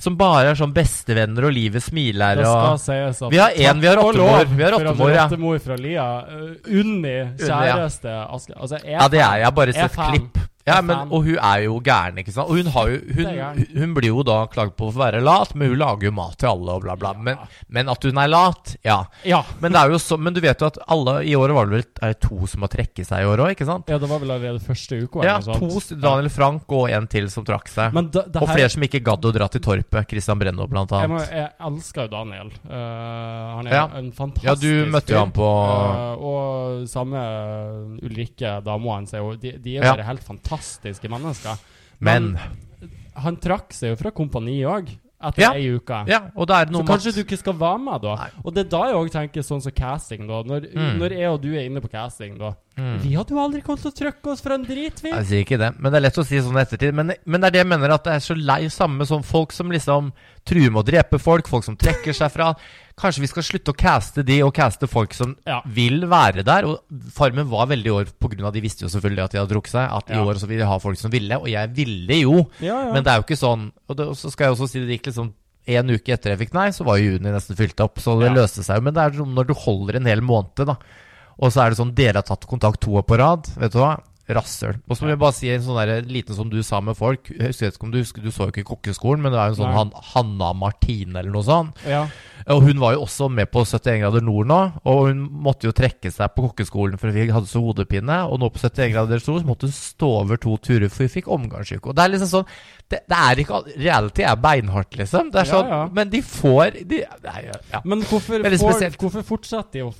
som 0.00 0.16
bare 0.18 0.50
er 0.50 0.58
sånn 0.58 0.72
bestevenner 0.74 1.46
og 1.46 1.54
livet 1.54 1.84
smiler 1.84 2.40
og 2.42 2.80
sies 2.82 3.20
Vi 3.30 3.38
har 3.38 3.54
en, 3.54 3.82
vi 3.82 3.90
har 3.90 4.00
lov 4.00 4.50
vi 4.50 4.64
har 4.64 4.76
åttemor, 4.78 5.14
ja. 5.14 5.28
Fra 5.60 5.76
Lia. 5.78 6.06
Uh, 6.26 6.78
Unni, 6.80 7.16
kjæreste 7.38 8.14
Aske 8.26 8.56
Altså, 8.56 8.80
Ja, 8.84 9.06
det 9.12 9.20
er 9.20 9.42
jeg. 9.42 9.44
har 9.44 9.54
bare 9.54 9.76
sett 9.76 9.98
klipp. 9.98 10.40
Ja, 10.70 10.80
men, 10.86 11.02
og 11.10 11.24
hun 11.26 11.36
er 11.36 11.64
jo 11.66 11.78
gæren, 11.84 12.20
ikke 12.22 12.32
sant? 12.34 12.48
Og 12.50 12.60
hun, 12.60 12.70
har 12.74 12.88
jo, 12.92 12.98
hun, 13.18 13.64
hun 13.76 13.94
blir 13.96 14.10
jo 14.12 14.22
da 14.26 14.38
klagd 14.52 14.76
på 14.78 14.88
for 14.90 15.00
å 15.00 15.04
være 15.04 15.20
lat, 15.24 15.54
men 15.58 15.72
hun 15.72 15.80
lager 15.82 16.08
jo 16.08 16.14
mat 16.16 16.36
til 16.40 16.50
alle 16.52 16.76
og 16.78 16.84
bla, 16.86 16.96
bla. 17.00 17.12
Men, 17.18 17.40
men 17.68 17.90
at 17.92 18.04
hun 18.06 18.20
er 18.22 18.30
lat, 18.30 18.74
ja. 18.86 19.00
Ja. 19.26 19.42
Men, 19.60 19.74
det 19.74 19.82
er 19.82 19.94
jo 19.94 20.00
så, 20.02 20.16
men 20.20 20.36
du 20.36 20.40
vet 20.44 20.60
jo 20.62 20.68
at 20.70 20.78
alle 20.90 21.18
i 21.26 21.34
året 21.38 21.56
var 21.56 21.68
det 21.70 21.80
vel 21.80 21.86
er 22.10 22.16
to 22.22 22.38
som 22.50 22.64
har 22.66 22.72
trekket 22.72 23.08
seg 23.10 23.24
i 23.24 23.28
år 23.28 23.44
òg, 23.46 23.54
ikke 23.56 23.66
sant? 23.68 23.90
ja, 23.90 23.98
det 24.00 24.08
var 24.10 24.22
vel 24.22 24.30
allerede 24.36 24.62
første 24.64 25.00
uka. 25.04 25.24
Ja, 25.26 25.38
to. 25.44 25.68
Daniel 26.00 26.30
Frank 26.32 26.70
og 26.76 26.88
en 26.94 27.06
til 27.10 27.26
som 27.32 27.44
trakk 27.48 27.68
seg. 27.72 27.92
Men 27.96 28.10
da, 28.14 28.22
det 28.30 28.40
og 28.40 28.48
flere 28.52 28.70
som 28.72 28.84
ikke 28.86 29.02
gadd 29.04 29.24
å 29.28 29.32
dra 29.34 29.48
til 29.52 29.62
Torpet. 29.64 30.06
Christian 30.10 30.38
Brenno, 30.40 30.66
blant 30.70 30.92
jeg, 30.94 31.10
må, 31.10 31.18
annet. 31.20 31.34
jeg 31.34 31.50
elsker 31.70 32.06
jo 32.06 32.12
Daniel. 32.14 32.52
Uh, 32.64 32.74
han 33.58 33.66
er 33.68 33.74
Ja. 33.74 33.84
en 33.98 34.10
fantastisk 34.16 34.46
Ja, 34.48 34.54
du 34.60 34.90
møtte 34.92 35.14
jo 35.14 35.18
han 35.20 35.32
på 35.34 35.48
uh, 35.50 36.24
og 36.30 36.86
samme 36.90 37.20
Ulrikke, 38.04 38.56
dama 38.64 38.96
hans, 38.98 39.10
De, 39.40 39.52
de 39.58 39.76
er 39.76 39.84
jo 39.84 39.90
Ja. 39.90 40.06
helt 40.10 40.22
fantastiske 40.24 40.59
mennesker. 40.60 41.58
Men 42.00 42.38
han 43.14 43.36
trakk 43.36 43.72
seg 43.76 43.90
jo 43.90 43.96
fra 43.96 44.10
kompani 44.10 44.60
òg, 44.64 44.88
etter 45.22 45.42
Ja. 45.42 45.50
ei 45.52 45.66
uke. 45.76 46.06
Ja, 46.08 46.30
og 46.34 46.46
det 46.48 46.56
er 46.56 46.70
noe 46.72 46.82
så 46.82 46.86
kanskje 46.88 47.08
at- 47.08 47.14
du 47.14 47.24
ikke 47.24 47.38
skal 47.38 47.52
være 47.54 47.78
med, 47.78 48.00
da. 48.02 48.14
Nei. 48.16 48.30
Og 48.44 48.54
det 48.54 48.66
er 48.66 48.70
da 48.70 48.84
jeg 48.86 48.94
òg 48.94 49.10
tenker 49.10 49.42
sånn 49.42 49.60
som 49.62 49.72
casting, 49.72 50.26
da. 50.26 50.42
Når, 50.42 50.72
Mm. 50.74 50.98
når 50.98 51.10
jeg 51.10 51.28
og 51.30 51.40
du 51.42 51.52
er 51.54 51.66
inne 51.68 51.80
på 51.80 51.90
casting, 51.90 52.38
da. 52.38 52.54
Mm. 52.80 52.98
Vi 53.02 53.10
hadde 53.18 53.34
jo 53.34 53.40
aldri 53.42 53.60
kommet 53.66 53.82
til 53.84 53.90
å 53.92 53.96
trøkke 53.98 54.32
oss 54.32 54.40
for 54.44 54.54
en 54.56 54.64
drit, 54.64 55.00
vi. 55.04 55.10
Jeg 55.12 55.26
sier 55.28 55.44
ikke 55.44 55.58
det, 55.60 55.68
men 55.78 55.92
det 55.92 55.98
er 56.00 56.04
lett 56.06 56.20
å 56.22 56.24
si 56.24 56.38
sånn 56.40 56.56
i 56.56 56.62
ettertid. 56.64 56.94
Men, 56.96 57.12
men 57.26 57.40
det 57.42 57.50
er 57.50 57.54
det 57.58 57.60
jeg 57.60 57.68
mener, 57.74 57.92
at 57.92 58.06
det 58.08 58.14
er 58.16 58.22
så 58.24 58.36
lei 58.38 58.62
samme 58.72 59.04
som 59.08 59.22
folk 59.26 59.52
som 59.52 59.68
liksom 59.74 60.12
truer 60.48 60.72
med 60.72 60.80
å 60.80 60.86
drepe 60.88 61.20
folk, 61.20 61.50
folk 61.52 61.66
som 61.66 61.76
trekker 61.76 62.16
seg 62.16 62.32
fra. 62.32 62.54
Kanskje 63.00 63.22
vi 63.24 63.28
skal 63.30 63.44
slutte 63.46 63.72
å 63.74 63.76
caste 63.80 64.24
de, 64.26 64.38
og 64.44 64.54
caste 64.56 64.88
folk 64.90 65.12
som 65.16 65.36
Ja. 65.46 65.60
vil 65.66 66.06
være 66.08 66.42
der. 66.44 66.64
Og 66.68 66.80
Farmen 67.12 67.48
var 67.48 67.66
veldig 67.68 67.86
i 67.86 67.94
år 68.00 68.08
pga. 68.18 68.50
de 68.52 68.60
visste 68.64 68.84
jo 68.84 68.88
selvfølgelig 68.92 69.24
at 69.24 69.30
de 69.32 69.38
hadde 69.40 69.52
drukket 69.54 69.72
seg. 69.76 69.90
At 70.00 70.10
i 70.10 70.20
år 70.20 70.34
så 70.40 70.46
ville 70.48 70.64
de 70.64 70.70
ha 70.72 70.78
folk 70.78 70.98
som 70.98 71.10
ville, 71.10 71.36
og 71.38 71.48
jeg 71.48 71.68
ville 71.76 72.20
jo. 72.22 72.48
Ja, 72.60 72.86
ja. 72.86 72.92
Men 72.92 73.04
det 73.04 73.12
er 73.12 73.20
jo 73.20 73.26
ikke 73.28 73.40
sånn 73.40 73.70
Og 73.88 73.96
det, 73.96 74.06
og 74.06 74.16
så 74.16 74.30
skal 74.30 74.46
jeg 74.48 74.56
også 74.56 74.68
si 74.70 74.80
det 74.84 74.98
gikk 75.00 75.06
liksom 75.12 75.32
en 75.70 75.90
uke 75.92 76.08
etter 76.12 76.30
jeg 76.32 76.38
fikk 76.48 76.54
nei, 76.54 76.70
så 76.72 76.84
var 76.84 76.96
jo 76.98 77.12
juni 77.12 77.30
nesten 77.30 77.54
fylt 77.56 77.78
opp. 77.80 77.98
Så 78.00 78.18
det 78.20 78.30
Ja. 78.32 78.34
løste 78.42 78.64
seg 78.64 78.76
jo. 78.76 78.82
Men 78.82 78.94
det 78.94 79.02
er 79.02 79.10
sånn 79.18 79.34
når 79.34 79.46
du 79.46 79.54
holder 79.54 79.96
en 79.96 80.06
hel 80.06 80.20
måned, 80.20 80.64
da. 80.66 80.76
Og 81.40 81.52
så 81.52 81.64
er 81.64 81.72
det 81.72 81.80
sånn 81.80 81.94
dere 81.96 82.20
har 82.20 82.28
tatt 82.28 82.46
kontakt 82.48 82.82
to 82.84 82.98
år 83.00 83.06
på 83.08 83.18
rad. 83.20 83.48
Vet 83.60 83.74
du 83.74 83.80
hva? 83.82 83.96
Rasshøl. 84.30 84.76
Og 84.86 84.94
så 84.94 85.04
må 85.04 85.10
jeg 85.10 85.20
bare 85.20 85.34
si 85.34 85.48
en 85.50 85.62
sånn 85.64 85.78
der, 85.80 86.04
liten 86.06 86.36
som 86.36 86.50
du 86.52 86.60
sa 86.62 86.78
med 86.84 86.94
folk. 86.98 87.32
Jeg 87.32 87.50
husker 87.50 87.72
ikke 87.72 87.86
om 87.88 87.94
du 87.94 87.98
husker, 87.98 88.22
du 88.22 88.30
så 88.30 88.46
jo 88.46 88.52
ikke 88.54 88.66
Kokkeskolen, 88.68 89.24
men 89.24 89.34
det 89.34 89.40
er 89.40 89.50
jo 89.50 89.56
en 89.56 89.60
sånn 89.64 89.74
Han, 89.74 89.94
Hanna 90.12 90.52
Martine 90.54 91.18
eller 91.18 91.32
noe 91.34 91.46
sånt. 91.46 91.80
ja. 91.88 92.06
Og 92.50 92.62
hun 92.64 92.78
var 92.80 92.94
jo 92.94 93.02
også 93.04 93.26
med 93.30 93.50
på 93.52 93.60
71 93.68 93.98
grader 94.00 94.22
nord 94.24 94.48
nå, 94.48 94.56
og 94.88 95.00
hun 95.10 95.18
måtte 95.44 95.68
jo 95.68 95.74
trekke 95.76 96.08
seg 96.10 96.32
på 96.32 96.46
kokkeskolen 96.46 96.98
for 96.98 97.12
hun 97.12 97.32
hadde 97.36 97.50
så 97.50 97.60
hodepine. 97.62 98.16
Og 98.32 98.40
nå 98.40 98.48
på 98.50 98.62
71 98.62 98.94
grader 98.94 99.20
nord 99.20 99.42
så 99.42 99.46
måtte 99.46 99.68
hun 99.68 99.74
stå 99.76 100.08
over 100.22 100.40
to 100.40 100.56
turer 100.64 100.88
for 100.88 101.04
hun 101.04 101.12
fikk 101.12 101.28
omgangssyke. 101.30 101.92
Og 101.92 101.98
det 101.98 102.06
er 102.06 102.14
liksom 102.14 102.30
sånn 102.32 102.48
Det, 102.90 103.02
det 103.12 103.18
er 103.28 103.42
ikke 103.44 103.60
Reality 103.76 104.24
er 104.26 104.40
beinhardt, 104.40 104.96
liksom. 104.98 105.28
Det 105.30 105.44
er 105.44 105.50
sånn 105.52 105.68
ja. 105.70 105.82
Men 105.94 106.10
de 106.10 106.22
får 106.26 106.80
de, 106.80 107.04
nei, 107.28 107.42
ja. 107.50 107.82
Men 107.84 108.08
hvorfor, 108.08 108.40
får, 108.42 108.96
hvorfor 108.98 109.26
fortsetter 109.34 109.76
de 109.76 109.84
å 109.84 109.92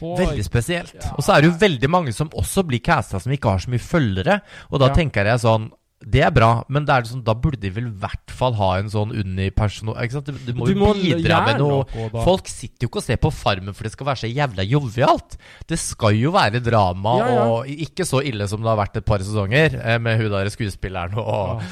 Veldig 0.00 0.44
spesielt. 0.44 0.94
Og 1.16 1.22
så 1.24 1.36
er 1.36 1.40
det 1.46 1.50
jo 1.52 1.58
veldig 1.58 1.90
mange 1.90 2.12
som 2.12 2.28
også 2.36 2.62
blir 2.66 2.80
casta 2.84 3.18
som 3.20 3.32
ikke 3.32 3.50
har 3.56 3.58
så 3.58 3.70
mye 3.72 3.82
følgere. 3.82 4.40
Og 4.70 4.80
da 4.80 4.88
Ja. 4.88 4.94
tenker 4.94 5.24
jeg 5.26 5.40
sånn 5.40 5.70
Det 6.06 6.20
er 6.22 6.30
bra, 6.30 6.62
men 6.68 6.84
det 6.84 6.92
er 6.92 7.02
liksom, 7.02 7.22
da 7.24 7.32
burde 7.32 7.56
de 7.58 7.70
vel 7.70 7.86
i 7.86 7.90
hvert 7.90 8.30
fall 8.30 8.52
ha 8.52 8.74
en 8.76 8.90
sånn 8.92 9.14
unipersonal? 9.16 9.96
Du, 10.26 10.52
du 10.52 10.52
må 10.52 10.66
jo 10.68 10.92
bidra 10.92 11.38
med 11.46 11.58
noe. 11.58 11.86
noe. 11.96 12.22
Folk 12.22 12.46
sitter 12.52 12.84
jo 12.84 12.90
ikke 12.90 13.00
og 13.00 13.02
ser 13.06 13.16
på 13.16 13.30
Farmen 13.32 13.72
for 13.74 13.82
det 13.88 13.92
skal 13.92 14.06
være 14.10 14.20
så 14.20 14.28
jævla 14.28 14.62
jovialt. 14.68 15.38
Det 15.66 15.78
skal 15.80 16.12
jo 16.20 16.30
være 16.36 16.60
drama, 16.62 17.16
Ja, 17.18 17.26
ja. 17.32 17.46
og 17.48 17.66
ikke 17.72 18.04
så 18.04 18.20
ille 18.22 18.46
som 18.46 18.60
det 18.60 18.68
har 18.68 18.76
vært 18.76 18.96
et 19.00 19.06
par 19.08 19.18
sesonger, 19.24 19.80
eh, 19.82 19.98
med 19.98 20.20
hun 20.20 20.30
der 20.30 20.52
skuespilleren 20.52 21.16
og 21.16 21.26
oh. 21.26 21.62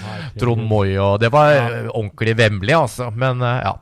Trond 0.41 0.67
Moi 0.67 0.97
og 0.97 1.21
Det 1.21 1.31
var 1.31 1.53
Ja. 1.53 1.69
eh, 1.69 1.89
ordentlig 1.93 2.35
vemmelig, 2.41 2.75
altså. 2.81 3.11
Men 3.15 3.43
eh, 3.43 3.61
ja. 3.63 3.77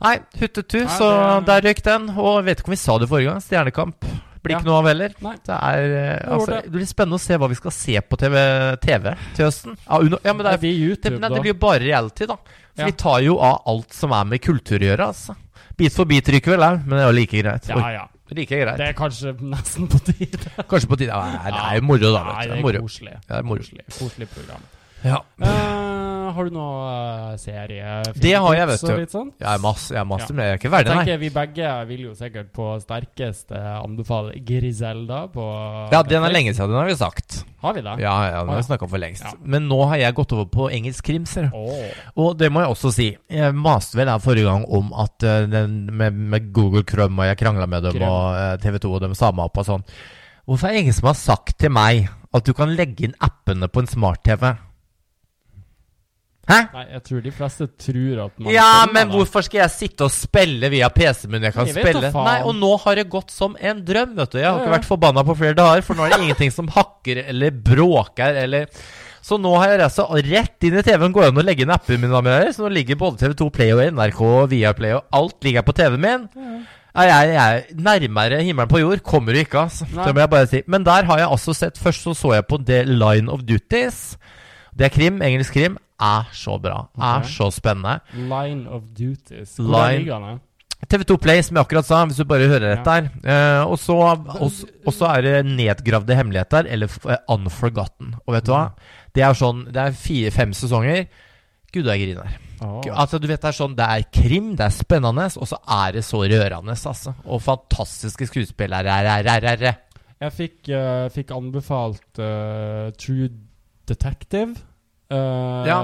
Nei, 0.00 0.14
huttetu, 0.38 0.84
Nei, 0.84 0.94
så 0.98 1.08
det- 1.40 1.46
der 1.46 1.68
røyk 1.68 1.82
den. 1.82 2.08
Og 2.16 2.36
jeg 2.38 2.44
vet 2.44 2.58
ikke 2.60 2.68
om 2.68 2.76
vi 2.76 2.76
sa 2.76 2.98
det 2.98 3.08
forrige 3.08 3.30
gang. 3.32 3.40
Stjernekamp. 3.42 4.04
Blir 4.42 4.52
Ja. 4.54 4.58
ikke 4.60 4.66
noe 4.68 4.78
av 4.78 4.86
heller. 4.86 5.08
Det 5.18 5.54
er 5.56 5.94
eh, 5.98 6.32
altså, 6.32 6.46
det. 6.62 6.70
Blir 6.70 6.86
spennende 6.86 7.18
å 7.18 7.20
se 7.20 7.36
hva 7.36 7.48
vi 7.50 7.54
skal 7.58 7.70
se 7.74 8.00
på 8.00 8.16
TV, 8.16 8.36
TV 8.80 9.16
til 9.34 9.44
høsten. 9.48 9.76
Ja, 9.88 9.98
ja 10.24 10.32
men 10.32 10.44
det, 10.46 10.52
er, 10.54 10.62
det, 10.62 10.70
YouTube, 10.78 11.18
nei, 11.18 11.28
det 11.28 11.40
blir 11.42 11.52
jo 11.54 11.58
bare 11.58 11.80
reality, 11.82 12.26
da. 12.26 12.36
For 12.36 12.84
Ja. 12.84 12.86
vi 12.86 12.92
tar 12.92 13.18
jo 13.26 13.38
av 13.40 13.62
alt 13.66 13.92
som 13.92 14.12
er 14.12 14.24
med 14.24 14.40
kultur 14.40 14.78
å 14.78 14.86
gjøre, 14.86 15.08
altså. 15.10 15.34
Bit 15.76 15.92
for 15.92 16.04
bit 16.04 16.26
ryker 16.28 16.54
vel 16.56 16.60
òg, 16.60 16.86
men 16.86 16.98
det 16.98 17.02
er 17.02 17.10
jo 17.12 17.16
like 17.18 17.42
greit. 17.42 17.68
Ja, 17.68 17.90
ja. 17.90 18.06
like 18.30 18.48
greit. 18.50 18.76
Det 18.78 18.88
er 18.88 18.92
kanskje 18.94 19.34
nesten 19.40 19.88
på 19.88 19.98
tide. 20.06 20.38
Kanskje 20.68 20.88
på 20.88 20.96
tide. 20.98 21.10
Ja, 21.10 21.42
det 21.44 21.54
er 21.54 21.74
jo 21.80 21.82
moro, 21.90 22.12
da. 22.14 22.22
Vet 22.24 22.42
du. 22.42 22.48
det 22.48 22.58
er 22.58 22.62
moro. 22.62 22.80
koselig. 22.86 23.14
Det 23.26 23.36
er 23.36 23.42
moro. 23.42 23.58
Koselig, 23.58 23.84
koselig 23.98 24.28
program. 24.28 24.62
Ja. 25.04 25.20
Eh, 25.42 25.77
har 26.34 26.48
du 26.48 26.54
noe 26.54 27.32
uh, 27.32 27.36
serie? 27.40 28.02
Det 28.16 28.32
har 28.34 28.54
jeg, 28.56 28.68
vet 28.70 28.82
du. 28.84 29.04
Sånn? 29.12 29.30
Jeg 29.40 29.48
er 29.50 29.62
masse, 29.62 29.92
jeg 29.94 30.00
er 30.00 30.08
masse 30.08 30.28
Ja. 30.30 30.36
med. 30.36 30.44
jeg 30.44 30.54
er 30.56 30.60
ikke 30.60 30.72
verdig, 30.72 30.96
nei. 30.98 31.16
Vi 31.22 31.30
begge 31.34 31.70
vil 31.88 32.02
jo 32.08 32.14
sikkert 32.18 32.50
på 32.56 32.68
sterkeste 32.82 33.58
anbefale 33.58 34.34
Griselda 34.46 35.24
på 35.32 35.46
Ja, 35.92 36.02
den 36.02 36.26
er 36.26 36.34
lenge 36.34 36.54
siden, 36.54 36.74
den 36.74 36.80
har 36.80 36.90
vi 36.90 36.96
sagt. 36.98 37.40
Har 37.62 37.74
vi 37.74 37.82
det? 37.82 37.96
Ja, 38.04 38.14
ja, 38.30 38.40
den 38.42 38.52
har 38.52 38.60
vi 38.60 38.66
snakka 38.68 38.86
om 38.86 38.92
for 38.92 39.02
lengst. 39.02 39.24
Ja. 39.26 39.32
Men 39.42 39.66
nå 39.70 39.80
har 39.90 39.98
jeg 39.98 40.14
gått 40.14 40.32
over 40.36 40.46
på 40.52 40.68
engelsk 40.70 41.04
krim, 41.08 41.26
ser 41.26 41.48
du. 41.48 41.56
Åh. 41.58 42.04
Og 42.22 42.36
det 42.38 42.52
må 42.54 42.62
jeg 42.62 42.70
også 42.76 42.92
si. 42.94 43.08
Jeg 43.32 43.56
maste 43.58 43.98
vel 43.98 44.12
her 44.12 44.22
forrige 44.22 44.46
gang 44.46 44.64
om 44.68 44.92
at 44.94 45.26
uh, 45.26 45.40
den 45.50 45.80
med, 45.90 46.14
med 46.14 46.52
Google 46.54 46.84
Chrome, 46.86 47.18
og 47.18 47.26
jeg 47.32 47.40
krangla 47.42 47.66
med 47.66 47.82
dem, 47.88 47.98
Krøm. 47.98 48.06
og 48.08 48.38
uh, 48.38 48.54
TV 48.62 48.78
2 48.84 48.92
og 48.94 49.02
dem 49.06 49.18
samme 49.18 49.42
opp 49.48 49.58
og 49.58 49.66
sånn. 49.66 49.84
Hvorfor 50.48 50.68
er 50.70 50.78
det 50.78 50.86
ingen 50.86 50.96
som 50.96 51.10
har 51.10 51.18
sagt 51.18 51.58
til 51.60 51.74
meg 51.74 52.06
at 52.32 52.46
du 52.46 52.54
kan 52.56 52.70
legge 52.76 53.04
inn 53.08 53.16
appene 53.24 53.68
på 53.68 53.82
en 53.82 53.90
smart-TV? 53.90 54.54
Hæ? 56.48 56.58
Nei, 56.72 56.84
jeg 56.94 57.02
tror 57.04 57.24
de 57.26 57.30
fleste 57.36 57.66
tror 57.84 58.20
at 58.24 58.38
man 58.40 58.52
Ja, 58.54 58.68
men 58.88 59.10
hvorfor 59.12 59.44
skal 59.44 59.60
jeg 59.66 59.72
sitte 59.74 60.06
og 60.06 60.12
spille 60.14 60.70
via 60.72 60.88
PC-en 60.88 61.34
min? 61.34 61.42
Jeg 61.44 61.52
kan 61.52 61.68
Jeg 61.68 61.76
spille. 61.76 62.08
Nei, 62.14 62.38
og 62.48 62.54
nå 62.56 62.70
har 62.86 62.96
det 62.96 63.04
gått 63.12 63.34
som 63.34 63.56
en 63.60 63.82
drøm, 63.84 64.14
vet 64.16 64.32
du. 64.32 64.38
Jeg 64.40 64.46
har 64.48 64.56
Ja, 64.56 64.62
ikke 64.62 64.70
ja. 64.72 64.76
vært 64.78 64.88
forbanna 64.88 65.24
på 65.28 65.36
flere 65.36 65.58
dager, 65.58 65.84
for 65.84 65.98
nå 65.98 66.06
er 66.06 66.14
det 66.16 66.20
ingenting 66.24 66.54
som 66.54 66.70
hakker 66.72 67.20
eller 67.28 67.50
bråker 67.52 68.40
eller 68.46 68.66
Så 69.28 69.36
nå 69.36 69.50
har 69.60 69.74
jeg 69.74 69.80
reist 69.82 69.98
rett 70.30 70.64
inn 70.64 70.78
i 70.80 70.82
TV-en. 70.86 71.12
Går 71.12 71.26
an 71.28 71.36
å 71.42 71.44
legge 71.44 71.66
inn 71.66 71.70
appen 71.74 72.00
min? 72.00 72.10
med? 72.24 72.48
Så 72.56 72.64
nå 72.64 72.70
ligger 72.72 72.96
både 72.96 73.20
TV2 73.26 73.50
Play 73.52 73.74
og 73.76 73.82
NRK 73.92 74.20
og 74.24 74.48
Viaplay 74.54 74.94
og 74.96 75.04
alt 75.12 75.44
ligger 75.44 75.66
på 75.66 75.74
TV-en 75.76 76.00
min. 76.00 76.24
Ja, 76.96 77.04
jeg, 77.04 77.34
jeg 77.34 77.36
er 77.36 77.76
nærmere 77.76 78.40
himmelen 78.42 78.70
på 78.72 78.80
jord. 78.80 79.02
Kommer 79.04 79.36
du 79.36 79.42
ikke, 79.42 79.66
altså. 79.68 79.84
Det 79.84 80.14
må 80.16 80.24
jeg 80.24 80.30
bare 80.32 80.48
si. 80.48 80.62
Men 80.66 80.82
der 80.86 81.04
har 81.04 81.18
jeg 81.20 81.28
altså 81.28 81.52
sett 81.54 81.76
Først 81.78 82.02
så 82.08 82.14
så 82.16 82.32
jeg 82.38 82.46
på 82.48 82.56
The 82.64 82.80
Line 82.88 83.28
of 83.28 83.44
Duties. 83.44 84.16
Det 84.78 84.86
er 84.86 84.94
krim. 84.94 85.22
Engelsk 85.26 85.56
krim. 85.58 85.78
Er 85.98 86.28
så 86.32 86.58
bra. 86.62 86.84
Er 86.94 87.24
så 87.26 87.50
spennende. 87.50 87.98
Line 88.14 88.68
of 88.70 88.86
Duties. 88.94 89.56
Hvor 89.58 89.74
Line- 89.74 90.04
ligger 90.04 90.28
den? 90.28 90.44
TV2 90.86 91.16
Play, 91.18 91.42
som 91.42 91.56
jeg 91.58 91.66
akkurat 91.66 91.86
sa, 91.88 92.04
hvis 92.06 92.20
du 92.20 92.24
bare 92.28 92.46
hører 92.46 92.76
rett 92.76 92.86
der. 92.86 93.08
Og, 93.66 93.74
så, 93.82 93.96
og, 93.98 94.92
så 94.94 95.08
er 95.10 95.24
det 95.26 95.46
nedgravde 95.48 96.14
hemmeligheter, 96.14 96.68
eller 96.70 96.92
eh, 97.10 97.18
Unforgotten. 97.34 98.12
Og 98.26 98.36
vet 98.36 98.46
du 98.46 98.52
hva? 98.54 98.68
Det 99.14 99.24
er 99.26 99.34
sånn 99.34 99.64
Det 99.74 99.82
er 99.82 99.96
fire-fem 99.98 100.54
sesonger. 100.54 101.08
Gud, 101.74 101.90
jeg 101.90 102.04
griner. 102.04 102.38
Oh. 102.62 102.78
Altså, 102.94 103.18
du 103.18 103.26
vet, 103.26 103.42
det 103.42 103.50
er 103.50 103.54
sånn 103.58 103.74
Det 103.78 103.86
er 103.86 104.06
krim, 104.14 104.54
det 104.58 104.64
er 104.68 104.74
spennende, 104.74 105.26
og 105.34 105.50
så 105.50 105.58
er 105.82 105.98
det 105.98 106.04
så 106.06 106.22
rørende, 106.22 106.78
altså. 106.78 107.12
Og 107.26 107.42
fantastiske 107.42 108.30
skuespillere. 108.30 108.86
Er, 109.02 109.10
er, 109.18 109.32
er, 109.34 109.50
er, 109.50 109.66
er. 109.72 109.84
Jeg 110.22 110.34
fikk, 110.34 110.56
uh, 110.70 111.10
fikk 111.14 111.34
anbefalt 111.34 112.22
True 113.02 113.28
Detective. 113.88 114.54
Uh, 115.10 115.64
Ja. 115.66 115.80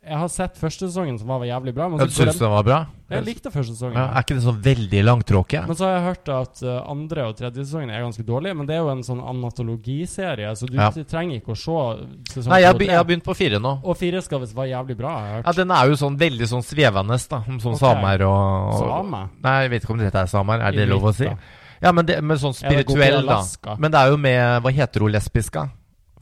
Jeg 0.00 0.16
har 0.16 0.28
sett 0.32 0.54
første 0.56 0.88
sesongen, 0.88 1.18
som 1.20 1.28
var 1.28 1.42
jævlig 1.44 1.74
bra. 1.76 1.86
Men 1.92 2.00
Ja, 2.00 2.06
du 2.08 2.10
syns 2.16 2.38
den 2.40 2.48
var 2.50 2.64
bra? 2.64 2.78
jeg 3.10 3.22
likte 3.26 3.50
første 3.52 3.74
sesongen. 3.76 3.94
Ja, 4.00 4.06
er 4.16 4.24
ikke 4.24 4.34
det 4.38 4.42
sånn 4.42 4.62
veldig 4.64 5.02
langtråkig? 5.04 5.60
Men 5.68 5.76
så 5.76 5.84
har 5.86 5.92
jeg 5.98 6.04
hørt 6.08 6.28
at 6.34 6.62
eh, 6.64 6.78
andre 6.90 7.26
og 7.28 7.36
tredje 7.36 7.62
sesongen 7.66 7.90
er 7.92 8.00
ganske 8.02 8.24
dårlige. 8.24 8.56
Men 8.56 8.66
det 8.66 8.74
er 8.74 8.80
jo 8.80 8.88
en 8.90 9.02
sånn 9.06 9.20
anatologiserie, 9.22 10.50
så 10.56 10.66
du 10.66 10.74
Ja. 10.80 10.90
trenger 10.90 11.36
ikke 11.40 11.52
å 11.52 11.56
se 11.56 12.32
sesong 12.32 12.48
Nei, 12.50 12.60
jeg, 12.62 12.78
be- 12.78 12.84
jeg 12.86 12.96
har 12.96 13.04
begynt 13.04 13.24
på 13.24 13.36
fire 13.36 13.58
nå. 13.60 13.80
Og 13.84 13.96
fire 13.96 14.22
skal 14.22 14.40
visst 14.40 14.54
være 14.56 14.70
jævlig 14.72 14.96
bra, 14.96 15.10
har 15.20 15.26
jeg 15.36 15.44
Ja. 15.46 15.52
Den 15.52 15.70
er 15.70 15.86
jo 15.88 15.94
sånn 15.94 16.16
veldig 16.18 16.46
sånn 16.48 16.64
svevende, 16.64 17.28
da. 17.28 17.44
Om 17.46 17.60
sånn 17.60 17.72
Ok. 17.74 17.78
samer 17.78 18.22
og, 18.22 18.74
og 18.74 18.78
Same? 18.80 19.30
Nei, 19.42 19.60
jeg 19.62 19.70
vet 19.70 19.82
ikke 19.84 19.90
om 19.90 19.98
dette 19.98 20.14
er 20.18 20.26
samer. 20.26 20.60
Er 20.60 20.72
det 20.72 20.88
Inuitt, 20.88 21.02
lov 21.02 21.02
å 21.10 21.14
si? 21.14 21.24
da. 21.24 21.36
Ja, 21.82 21.92
men, 21.92 22.06
det, 22.06 22.22
men 22.22 22.36
sånn 22.36 22.52
det 22.52 22.84
spirituell, 22.86 23.26
da. 23.26 23.76
Men 23.78 23.90
det 23.90 24.00
er 24.00 24.10
jo 24.10 24.16
med 24.16 24.62
Hva 24.62 24.70
heter 24.72 25.00
hun 25.00 25.12
lesbiska? 25.12 25.70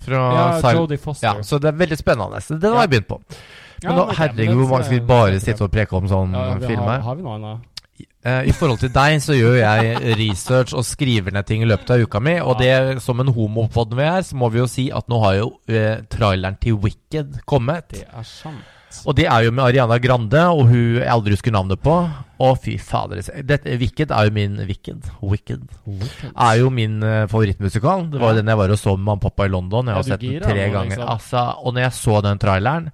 Fra 0.04 0.20
Ja, 0.62 0.72
Jodie 0.76 0.98
Foster. 1.02 1.26
Ja, 1.26 1.42
så 1.42 1.58
det 1.62 1.72
er 1.72 1.78
veldig 1.80 1.98
spennende. 1.98 2.40
Så 2.44 2.58
Den 2.60 2.72
har 2.76 2.86
jeg 2.86 2.90
begynt 2.96 3.08
på. 3.08 3.20
Men 3.84 3.94
nå, 3.94 4.04
herregud, 4.18 4.54
hvor 4.58 4.70
mange 4.72 4.86
skal 4.88 4.98
vi 4.98 5.06
bare 5.06 5.40
sitte 5.42 5.66
og 5.66 5.70
preke 5.74 5.94
om 5.98 6.08
sånn 6.10 6.32
film 6.64 6.86
her? 6.86 7.02
har 7.06 7.18
vi 7.18 7.22
noe 7.26 7.34
annet? 7.38 7.66
Eh, 8.26 8.48
I 8.50 8.52
forhold 8.54 8.78
til 8.82 8.90
deg 8.94 9.20
så 9.22 9.34
gjør 9.34 9.56
jeg 9.58 10.16
research 10.18 10.74
og 10.74 10.84
skriver 10.86 11.34
ned 11.34 11.46
ting 11.46 11.62
i 11.62 11.68
løpet 11.70 11.90
av 11.94 12.02
uka 12.02 12.20
mi. 12.22 12.36
Og 12.42 12.58
det, 12.58 12.72
som 13.02 13.18
en 13.22 13.30
homopod 13.34 13.94
vi 13.94 14.02
er, 14.06 14.22
så 14.26 14.38
må 14.38 14.50
vi 14.54 14.58
jo 14.62 14.66
si 14.70 14.88
at 14.94 15.06
nå 15.10 15.18
har 15.22 15.38
jo 15.38 15.48
eh, 15.70 16.02
traileren 16.10 16.58
til 16.62 16.78
Wicked 16.82 17.40
kommet. 17.46 17.88
Det 17.94 18.04
er 18.06 18.26
sant. 18.26 18.66
Og 19.06 19.14
det 19.18 19.26
er 19.28 19.44
jo 19.44 19.50
med 19.52 19.64
Ariana 19.66 19.98
Grande 20.00 20.40
og 20.48 20.62
hun 20.70 20.96
jeg 20.98 21.08
aldri 21.12 21.34
husker 21.36 21.52
navnet 21.54 21.80
på. 21.84 21.94
Å, 22.38 22.48
fy 22.62 22.76
fader. 22.80 23.20
Dette, 23.44 23.74
Wicked 23.80 24.10
er 24.14 24.28
jo 24.28 24.32
min 24.34 24.56
Wicked. 24.64 25.08
Wicked 25.20 25.66
er 26.34 26.54
jo 26.60 26.70
min 26.72 27.02
eh, 27.02 27.26
favorittmusikal. 27.30 28.06
Det 28.12 28.20
var 28.22 28.30
Ja. 28.30 28.34
jo 28.34 28.40
den 28.40 28.52
jeg 28.52 28.60
var 28.62 28.70
og 28.70 28.78
så 28.80 28.94
med 28.96 29.04
mamma 29.04 29.18
og 29.18 29.22
pappa 29.26 29.44
i 29.48 29.52
London. 29.52 29.86
Jeg 29.90 29.94
har 29.98 30.02
sett 30.08 30.20
den 30.20 30.40
tre 30.42 30.68
ganger. 30.70 30.88
liksom? 30.96 31.08
Altså, 31.08 31.44
og 31.62 31.74
når 31.74 31.80
jeg 31.88 31.92
så 31.98 32.22
den 32.22 32.38
traileren 32.38 32.90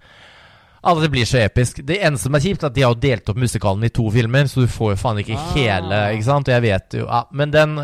Altså, 0.85 1.03
det 1.07 1.13
blir 1.15 1.29
så 1.29 1.41
episk. 1.41 1.81
Det 1.87 1.97
eneste 1.97 2.29
som 2.29 2.37
er 2.37 2.45
kjipt, 2.45 2.65
er 2.65 2.71
at 2.71 2.77
de 2.77 2.85
har 2.85 2.93
jo 2.93 3.01
delt 3.01 3.31
opp 3.33 3.39
musikalen 3.41 3.87
i 3.87 3.93
to 3.95 4.09
filmer, 4.13 4.49
så 4.51 4.65
du 4.65 4.71
får 4.71 4.95
jo 4.95 4.99
faen 5.01 5.21
ikke 5.23 5.39
Ah. 5.39 5.53
hele, 5.57 6.01
ikke 6.15 6.27
sant? 6.27 6.49
Og 6.49 6.55
jeg 6.55 6.63
vet 6.63 6.99
jo 7.01 7.07
ja, 7.07 7.25
Men 7.33 7.51
den 7.51 7.79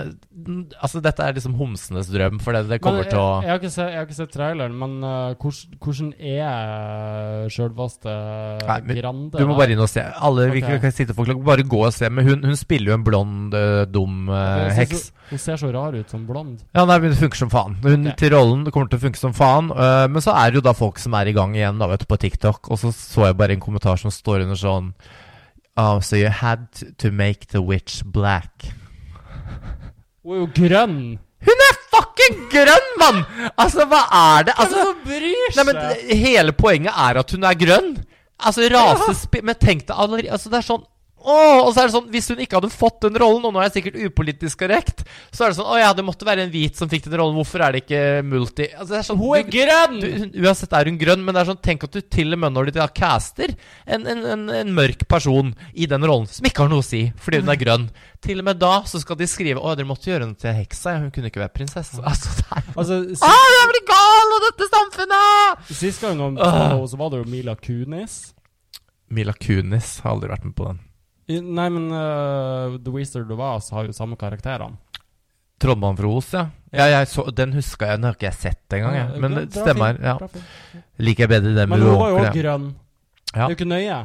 Altså, 0.81 1.03
dette 1.05 1.21
er 1.21 1.35
liksom 1.37 1.55
homsenes 1.59 2.09
drøm, 2.09 2.39
for 2.41 2.57
det, 2.57 2.63
det 2.71 2.79
kommer 2.81 3.05
Men 3.05 3.11
til 3.11 3.19
å 3.21 3.27
jeg, 3.45 3.61
jeg, 3.61 3.97
har 3.99 4.07
ikke 4.07 4.17
sett, 4.17 4.31
traileren, 4.33 4.77
men 4.79 4.95
uh, 5.05 5.35
hvordan, 5.37 6.13
er 6.17 7.51
sjølvaste 7.53 8.15
Nei, 8.65 8.79
Grande? 9.01 9.37
Du 9.37 9.45
må 9.49 9.59
bare 9.59 9.75
inn 9.75 9.83
og 9.83 9.91
se. 9.91 10.01
Alle 10.01 10.49
vi 10.55 10.63
kan, 10.65 10.79
kan 10.81 10.95
sitte 10.95 11.17
folk. 11.17 11.35
Bare 11.45 11.67
gå 11.67 11.83
og 11.85 11.93
se. 11.93 12.09
Men 12.09 12.25
hun, 12.27 12.47
hun 12.47 12.57
spiller 12.57 12.93
jo 12.93 12.97
en 12.97 13.05
blond, 13.05 13.57
uh, 13.57 13.83
dum 13.91 14.31
heks. 14.79 15.11
Hun, 15.11 15.27
hun 15.35 15.43
ser 15.43 15.61
så 15.61 15.71
rar 15.75 15.99
ut 15.99 16.11
som 16.11 16.25
blond. 16.27 16.63
Ja, 16.73 16.87
nei, 16.89 16.99
men 17.03 17.13
det 17.13 17.21
funker 17.21 17.43
som 17.43 17.53
faen. 17.53 17.77
Hun 17.85 18.09
okay. 18.09 18.17
til 18.23 18.35
rollen 18.35 18.65
kommer 18.71 18.91
til 18.91 19.01
å 19.01 19.05
funke 19.05 19.21
som 19.21 19.37
faen. 19.37 19.71
men 20.11 20.25
så 20.25 20.35
er 20.35 20.51
det 20.51 20.61
jo 20.61 20.67
da 20.71 20.75
folk 20.77 20.99
som 21.03 21.15
er 21.19 21.31
i 21.31 21.37
gang 21.37 21.55
igjen 21.59 21.79
da, 21.81 21.91
vet 21.91 22.07
du, 22.07 22.09
på 22.11 22.19
TikTok. 22.25 22.71
Og 22.71 22.81
så 22.81 22.90
så 22.97 23.29
jeg 23.29 23.39
bare 23.41 23.57
en 23.57 23.63
kommentar 23.63 24.01
som 24.01 24.13
står 24.15 24.47
under 24.47 24.59
sånn 24.59 24.95
Oh, 25.79 26.01
so 26.03 26.17
you 26.19 26.29
had 26.29 26.67
to 26.99 27.11
make 27.15 27.47
the 27.55 27.63
witch 27.63 28.03
black. 28.05 28.67
Hun 30.27 30.35
er 30.35 30.41
jo 30.43 30.49
grønn! 30.53 30.97
Hun 31.47 31.63
er 31.65 31.77
fucking 31.95 32.41
grønn, 32.53 32.89
mann! 33.01 33.23
Altså, 33.55 33.87
hva 33.89 34.03
er 34.13 34.49
det? 34.51 34.57
Altså, 34.61 34.83
Hvem 34.91 34.99
bryr 35.07 35.55
seg? 35.55 35.61
Nei, 35.61 35.65
men 35.71 36.19
Hele 36.21 36.53
poenget 36.59 36.93
er 36.93 37.21
at 37.23 37.33
hun 37.33 37.47
er 37.49 37.57
grønn. 37.63 37.95
Altså, 38.41 38.67
rasespi... 38.73 39.41
Men 39.47 39.57
tenk 39.61 39.87
deg 39.89 39.97
allerede 39.97 40.33
altså, 40.33 40.53
Det 40.53 40.61
er 40.61 40.67
sånn 40.69 40.85
Åh, 41.21 41.67
og 41.67 41.71
så 41.75 41.83
er 41.83 41.89
det 41.89 41.95
sånn, 41.95 42.07
Hvis 42.13 42.31
hun 42.33 42.41
ikke 42.41 42.57
hadde 42.57 42.73
fått 42.73 43.03
den 43.05 43.19
rollen, 43.21 43.45
og 43.45 43.53
nå 43.53 43.61
er 43.61 43.69
jeg 43.69 43.75
sikkert 43.79 43.99
upolitisk 44.09 44.63
korrekt, 44.63 45.03
så 45.29 45.45
er 45.45 45.53
det 45.53 45.59
sånn 45.59 45.69
Å 45.69 45.79
ja, 45.81 45.91
det 45.97 46.05
måtte 46.07 46.25
være 46.29 46.47
en 46.47 46.53
hvit 46.53 46.79
som 46.81 46.89
fikk 46.91 47.09
den 47.09 47.19
rollen. 47.21 47.37
Hvorfor 47.37 47.65
er 47.67 47.77
det 47.77 47.83
ikke 47.85 48.03
multi 48.25 48.69
altså, 48.71 48.91
det 48.95 49.01
er 49.01 49.09
sånn, 49.11 49.21
Hun 49.21 49.37
er 49.37 49.51
grønn! 49.53 49.99
du, 50.01 50.39
Uansett 50.47 50.77
er 50.77 50.91
hun 50.91 51.01
grønn, 51.01 51.25
men 51.27 51.37
det 51.37 51.43
er 51.43 51.51
sånn 51.53 51.61
tenk 51.61 51.85
at 51.85 51.97
du 51.97 52.01
til 52.01 52.37
og 52.37 52.43
med 52.45 52.57
når 52.57 52.71
du 52.71 52.81
caster 52.97 53.53
en, 53.85 54.07
en, 54.09 54.25
en, 54.35 54.47
en 54.63 54.73
mørk 54.75 55.05
person 55.11 55.53
i 55.75 55.89
den 55.91 56.09
rollen, 56.09 56.29
som 56.31 56.49
ikke 56.49 56.65
har 56.65 56.73
noe 56.73 56.85
å 56.85 56.87
si 56.87 57.05
fordi 57.21 57.43
hun 57.43 57.53
er 57.53 57.61
grønn 57.61 57.87
Til 58.25 58.41
og 58.41 58.49
med 58.49 58.61
da 58.61 58.73
så 58.89 59.01
skal 59.03 59.19
de 59.21 59.29
skrive 59.29 59.61
Å, 59.61 59.77
dere 59.77 59.89
måtte 59.89 60.11
gjøre 60.11 60.27
henne 60.27 60.41
til 60.41 60.53
heksa. 60.57 60.99
Hun 61.01 61.13
kunne 61.15 61.31
ikke 61.31 61.41
være 61.41 61.55
prinsesse. 61.55 62.01
Altså, 62.05 62.33
det 62.37 62.47
er 62.49 62.67
Altså, 62.75 62.99
Å, 63.01 63.17
sist, 63.17 63.57
jeg 63.57 63.71
blir 63.73 63.87
gal 63.89 64.37
av 64.37 64.45
dette 64.49 64.69
samfunnet! 64.73 65.65
sist 65.81 66.05
gang 66.05 66.19
noen 66.21 66.39
uh. 66.41 66.85
så 66.89 67.01
var 67.01 67.13
det 67.13 67.23
jo 67.23 67.31
Mila 67.31 67.57
Kunis. 67.61 68.21
Mila 69.11 69.35
Kunis 69.35 69.99
har 70.05 70.15
aldri 70.15 70.31
vært 70.31 70.47
med 70.47 70.57
på 70.59 70.69
den. 70.69 70.81
Nei, 71.39 71.69
men 71.71 71.91
uh, 71.95 72.77
The 72.83 72.93
Wizard 72.95 73.31
of 73.31 73.43
Oz 73.45 73.71
har 73.77 73.87
jo 73.87 73.95
samme 73.97 74.19
karakterene. 74.21 74.79
Trollmannen 75.61 75.99
fra 76.01 76.11
Os, 76.17 76.29
ja. 76.33 76.47
ja 76.73 76.87
jeg 76.89 77.09
så, 77.13 77.27
den 77.37 77.53
huska 77.53 77.91
jeg, 77.91 78.01
den 78.01 78.09
har 78.09 78.17
ikke 78.17 78.31
jeg 78.31 78.39
sett 78.41 78.77
engang. 78.79 78.95
Ja. 78.97 79.07
Men 79.21 79.37
det 79.37 79.49
stemmer. 79.53 79.99
ja. 80.01 80.17
Liker 81.01 81.27
jeg 81.27 81.33
bedre 81.35 81.53
den 81.53 81.69
med 81.69 81.75
Men 81.77 81.85
hun 81.85 82.01
var 82.01 82.15
jo 82.15 82.23
òg 82.23 82.39
grønn. 82.39 82.71
Ja. 83.31 83.35
Det 83.35 83.45
er 83.45 83.53
jo 83.53 83.59
ikke 83.59 83.69
nøye. 83.69 83.99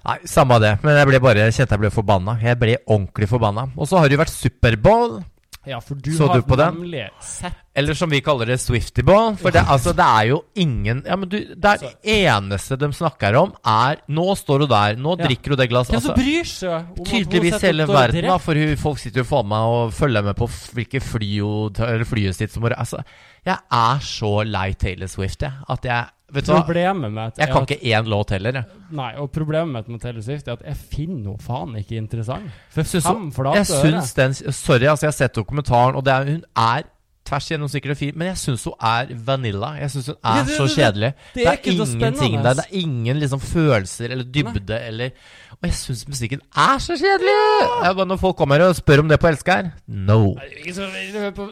Nei, 0.00 0.16
samme 0.28 0.56
det. 0.62 0.74
Men 0.84 0.96
jeg 0.96 1.08
ble 1.10 1.20
bare 1.24 1.48
kjente 1.52 1.76
jeg 1.76 1.82
ble 1.82 1.90
forbanna. 1.92 2.36
Jeg 2.40 2.58
ble 2.60 2.76
ordentlig 2.84 3.28
forbanna. 3.32 3.66
Og 3.76 3.88
så 3.88 4.00
har 4.00 4.08
det 4.08 4.16
jo 4.16 4.22
vært 4.22 4.32
Superbowl. 4.32 5.18
Ja, 5.68 5.76
for 5.84 5.94
du 6.00 6.10
Så 6.16 6.26
har 6.26 6.40
du 6.40 6.42
på 6.48 6.56
den? 6.56 6.74
nemlig 6.74 7.02
sett 7.20 7.52
Eller 7.76 7.92
som 7.94 8.08
vi 8.08 8.20
kaller 8.24 8.46
det, 8.48 8.56
Swiftyball. 8.62 9.36
For 9.36 9.50
det, 9.52 9.60
altså, 9.68 9.92
det 9.92 10.04
er 10.06 10.28
jo 10.30 10.38
ingen 10.56 11.02
Ja, 11.04 11.16
men 11.20 11.28
du, 11.28 11.36
det 11.54 11.72
er 11.82 11.92
eneste 12.02 12.78
de 12.80 12.88
snakker 12.96 13.36
om, 13.36 13.52
er 13.68 14.00
Nå 14.08 14.24
står 14.40 14.60
du 14.60 14.66
der, 14.70 14.96
nå 14.96 15.18
Ja. 15.18 15.26
drikker 15.26 15.50
du 15.52 15.56
det 15.56 15.68
glasset. 15.68 15.92
Hvem 15.92 16.00
som 16.00 16.10
Altså, 16.10 16.22
bryr 16.22 16.44
seg 16.48 16.70
om 16.70 16.76
at 16.92 16.96
hun 16.96 17.06
tydeligvis 17.06 17.60
hele 17.60 17.86
verden, 17.86 18.24
da. 18.24 18.38
For 18.38 18.54
hun, 18.54 18.76
folk 18.76 18.98
sitter 18.98 19.20
jo 19.20 19.24
faen 19.28 19.48
meg 19.52 19.58
og 19.76 19.92
følger 19.92 20.24
med 20.24 20.36
på 20.40 20.48
f- 20.48 20.70
hvilke 20.72 21.00
fly 21.02 21.30
hun 21.40 21.72
tar- 21.76 21.92
eller 21.92 22.04
flyet 22.08 22.34
sitt 22.40 22.50
som 22.52 22.64
Altså, 22.64 23.04
jeg 23.44 23.58
er 23.70 23.98
så 24.00 24.32
lei 24.48 24.72
Taylor 24.72 25.06
Swift, 25.08 25.42
jeg. 25.42 25.52
At 25.68 25.84
jeg 25.84 26.06
Vet 26.30 26.46
du? 26.46 26.52
Problemet 26.54 27.12
med 27.12 27.40
Jeg 27.40 27.50
kan 27.50 27.66
ikke 27.66 27.80
én 27.90 28.06
låt 28.10 28.30
heller, 28.36 28.60
jeg. 28.60 28.78
Nei, 28.94 29.10
og 29.18 29.30
problemet 29.34 29.88
med 29.90 30.00
Taylor 30.02 30.22
Swift 30.24 30.48
er 30.48 30.58
at 30.58 30.64
jeg 30.66 30.78
finner 30.78 31.32
henne 31.32 31.42
faen 31.42 31.74
ikke 31.80 31.98
interessant. 31.98 32.46
For 32.74 32.86
fem 32.86 33.28
flate 33.34 33.64
øre. 33.66 34.02
Sorry, 34.54 34.86
altså, 34.86 35.06
jeg 35.06 35.10
har 35.10 35.18
sett 35.18 35.36
dokumentaren, 35.36 35.98
og 35.98 36.06
det 36.06 36.14
er, 36.14 36.30
hun 36.36 36.44
er 36.54 36.86
tvers 37.30 37.48
gjennom 37.52 37.70
sikkert 37.70 37.96
fin, 38.00 38.12
men 38.18 38.32
jeg 38.32 38.40
syns 38.42 38.66
hun 38.68 38.74
er 38.90 39.14
vanilla. 39.30 39.72
Jeg 39.80 39.94
syns 39.94 40.10
hun 40.10 40.18
er 40.20 40.44
det- 40.44 40.56
så 40.58 40.66
kjedelig. 40.74 41.12
det 41.34 41.46
er 41.46 41.70
ingenting 41.72 42.42
der. 42.42 42.54
Det 42.60 42.66
er 42.66 42.78
ingen 42.82 43.20
liksom 43.22 43.40
følelser 43.40 44.10
eller 44.10 44.24
dybde 44.24 44.80
eller 44.90 45.10
Og 45.60 45.66
jeg 45.68 45.74
syns 45.76 46.06
musikken 46.08 46.40
er 46.56 46.78
så 46.80 46.94
kjedelig! 46.96 47.34
Ja. 47.84 47.92
bare, 47.92 48.06
når 48.06 48.18
folk 48.20 48.36
kommer 48.38 48.62
og 48.64 48.74
spør 48.78 49.00
om 49.02 49.08
det 49.10 49.18
på 49.20 49.28
Elsker 49.28 49.72
No. 49.88 50.34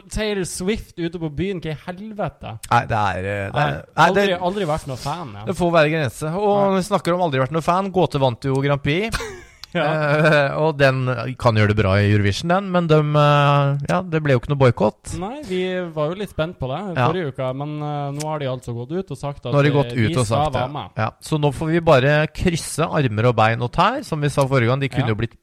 Taylor 0.09 0.43
Swift 0.49 0.97
ute 0.97 1.19
på 1.19 1.29
byen, 1.35 1.59
hva 1.61 1.73
i 1.75 1.77
helvete? 1.85 2.55
Nei, 2.71 2.81
det 2.89 2.97
er, 2.97 3.17
eh, 3.19 3.51
det 3.51 3.61
er 3.63 3.75
nei, 3.75 4.07
aldri, 4.07 4.39
aldri 4.39 4.65
vært 4.69 4.87
noe 4.87 4.97
fan. 4.97 5.33
Ja. 5.35 5.45
det 5.45 5.55
får 5.59 5.71
være 5.75 5.91
grense. 5.93 6.31
Og 6.33 6.75
vi 6.77 6.81
snakker 6.87 7.13
om 7.13 7.21
aldri 7.27 7.39
vært 7.43 7.51
noe 7.55 7.61
fan. 7.65 7.91
Gåte 7.91 8.19
vant 8.19 8.41
jo 8.49 8.55
Grand 8.63 8.81
Prix. 8.81 9.15
Ja. 9.73 9.83
Eh, 9.85 10.53
og 10.57 10.77
den 10.79 11.03
kan 11.37 11.53
gjøre 11.59 11.69
det 11.73 11.77
bra 11.77 11.91
i 12.01 12.07
Eurovision, 12.09 12.49
den, 12.49 12.71
men 12.73 12.87
de, 12.89 12.97
uh, 12.97 13.77
ja, 13.87 13.99
det 14.01 14.21
ble 14.25 14.33
jo 14.33 14.39
ikke 14.41 14.49
noe 14.49 14.61
boikott. 14.63 15.11
Nei, 15.21 15.43
vi 15.45 15.59
var 15.93 16.09
jo 16.09 16.15
litt 16.17 16.31
spent 16.33 16.57
på 16.57 16.69
det 16.71 16.79
Ja. 16.97 17.05
forrige 17.11 17.33
uke, 17.35 17.49
men 17.59 17.75
uh, 17.83 18.09
nå 18.17 18.25
har 18.25 18.39
de 18.39 18.49
altså 18.49 18.73
gått 18.73 18.91
ut 18.97 19.11
og 19.13 19.17
sagt 19.19 19.45
at 19.45 19.51
Nå 19.53 19.59
har 19.59 19.63
de 19.63 19.69
eh, 19.69 19.77
gått 19.77 19.93
ut 19.93 19.99
de 20.09 20.17
og 20.17 20.25
skal 20.25 20.45
sagt 20.47 20.55
være 20.57 20.73
med. 20.73 20.89
Ja. 20.97 21.11
Så 21.21 21.37
nå 21.39 21.51
får 21.53 21.67
vi 21.75 21.79
bare 21.85 22.15
krysse 22.33 22.87
armer 22.89 23.29
og 23.29 23.35
bein 23.37 23.61
og 23.61 23.71
tær, 23.77 24.01
som 24.03 24.19
vi 24.21 24.29
sa 24.33 24.47
forrige 24.49 24.67
gang. 24.73 24.79
De 24.81 24.89
kunne 24.89 25.05
Ja. 25.05 25.13
jo 25.13 25.19
blitt 25.21 25.37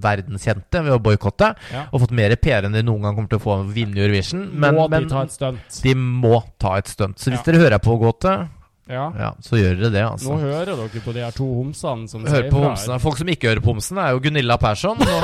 verdenskjente 0.00 0.80
ved 0.84 0.92
å 0.94 1.00
boikotte, 1.02 1.54
Ja. 1.72 1.86
og 1.92 2.00
fått 2.04 2.12
mer 2.14 2.34
PR 2.36 2.64
enn 2.66 2.72
de 2.72 2.82
noen 2.82 3.02
gang 3.02 3.14
kommer 3.16 3.28
til 3.28 3.38
å 3.38 3.42
få 3.42 3.56
vinne 3.74 3.98
Eurovision. 3.98 4.48
Men, 4.54 4.74
Må 4.74 4.88
men 4.88 5.02
de 5.04 5.08
ta 5.10 5.22
et 5.22 5.30
stunt? 5.34 5.82
de 5.82 5.94
må 5.94 6.42
ta 6.58 6.76
et 6.78 6.86
stunt. 6.86 7.18
Så 7.18 7.30
hvis 7.30 7.44
Ja. 7.44 7.52
dere 7.52 7.60
hører 7.70 7.78
på 7.78 7.98
Gåte, 8.00 8.48
Ja. 8.90 9.06
ja, 9.18 9.30
så 9.44 9.60
gjør 9.60 9.76
dere 9.78 9.92
det, 9.94 10.02
Nå 10.02 10.16
altså. 10.16 10.40
hører 10.40 10.72
dere 10.74 11.04
på 11.04 11.14
de 11.14 11.22
her 11.22 11.36
to 11.36 11.46
homsene 11.60 12.10
som 12.10 12.26
hører 12.26 12.50
på 12.50 12.64
homsene. 12.64 12.98
Folk 13.02 13.20
som 13.20 13.30
ikke 13.30 13.52
hører 13.52 13.62
på 13.62 13.74
homsene, 13.74 14.02
er 14.02 14.16
jo 14.16 14.22
Gunilla 14.24 14.56
Persson. 14.60 14.98
Nå, 14.98 15.20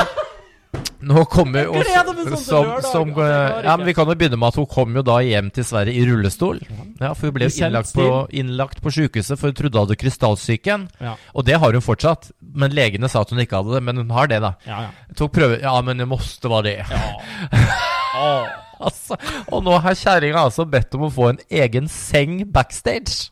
nå 1.10 1.24
kommer 1.32 1.66
jo 1.66 1.82
sånn 1.82 2.38
som, 2.44 2.70
som, 2.84 3.12
Ja, 3.18 3.74
men 3.74 3.86
Vi 3.88 3.94
kan 3.96 4.06
jo 4.06 4.14
begynne 4.18 4.38
med 4.38 4.54
at 4.54 4.60
hun 4.60 4.68
kom 4.70 4.94
jo 4.98 5.02
da 5.06 5.18
hjem 5.24 5.50
til 5.54 5.66
Sverige 5.66 5.98
i 5.98 6.06
rullestol. 6.06 6.60
Ja, 7.00 7.10
For 7.10 7.28
hun 7.28 7.36
ble 7.38 7.48
jo 7.50 7.56
innlagt 7.66 7.94
på, 7.96 8.06
innlagt 8.30 8.82
på 8.84 8.94
sykehuset 8.94 9.40
for 9.40 9.50
hun 9.50 9.58
trodde 9.58 9.80
hun 9.80 9.88
hadde 9.88 9.98
krystallsyken. 10.04 10.86
Ja. 11.02 11.16
Og 11.34 11.48
det 11.48 11.58
har 11.62 11.74
hun 11.74 11.84
fortsatt. 11.84 12.30
Men 12.56 12.76
legene 12.76 13.10
sa 13.12 13.24
at 13.26 13.34
hun 13.34 13.42
ikke 13.42 13.58
hadde 13.60 13.74
det. 13.76 13.82
Men 13.88 14.04
hun 14.04 14.14
har 14.14 14.30
det, 14.30 14.40
da. 14.44 14.54
Ja, 14.68 14.86
ja. 14.86 15.16
Tok 15.18 15.34
prøve 15.36 15.58
Ja, 15.62 15.74
men 15.82 15.98
det 15.98 16.06
måtte 16.10 16.52
være 16.52 16.70
det. 16.70 16.78
Altså, 18.76 19.16
og 19.48 19.62
nå 19.64 19.78
har 19.80 19.96
kjerringa 19.96 20.42
altså 20.50 20.66
bedt 20.68 20.92
om 20.98 21.06
å 21.06 21.12
få 21.12 21.30
en 21.30 21.38
egen 21.48 21.86
seng 21.88 22.42
backstage. 22.52 23.30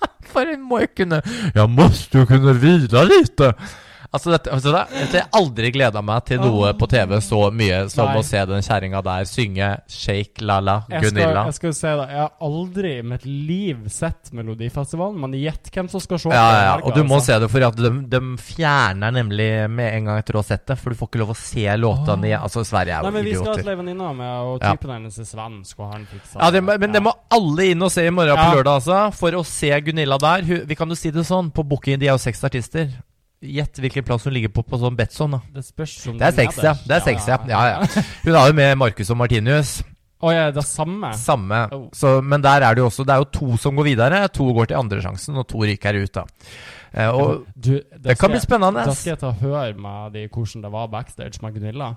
For 0.30 0.46
hun 0.46 0.62
må 0.68 0.80
jo 0.84 0.90
kunne 0.96 1.22
Jeg 1.54 1.70
måste 1.70 2.22
jo 2.22 2.28
kunne 2.30 2.54
hvile 2.62 3.04
litt. 3.08 3.42
Altså, 4.12 4.32
dette, 4.34 4.50
altså 4.50 4.72
det, 4.74 4.80
dette 4.90 5.20
har 5.22 5.28
aldri 5.38 5.68
gleda 5.70 6.00
meg 6.02 6.24
til 6.26 6.40
noe 6.42 6.72
på 6.74 6.88
TV 6.90 7.12
så 7.22 7.44
mye 7.54 7.76
som 7.92 8.08
Nei. 8.10 8.16
å 8.18 8.24
se 8.26 8.40
den 8.50 8.64
kjerringa 8.66 9.02
der 9.06 9.28
synge 9.30 9.68
'Shake 9.86 10.42
La-La 10.42 10.80
Jeg 10.90 11.04
skal, 11.04 11.12
Gunilla'. 11.14 11.44
jeg 11.46 11.54
skal 11.54 11.74
si 11.78 11.86
det. 11.86 12.06
Jeg 12.10 12.18
har 12.18 12.32
aldri 12.42 12.90
i 12.98 13.02
mitt 13.06 13.24
liv 13.24 13.84
sett 13.88 14.32
Melodifestivalen, 14.34 15.14
men 15.20 15.32
gjett 15.38 15.70
hvem 15.70 15.88
som 15.92 16.00
skal 16.02 16.18
se 16.18 16.28
Ja, 16.34 16.34
ja, 16.50 16.62
ja, 16.64 16.74
og 16.82 16.94
du 16.96 17.04
må 17.04 17.20
altså. 17.20 17.26
se 17.26 17.38
det, 17.44 17.50
for 17.50 17.66
at 17.68 17.76
de, 17.76 17.90
de 18.10 18.20
fjerner 18.42 19.12
nemlig 19.14 19.48
med 19.70 19.94
en 19.94 20.04
gang 20.10 20.18
etter 20.18 20.34
å 20.34 20.42
ha 20.42 20.48
sett 20.48 20.66
det. 20.66 20.76
For 20.80 20.90
du 20.90 20.96
får 20.98 21.08
ikke 21.12 21.20
lov 21.22 21.30
å 21.30 21.36
se 21.38 21.66
låtene 21.78 22.30
i 22.30 22.34
Altså, 22.40 22.64
Sverige 22.66 22.96
er 22.98 23.04
jo 23.04 23.10
idioter. 23.10 23.12
Nei, 23.12 23.14
men 23.20 23.24
Vi 23.30 23.34
skal 23.36 23.52
ha 23.54 23.74
ei 23.74 23.78
venninne 23.84 24.10
med, 24.16 24.32
og 24.50 24.60
typen 24.64 24.90
hennes 24.96 25.18
er 25.22 25.28
svensk, 25.28 25.78
og 25.78 25.92
han 25.94 26.06
fiksa 26.10 26.40
Ja, 26.40 26.50
det, 26.50 26.62
må- 26.64 26.78
men 26.80 26.92
det 26.92 27.02
må 27.02 27.12
alle 27.30 27.70
inn 27.70 27.82
og 27.82 27.90
se 27.92 28.06
i 28.06 28.10
morgen 28.10 28.34
på 28.36 28.56
lørdag, 28.58 28.74
altså. 28.82 29.14
For 29.14 29.30
å 29.38 29.44
se 29.46 29.70
Gunilla 29.80 30.18
der. 30.18 30.42
Hun, 30.50 30.66
vi 30.66 30.74
kan 30.74 30.88
jo 30.88 30.98
si 30.98 31.10
det 31.14 31.22
sånn, 31.26 31.52
på 31.54 31.62
booking, 31.62 31.98
de 32.00 32.06
er 32.08 32.14
jo 32.16 32.18
seks 32.18 32.42
artister. 32.42 32.88
Gjett 33.40 33.78
hvilken 33.80 34.04
plass 34.04 34.26
hun 34.28 34.34
ligger 34.36 34.50
på 34.52 34.62
på 34.68 34.76
sånn 34.82 34.96
Betson, 34.98 35.32
da. 35.32 35.38
Det 35.54 35.62
spørs 35.64 35.94
om 36.10 36.18
Det 36.20 36.26
er 36.28 36.34
seks, 36.36 36.58
ja. 36.60 36.74
Det 36.84 36.96
er 36.98 37.04
seks, 37.06 37.28
ja. 37.30 37.38
ja, 37.48 37.60
ja. 37.72 38.02
Hun 38.26 38.36
har 38.36 38.50
jo 38.50 38.56
med 38.58 38.74
Marcus 38.76 39.08
og 39.14 39.16
Martinius. 39.16 39.78
Å 40.20 40.32
ja, 40.34 40.42
det 40.52 40.60
er 40.60 40.66
samme? 40.68 41.14
Samme. 41.16 41.60
Oh. 41.72 41.86
Så, 41.96 42.18
men 42.20 42.42
der 42.44 42.60
er 42.66 42.76
det 42.76 42.82
jo 42.82 42.90
også 42.90 43.06
Det 43.08 43.14
er 43.14 43.22
jo 43.22 43.28
to 43.32 43.56
som 43.62 43.78
går 43.80 43.86
videre. 43.88 44.18
To 44.36 44.50
går 44.52 44.68
til 44.68 44.76
andresjansen, 44.82 45.38
og 45.40 45.46
to 45.48 45.62
ryker 45.64 45.96
ut, 46.02 46.12
da. 46.18 46.26
Eh, 46.92 47.08
og 47.08 47.46
du, 47.56 47.78
det 47.96 48.18
kan 48.20 48.34
bli 48.34 48.42
spennende. 48.42 48.84
Da 48.84 48.92
skal 48.92 49.14
jeg 49.14 49.22
ta 49.22 49.30
og 49.32 49.40
høre 49.40 49.72
med 49.80 50.12
de 50.18 50.26
hvordan 50.28 50.66
det 50.66 50.72
var 50.76 50.90
backstage 50.92 51.40
med 51.40 51.56
Gunilla. 51.56 51.94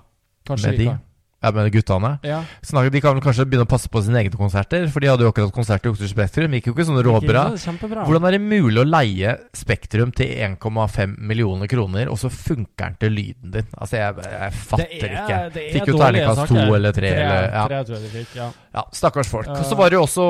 Kanskje 0.48 0.70
Med 0.72 0.80
de? 0.80 0.86
kan- 0.94 1.02
Ja, 1.44 1.50
men 1.52 1.68
guttene. 1.74 2.14
Ja. 2.24 2.40
Snak, 2.64 2.88
de 2.94 3.00
kan 3.04 3.14
vel 3.18 3.24
kanskje 3.24 3.44
begynne 3.44 3.66
å 3.66 3.70
passe 3.70 3.90
på 3.92 4.00
sine 4.04 4.22
egne 4.22 4.38
konserter, 4.40 4.86
for 4.88 5.04
de 5.04 5.10
hadde 5.12 5.26
jo 5.26 5.30
akkurat 5.32 5.52
konsert 5.52 5.84
i 5.84 5.92
Oslo 5.92 6.08
Spektrum. 6.08 6.54
Gikk 6.56 6.70
jo 6.70 6.74
ikke 6.74 6.86
sånn 6.88 7.00
råbra. 7.04 7.44
Ikke 7.52 7.60
så 7.60 7.68
Kjempebra. 7.68 8.06
Hvordan 8.08 8.28
er 8.30 8.36
det 8.38 8.40
mulig 8.44 8.80
å 8.80 8.86
leie 8.88 9.34
Spektrum 9.54 10.12
til 10.16 10.32
1,5 10.48 11.18
millioner 11.20 11.68
kroner, 11.70 12.08
og 12.08 12.16
så 12.20 12.30
funker 12.32 12.88
den 12.88 12.96
til 13.04 13.12
lyden 13.18 13.54
din? 13.58 13.68
Altså, 13.76 14.00
jeg, 14.00 14.24
jeg 14.24 14.52
fatter 14.64 15.08
ikke. 15.12 15.38
det 15.54 15.66
Fikk 15.76 15.92
jo 15.92 15.98
terningkast 16.00 16.48
to 16.48 16.60
eller 16.78 16.92
tre, 16.96 17.12
eller- 17.12 17.50
ja. 17.52 17.66
Tre 17.68 17.82
tror 17.84 17.98
jeg 17.98 18.02
de 18.08 18.12
fikk, 18.18 18.36
ja. 18.40 18.50
Ja, 18.74 18.82
stakkars 18.90 19.28
folk. 19.30 19.46
Uh, 19.46 19.62
Så 19.62 19.76
var 19.78 19.90
det 19.92 19.98
jo 20.00 20.02
også, 20.02 20.24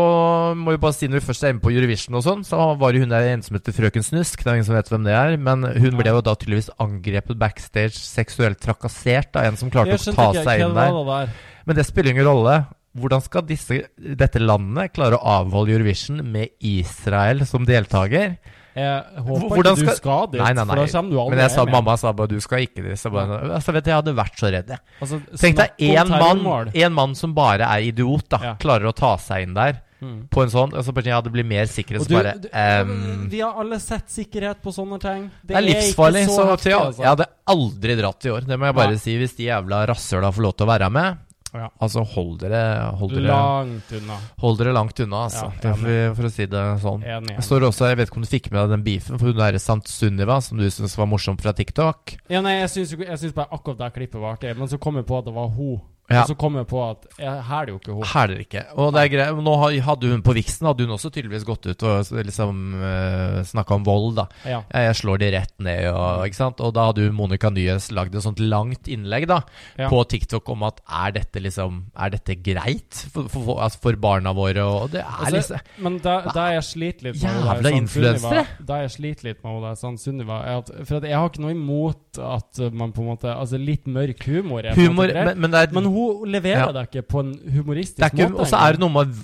må 0.58 0.74
vi 0.74 0.80
bare 0.82 0.92
si 0.92 1.06
når 1.08 1.20
vi 1.22 1.26
først 1.30 1.44
er 1.46 1.54
inne 1.54 1.62
på 1.64 1.70
Eurovision 1.72 2.18
og 2.18 2.24
sånn, 2.26 2.42
så 2.44 2.58
var 2.76 2.92
det 2.92 3.00
hun 3.00 3.08
der 3.14 3.30
en 3.32 3.42
som 3.46 3.56
heter 3.56 3.72
Frøken 3.72 4.04
Snusk. 4.04 4.42
Det 4.44 4.50
er 4.50 4.58
ingen 4.58 4.66
som 4.68 4.74
vet 4.76 4.90
hvem 4.92 5.04
det 5.06 5.14
er, 5.16 5.36
men 5.40 5.62
hun 5.64 5.96
ble 5.96 6.10
jo 6.12 6.20
da 6.20 6.34
tydeligvis 6.36 6.68
angrepet 6.82 7.38
backstage, 7.40 7.96
seksuelt 8.04 8.60
trakassert 8.60 9.34
av 9.40 9.44
en 9.48 9.56
som 9.56 9.70
klarte 9.72 9.96
å 9.96 10.12
ta 10.14 10.28
ikke 10.32 10.44
seg 10.44 10.60
inn 10.60 10.74
der. 10.76 10.92
Der. 11.08 11.28
Men 11.66 11.76
det 11.76 11.86
spiller 11.86 12.14
ingen 12.14 12.26
rolle. 12.28 12.56
Hvordan 12.94 13.22
skal 13.24 13.42
disse, 13.42 13.80
dette 13.98 14.38
landet 14.38 14.92
klare 14.94 15.16
å 15.18 15.24
avholde 15.40 15.72
Eurovision 15.74 16.20
med 16.30 16.52
Israel 16.62 17.42
som 17.48 17.64
deltaker? 17.66 18.36
Jeg 18.74 19.02
håper 19.22 19.48
Hvordan 19.54 19.76
ikke 19.76 19.78
du 19.78 19.86
skal- 19.86 19.96
skal 20.00 20.26
dit, 20.32 20.40
Nei, 20.40 20.52
nei, 20.52 20.64
for 20.64 20.74
nei. 20.74 20.84
da 20.86 20.92
kommer 20.98 21.10
du 21.10 21.18
aldri 21.22 21.30
Men 21.30 21.38
jeg 21.44 21.50
sa, 21.54 21.64
mamma 21.64 21.96
sa 21.96 22.12
bare 22.12 22.28
du 22.28 22.40
skal 22.40 22.58
ikke 22.66 22.82
dit. 22.82 22.98
Så 22.98 23.10
bare, 23.12 23.40
altså, 23.54 23.72
vet 23.72 23.84
du, 23.84 23.90
jeg 23.90 23.98
hadde 24.02 24.14
vært 24.18 24.36
så 24.38 24.50
redd, 24.50 24.68
jeg. 24.68 24.78
Altså, 25.00 25.20
Tenk 25.38 25.56
deg 25.56 25.70
én 25.78 26.08
mann, 26.10 26.70
en 26.74 26.92
mann 26.92 27.14
som 27.14 27.34
bare 27.34 27.62
er 27.62 27.86
idiot, 27.92 28.28
da. 28.28 28.38
Ja. 28.42 28.54
Klarer 28.56 28.90
å 28.90 28.94
ta 28.94 29.16
seg 29.16 29.42
inn 29.46 29.54
der 29.54 29.80
Mm. 30.04 30.28
på 30.28 30.42
en 30.44 30.52
sånn. 30.52 30.74
Og 30.76 30.84
så 30.84 30.92
bare, 30.92 31.08
ja, 31.14 31.20
det 31.24 31.32
blir 31.32 31.46
mer 31.48 31.64
sikkerhet. 31.70 32.04
Så 32.04 32.12
du, 32.12 32.16
bare 32.18 32.36
du, 32.38 32.48
um, 32.52 33.26
vi 33.32 33.40
har 33.40 33.56
alle 33.64 33.80
sett 33.80 34.08
sikkerhet 34.12 34.60
på 34.62 34.72
sånne 34.76 35.00
ting. 35.00 35.30
Det 35.42 35.56
er 35.56 35.64
livsfarlig. 35.64 36.26
ikke 36.28 36.36
Så, 36.36 36.46
heftig, 36.52 36.72
altså. 36.76 37.02
jeg 37.02 37.08
hadde 37.14 37.28
aldri 37.54 37.96
dratt 38.02 38.24
i 38.28 38.32
år. 38.36 38.46
Det 38.48 38.58
må 38.60 38.66
jeg 38.68 38.76
bare 38.82 38.96
Nei. 38.98 39.02
si. 39.02 39.16
Hvis 39.20 39.36
de 39.38 39.48
jævla 39.48 39.86
rasshøla 39.88 40.30
får 40.36 40.42
lov 40.50 40.56
til 40.58 40.66
å 40.66 40.72
være 40.74 40.90
med, 40.92 41.20
Ja. 41.54 41.68
altså 41.80 42.02
hold 42.02 42.40
dere 42.40 42.60
Hold 42.98 43.12
dere, 43.14 43.28
Langt 43.30 43.92
unna. 43.94 44.16
hold 44.42 44.58
dere 44.58 44.72
langt 44.74 44.98
unna, 45.04 45.20
altså. 45.28 45.44
Ja, 45.54 45.60
Det 45.62 45.70
er 45.70 45.76
for, 45.78 46.14
for 46.16 46.26
å 46.26 46.32
si 46.34 46.46
det 46.50 46.62
sånn. 46.82 47.04
Enig. 47.06 47.36
Det 47.36 47.44
står 47.46 47.60
også, 47.68 47.86
Jeg 47.92 47.96
vet 48.00 48.08
ikke 48.10 48.16
om 48.18 48.22
du 48.26 48.28
fikk 48.32 48.50
med 48.50 48.60
deg 48.64 48.70
den 48.74 48.82
beefen 48.82 49.18
for 49.20 49.26
hun 49.30 49.36
der 49.38 49.58
Sant 49.62 49.86
Sunniva, 49.86 50.40
som 50.42 50.58
du 50.58 50.64
syntes 50.66 50.96
var 50.98 51.06
morsom 51.06 51.38
fra 51.38 51.52
TikTok. 51.54 52.16
Ja, 52.28 52.40
nei, 52.42 52.56
jeg 52.58 52.70
syns, 52.74 52.98
jeg 52.98 53.18
syns 53.22 53.32
bare 53.38 53.46
akkurat 53.54 53.78
det 53.78 53.92
klippet 53.94 54.18
var 54.20 54.34
artig, 54.34 54.56
men 54.58 54.66
så 54.66 54.80
kom 54.82 54.96
jeg 54.96 55.06
på 55.06 55.16
at 55.20 55.24
det 55.30 55.34
var 55.34 55.46
hun. 55.54 55.80
Ja. 56.12 56.20
Og 56.20 56.28
så 56.28 56.34
kom 56.36 56.58
jeg 56.58 56.66
på 56.68 56.80
at 56.84 57.06
jeg, 57.16 57.32
er 57.32 57.64
det 57.64 57.72
jo 57.72 57.78
ikke 57.78 57.94
henne. 57.94 58.08
Hæler 58.10 58.40
ikke. 58.42 58.62
Og 58.76 58.90
det 58.92 59.00
er 59.00 59.10
greit. 59.14 59.38
Nå 59.46 59.54
hadde 59.86 60.10
hun 60.10 60.24
på 60.24 60.34
viksen 60.36 60.66
hadde 60.68 60.84
hun 60.84 60.92
også 60.98 61.08
tydeligvis 61.14 61.46
gått 61.48 61.64
ut 61.64 61.84
og 61.88 62.10
liksom 62.28 62.58
uh, 62.76 63.38
snakka 63.48 63.78
om 63.78 63.86
vold, 63.86 64.10
da. 64.18 64.26
Ja. 64.44 64.58
Jeg 64.68 64.98
slår 65.00 65.22
de 65.22 65.30
rett 65.32 65.54
ned, 65.64 65.86
og, 65.94 66.26
ikke 66.28 66.36
sant? 66.36 66.60
og 66.60 66.74
da 66.76 66.90
hadde 66.90 67.06
hun 67.06 67.16
Monica 67.16 67.48
Nyes 67.54 67.88
lagd 67.96 68.18
et 68.18 68.24
sånt 68.26 68.42
langt 68.42 68.90
innlegg 68.90 69.28
da 69.30 69.40
Ja. 69.78 69.88
på 69.90 70.02
TikTok 70.08 70.48
om 70.52 70.62
at 70.66 70.80
er 70.84 71.14
dette 71.16 71.40
liksom 71.42 71.80
Er 71.98 72.12
dette 72.12 72.36
greit 72.44 73.00
for, 73.12 73.26
for, 73.32 73.40
for, 73.46 73.62
altså 73.64 73.94
barna 74.00 74.32
våre? 74.36 74.62
Og 74.64 74.92
det 74.92 75.00
er 75.00 75.08
Altså, 75.24 75.34
liksom 75.34 75.82
Men 75.86 75.98
da, 76.04 76.14
da 76.34 76.46
jeg 76.54 76.66
sliter 76.68 77.08
litt 77.08 77.18
med 77.22 77.24
Jævla 77.24 77.56
sånn 77.56 77.78
influensere. 77.78 78.44
Da 78.68 78.80
jeg 78.82 78.92
sliter 78.94 79.28
litt 79.30 79.42
med 79.44 79.56
henne 79.56 79.72
sånn 79.80 79.98
Sunniva 80.00 80.40
at, 80.58 80.70
For 80.84 80.98
at 81.00 81.08
jeg 81.08 81.16
har 81.18 81.32
ikke 81.32 81.44
noe 81.44 81.54
imot 81.56 82.20
at 82.20 82.62
man 82.76 82.94
på 82.94 83.04
en 83.04 83.10
måte 83.14 83.32
Altså 83.32 83.60
litt 83.60 83.88
mørk 83.90 84.26
humor 84.28 84.68
Humor, 84.76 85.10
men, 85.14 85.40
men 85.40 85.54
det 85.54 85.64
er 85.64 85.74
men 85.74 85.90
hun 85.94 86.28
leverer 86.32 86.66
Ja. 86.66 86.72
det 86.72 86.82
ikke 86.90 87.02
på 87.08 87.20
en 87.24 87.32
humoristisk 87.54 87.96
det 88.02 88.06
er 88.08 88.12
ikke, 88.16 88.30
måte. 88.32 88.40
Og 88.40 88.46
så 88.50 88.60
er 88.60 88.72
det 88.72 88.80
noe 88.80 88.92
med 88.94 89.14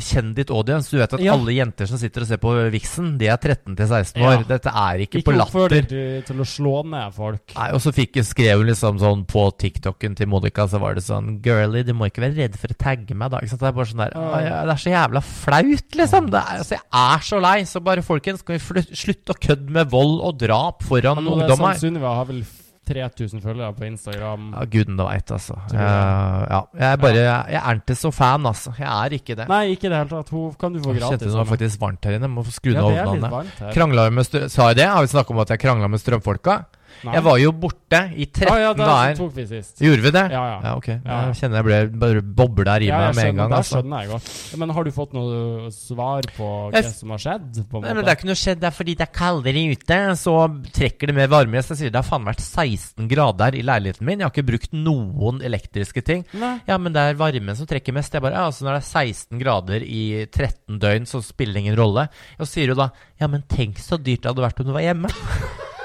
kjenn 0.00 0.34
ditt 0.34 0.50
audience. 0.50 0.90
Du 0.90 0.98
vet 0.98 1.12
at 1.14 1.20
Ja. 1.20 1.32
alle 1.34 1.52
jenter 1.56 1.86
som 1.86 1.98
sitter 1.98 2.22
og 2.22 2.26
ser 2.28 2.36
på 2.38 2.54
Vixen, 2.70 3.18
de 3.18 3.26
er 3.28 3.36
13 3.36 3.76
til 3.76 3.86
16 3.86 4.20
Ja. 4.22 4.28
år. 4.38 4.46
Dette 4.46 4.70
er 4.70 4.98
ikke, 5.04 5.18
Ikke 5.22 5.30
på 5.32 5.36
oppfør 5.40 5.68
latter. 5.68 5.68
deg 5.80 5.88
til, 5.88 6.22
til 6.22 6.36
å 6.36 6.46
slå 6.46 6.84
ned 6.86 7.14
folk. 7.14 7.54
Nei, 7.56 7.70
Og 7.72 7.80
så 7.80 7.92
fikk, 7.92 8.12
skrev 8.24 8.58
hun 8.58 8.66
liksom 8.68 8.98
sånn 9.00 9.26
på 9.26 9.50
TikToken 9.58 10.16
til 10.16 10.26
Monica, 10.26 10.66
så 10.66 10.78
var 10.80 10.94
det 10.94 11.04
sånn 11.04 11.40
Girlie, 11.42 11.82
du 11.84 11.92
må 11.94 12.06
ikke 12.10 12.22
være 12.22 12.36
redd 12.36 12.56
for 12.56 12.68
å 12.68 12.76
tagge 12.76 13.14
meg, 13.14 13.30
da. 13.30 13.38
Ikke? 13.40 13.58
Det 13.58 13.62
er 13.62 13.72
bare 13.72 13.86
sånn 13.86 13.96
der 14.04 14.12
Ja. 14.14 14.20
«Å, 14.20 14.42
ja, 14.44 14.64
Det 14.64 14.70
er 14.70 14.80
så 14.80 14.90
jævla 14.92 15.22
flaut, 15.22 15.90
liksom. 15.96 16.30
Det 16.30 16.40
er, 16.40 16.58
altså, 16.58 16.70
jeg 16.70 16.80
er 16.92 17.18
så 17.20 17.40
lei. 17.40 17.62
Så 17.64 17.80
bare, 17.82 18.02
folkens, 18.02 18.42
kan 18.44 18.56
vi 18.58 18.82
slutte 18.94 19.34
å 19.34 19.38
kødde 19.40 19.70
med 19.70 19.90
vold 19.90 20.20
og 20.22 20.38
drap 20.38 20.82
foran 20.82 21.16
Men 21.16 21.24
hun 21.26 21.38
der, 21.40 21.48
ungdom 21.48 21.58
sånn? 21.58 21.80
Sunniva 21.80 22.14
har 22.14 22.24
vel 22.26 22.44
3000 22.88 23.42
følgere 23.44 23.72
på 23.76 23.84
Instagram. 23.86 24.48
Ja, 24.56 24.64
guden 24.72 24.96
da 24.98 25.04
veit, 25.06 25.30
altså. 25.30 25.54
Jeg, 25.70 25.78
jeg. 25.78 26.48
ja, 26.50 26.60
jeg 26.80 26.88
er 26.92 26.96
bare 27.04 27.14
Jeg, 27.20 27.44
jeg 27.54 27.60
er 27.60 27.78
ikke 27.82 27.94
så 28.00 28.10
fan, 28.10 28.46
altså. 28.50 28.72
Jeg 28.78 28.88
er 28.88 29.16
ikke 29.20 29.36
det. 29.38 29.46
Nei, 29.52 29.60
ikke 29.76 29.86
i 29.86 29.92
det 29.92 30.00
hele 30.00 30.10
tatt. 30.10 30.32
Hun 30.34 30.56
kan 30.58 30.74
du 30.74 30.80
få 30.82 30.94
Jeg 30.94 31.02
kjente 31.04 31.12
gratis. 31.20 31.30
det 31.30 31.38
var 31.38 31.48
faktisk 31.52 31.80
varmt 31.84 32.08
her 32.08 32.18
inne. 32.18 32.30
Må 32.32 32.42
få 32.48 32.54
skru 32.56 32.72
ned 32.74 32.96
ja, 32.96 33.06
ovnene. 33.06 33.72
Krangla 33.76 34.08
med 34.10 34.24
Sa 34.50 34.70
jeg 34.72 34.80
det? 34.80 34.88
Har 34.90 35.06
vi 35.06 35.12
snakka 35.12 35.36
om 35.36 35.42
at 35.44 35.54
jeg 35.54 35.62
krangla 35.62 35.90
med 35.92 36.02
strømfolka? 36.02 36.58
Nei. 37.04 37.14
Jeg 37.16 37.24
var 37.24 37.38
jo 37.40 37.52
borte 37.52 38.00
i 38.16 38.26
13 38.26 38.50
ah, 38.52 38.58
ja, 38.60 38.72
da 38.76 38.86
dager. 38.90 39.16
tok 39.20 39.32
vi 39.36 39.44
sist. 39.48 39.80
Gjorde 39.80 40.02
vi 40.04 40.10
det? 40.14 40.24
Ja, 40.34 40.42
ja. 40.50 40.56
Ja, 40.64 40.72
ok. 40.76 40.88
Ja, 40.90 40.98
ja. 41.06 41.20
Jeg 41.30 41.38
kjenner 41.40 41.56
jeg 41.60 41.66
ble 41.70 41.78
bare 42.04 42.22
bobla 42.40 42.76
i 42.80 42.88
Ja, 42.90 42.98
meg 43.06 43.16
med 43.16 43.28
en 43.30 43.36
gang. 43.40 43.50
det 43.50 43.58
Altså. 43.60 43.78
skjønner 43.80 44.00
jeg 44.04 44.10
godt. 44.10 44.58
Men 44.60 44.74
har 44.76 44.84
du 44.84 44.90
fått 44.94 45.12
noe 45.16 45.70
svar 45.74 46.28
på 46.36 46.48
hva 46.72 46.82
som 46.90 47.14
har 47.14 47.22
skjedd? 47.24 47.60
På 47.70 47.80
Nei, 47.82 47.94
men? 47.94 48.04
Det 48.04 48.12
er 48.12 48.18
ikke 48.20 48.30
noe 48.30 48.38
skjedd. 48.42 48.60
Det 48.60 48.68
er 48.70 48.76
fordi 48.76 48.94
det 49.00 49.06
er 49.08 49.12
kaldere 49.20 49.64
ute, 49.72 49.98
så 50.20 50.34
trekker 50.76 51.06
det 51.10 51.14
mer 51.16 51.28
varme. 51.32 51.56
Jeg 51.60 51.64
sier 51.80 51.90
det 51.90 52.00
har 52.02 52.06
faen 52.08 52.24
vært 52.28 52.40
16 52.44 53.08
grader 53.10 53.54
i 53.58 53.62
leiligheten 53.64 54.04
min. 54.06 54.18
Jeg 54.20 54.28
har 54.28 54.34
ikke 54.34 54.46
brukt 54.52 54.72
noen 54.76 55.40
elektriske 55.42 56.02
ting. 56.04 56.24
Nei. 56.34 56.60
Ja, 56.68 56.76
men 56.78 56.92
det 56.92 57.00
er 57.00 57.14
varmen 57.20 57.56
som 57.56 57.66
trekker 57.70 57.92
mest. 57.96 58.12
Jeg 58.12 58.22
bare, 58.22 58.36
ja, 58.36 58.46
altså 58.50 58.64
Når 58.68 58.78
det 58.78 58.82
er 58.84 58.90
16 59.08 59.38
grader 59.40 59.82
i 59.86 60.04
13 60.30 60.78
døgn, 60.80 61.06
så 61.08 61.22
spiller 61.24 61.54
det 61.54 61.64
ingen 61.64 61.78
rolle. 61.80 62.08
Og 62.38 62.46
sier 62.48 62.68
jo 62.72 62.74
da 62.78 62.90
Ja, 63.20 63.26
men 63.28 63.42
tenk 63.48 63.78
så 63.78 63.98
dyrt 64.00 64.22
det 64.22 64.30
hadde 64.30 64.42
vært 64.44 64.60
om 64.60 64.66
du 64.70 64.72
var 64.72 64.84
hjemme. 64.84 65.08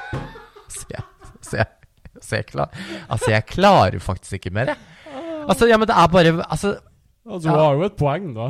så 0.76 0.86
jeg, 0.92 1.04
så 1.42 1.58
jeg, 1.62 1.68
så 2.22 2.36
jeg, 2.40 2.46
klar, 2.52 2.70
altså, 3.10 3.32
jeg 3.32 3.46
klarer 3.52 4.00
faktisk 4.04 4.38
ikke 4.40 4.54
mer, 4.56 4.74
jeg. 4.74 4.78
Altså, 5.46 5.68
ja, 5.70 5.78
men 5.78 5.88
det 5.90 5.96
er 5.96 6.08
bare 6.10 6.32
Altså 6.50 6.76
Altså, 7.26 7.48
Ja. 7.50 7.54
du 7.54 7.60
har 7.60 7.74
jo 7.80 7.84
et 7.86 7.96
poeng, 7.98 8.32
da. 8.36 8.48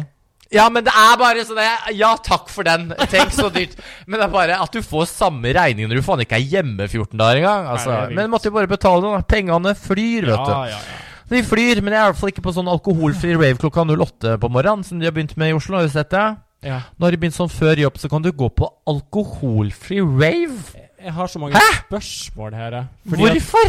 Ja, 0.53 0.65
men 0.69 0.83
det 0.85 0.91
er 0.95 1.15
bare 1.17 1.43
sånn 1.47 1.59
Ja, 1.97 2.11
takk 2.23 2.49
for 2.53 2.63
den. 2.67 2.89
Tenk 3.11 3.31
så 3.33 3.49
dyrt. 3.51 3.73
Men 4.05 4.19
det 4.19 4.25
er 4.27 4.31
bare 4.33 4.57
at 4.61 4.71
du 4.71 4.81
får 4.85 5.07
samme 5.09 5.51
regning 5.55 5.87
når 5.89 5.99
du 5.99 6.03
faen 6.05 6.21
ikke 6.23 6.37
er 6.37 6.45
hjemme 6.51 6.85
14 6.87 7.17
dager 7.17 7.39
engang. 7.41 7.67
Altså. 7.73 7.95
Men 8.15 8.29
måtte 8.31 8.51
jo 8.51 8.55
bare 8.55 8.67
betale 8.69 9.01
det. 9.01 9.11
da. 9.15 9.21
Pengene 9.35 9.73
flyr, 9.79 10.27
vet 10.29 10.43
du. 10.45 10.51
Ja, 10.53 10.61
ja, 10.69 10.77
ja. 10.77 11.01
De 11.31 11.41
flyr, 11.41 11.81
men 11.81 11.95
jeg 11.95 11.99
er 11.99 12.05
i 12.05 12.11
hvert 12.13 12.19
fall 12.21 12.29
ikke 12.35 12.43
på 12.45 12.53
sånn 12.53 12.69
alkoholfri 12.69 13.33
rave 13.33 13.57
klokka 13.63 13.81
08 13.89 14.35
på 14.43 14.51
morgenen, 14.53 14.83
som 14.85 14.99
de 15.01 15.07
har 15.09 15.15
begynt 15.15 15.33
med 15.41 15.49
i 15.49 15.55
Oslo. 15.57 15.79
Har 15.79 15.87
du 15.87 15.95
sett 15.95 16.11
det? 16.13 16.25
ja. 16.69 16.81
Nå 16.99 17.07
har 17.07 17.15
de 17.15 17.17
begynt 17.23 17.35
sånn 17.39 17.49
før 17.51 17.81
jobb, 17.81 17.97
så 17.97 18.11
kan 18.11 18.21
du 18.21 18.29
gå 18.31 18.51
på 18.53 18.69
alkoholfri 18.91 19.99
rave. 20.03 20.84
Jeg 21.05 21.13
har 21.13 21.27
så 21.29 21.39
mange 21.39 21.55
Hæ? 21.55 21.67
spørsmål 21.85 22.53
her. 22.57 22.71
jeg. 22.79 22.85
Fordi 23.09 23.25
at- 23.29 23.31
Hvorfor? 23.37 23.67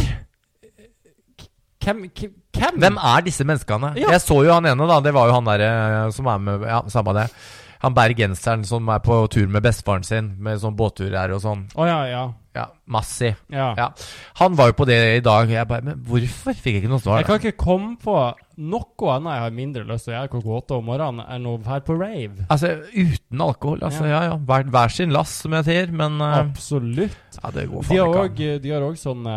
Hvem, 1.87 2.01
hvem? 2.57 2.79
hvem? 2.81 2.97
Er 2.97 3.21
disse 3.23 3.45
menneskene? 3.47 3.93
Ja. 3.95 4.09
Jeg 4.11 4.21
så 4.21 4.41
jo 4.43 4.51
han 4.53 4.65
ene, 4.67 4.87
da. 4.89 4.97
Det 5.05 5.13
var 5.15 5.29
jo 5.29 5.33
han 5.37 5.45
derre 5.47 6.11
som 6.11 6.25
er 6.27 6.37
med 6.43 6.65
Ja, 6.67 6.81
samme 6.91 7.13
det. 7.15 7.27
Han 7.83 7.93
bergenseren 7.93 8.65
som 8.65 8.89
er 8.89 8.99
på 9.05 9.19
tur 9.29 9.47
med 9.47 9.61
bestefaren 9.63 10.03
sin, 10.03 10.31
med 10.41 10.57
sånn 10.59 10.75
båttur 10.75 11.13
her 11.13 11.31
og 11.35 11.41
sånn. 11.43 11.67
Å 11.77 11.85
ja, 11.87 11.99
ja. 12.09 12.23
Ja, 12.57 12.65
Massi. 12.89 13.29
ja. 13.53 13.69
Ja. 13.77 13.87
Han 14.41 14.55
var 14.57 14.71
jo 14.71 14.77
på 14.81 14.85
det 14.89 14.97
i 15.17 15.21
dag. 15.21 15.49
Jeg 15.53 15.67
bare 15.69 15.83
Men 15.85 16.01
hvorfor 16.07 16.55
fikk 16.57 16.73
jeg 16.73 16.81
ikke 16.83 16.89
noe 16.95 17.03
svar? 17.03 17.21
Jeg 17.21 17.29
kan 17.29 17.39
ikke 17.41 17.57
komme 17.61 17.95
på 18.01 18.17
noe 18.57 19.09
annet 19.13 19.35
jeg 19.35 19.41
har 19.43 19.51
mindre 19.53 19.83
lyst 19.85 20.07
til 20.07 20.13
å 20.13 20.17
gjøre 20.17 20.29
klokka 20.31 20.53
åtte 20.57 20.77
om 20.79 20.87
morgenen, 20.89 21.21
enn 21.29 21.43
å 21.45 21.51
være 21.61 21.83
på 21.85 21.93
rave. 21.99 22.47
Altså, 22.49 22.71
uten 22.95 23.43
alkohol. 23.45 23.83
Altså, 23.85 24.07
ja 24.09 24.23
ja. 24.31 24.37
Hver, 24.49 24.63
hver 24.73 24.89
sin 24.95 25.13
lass, 25.13 25.35
som 25.43 25.53
jeg 25.59 25.67
sier. 25.67 25.91
Men 25.93 26.17
eh, 26.25 26.37
Absolutt. 26.39 27.37
ja, 27.37 27.51
det 27.53 27.67
går 27.69 27.83
De 27.85 27.87
faen 27.91 27.99
har 28.15 28.31
ikke 28.31 28.49
an. 28.55 28.61
de 28.63 28.71
har 28.73 28.87
også 28.87 29.11
sånne, 29.11 29.35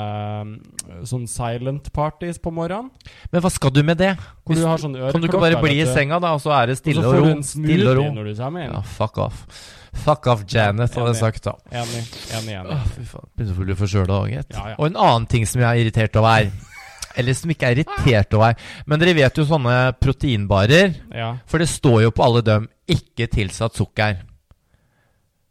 sånn 1.10 1.26
silent 1.28 1.90
parties 1.92 2.40
på 2.40 2.52
morgenen. 2.54 2.88
Men 3.32 3.44
hva 3.44 3.50
skal 3.52 3.74
du 3.76 3.82
med 3.84 3.98
det? 4.00 4.14
Hvor 4.16 4.54
Hvis- 4.54 4.62
du 4.64 4.66
har 4.70 4.78
sånn 4.78 4.96
øreklokker. 4.96 5.12
Kan 5.12 5.20
du 5.20 5.28
ikke 5.28 5.40
bare 5.44 5.60
bli 5.62 5.76
i 5.82 5.86
senga, 5.86 6.20
da, 6.20 6.32
og 6.34 6.40
så 6.40 6.54
er 6.56 6.66
det 6.72 6.78
Og 6.78 6.80
så 6.80 6.82
stille 6.86 7.02
får 7.02 7.08
og 7.08 7.12
du 7.14 7.20
ro? 7.20 7.30
en 7.34 7.38
og 7.38 7.44
smoothie 7.44 7.94
ro. 8.00 8.08
når 8.14 8.24
du 8.24 8.34
kommer 8.40 8.64
inn. 8.64 8.72
Ja, 8.72 8.80
fuck 8.82 9.18
off. 9.18 9.46
Fuck 9.92 10.26
off, 10.30 10.44
Janet, 10.48 10.94
hadde 10.94 11.12
jeg 11.12 11.18
sagt 11.18 11.44
da. 11.44 11.56
Enig. 11.74 12.02
Enig, 12.38 12.54
enig. 12.60 12.74
Åh, 12.76 12.84
fy 12.94 13.06
faen. 13.08 13.28
Begynner 13.36 13.56
å 13.56 13.64
bli 13.64 13.76
forkjøla 13.80 14.18
òg, 14.20 14.28
gitt. 14.32 14.52
Ja, 14.54 14.66
ja. 14.72 14.76
Og 14.78 14.86
en 14.86 14.98
annen 15.00 15.26
ting 15.30 15.46
som 15.48 15.62
jeg 15.62 15.68
er 15.68 15.84
irritert 15.84 16.18
over 16.20 16.50
Eller 17.18 17.34
som 17.34 17.50
ikke 17.50 17.66
er 17.66 17.80
irritert 17.80 18.36
over 18.38 18.54
Men 18.86 19.00
dere 19.02 19.16
vet 19.18 19.40
jo 19.40 19.44
sånne 19.48 19.74
proteinbarer. 19.98 20.94
Ja. 21.10 21.32
For 21.50 21.62
det 21.62 21.66
står 21.72 22.04
jo 22.06 22.12
på 22.14 22.22
alle 22.26 22.42
dem 22.46 22.68
'ikke 22.90 23.26
tilsatt 23.30 23.74
sukker'. 23.74 24.22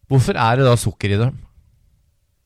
Hvorfor 0.10 0.40
er 0.40 0.56
det 0.58 0.66
da 0.66 0.76
sukker 0.80 1.14
i 1.14 1.20
dem? 1.20 1.36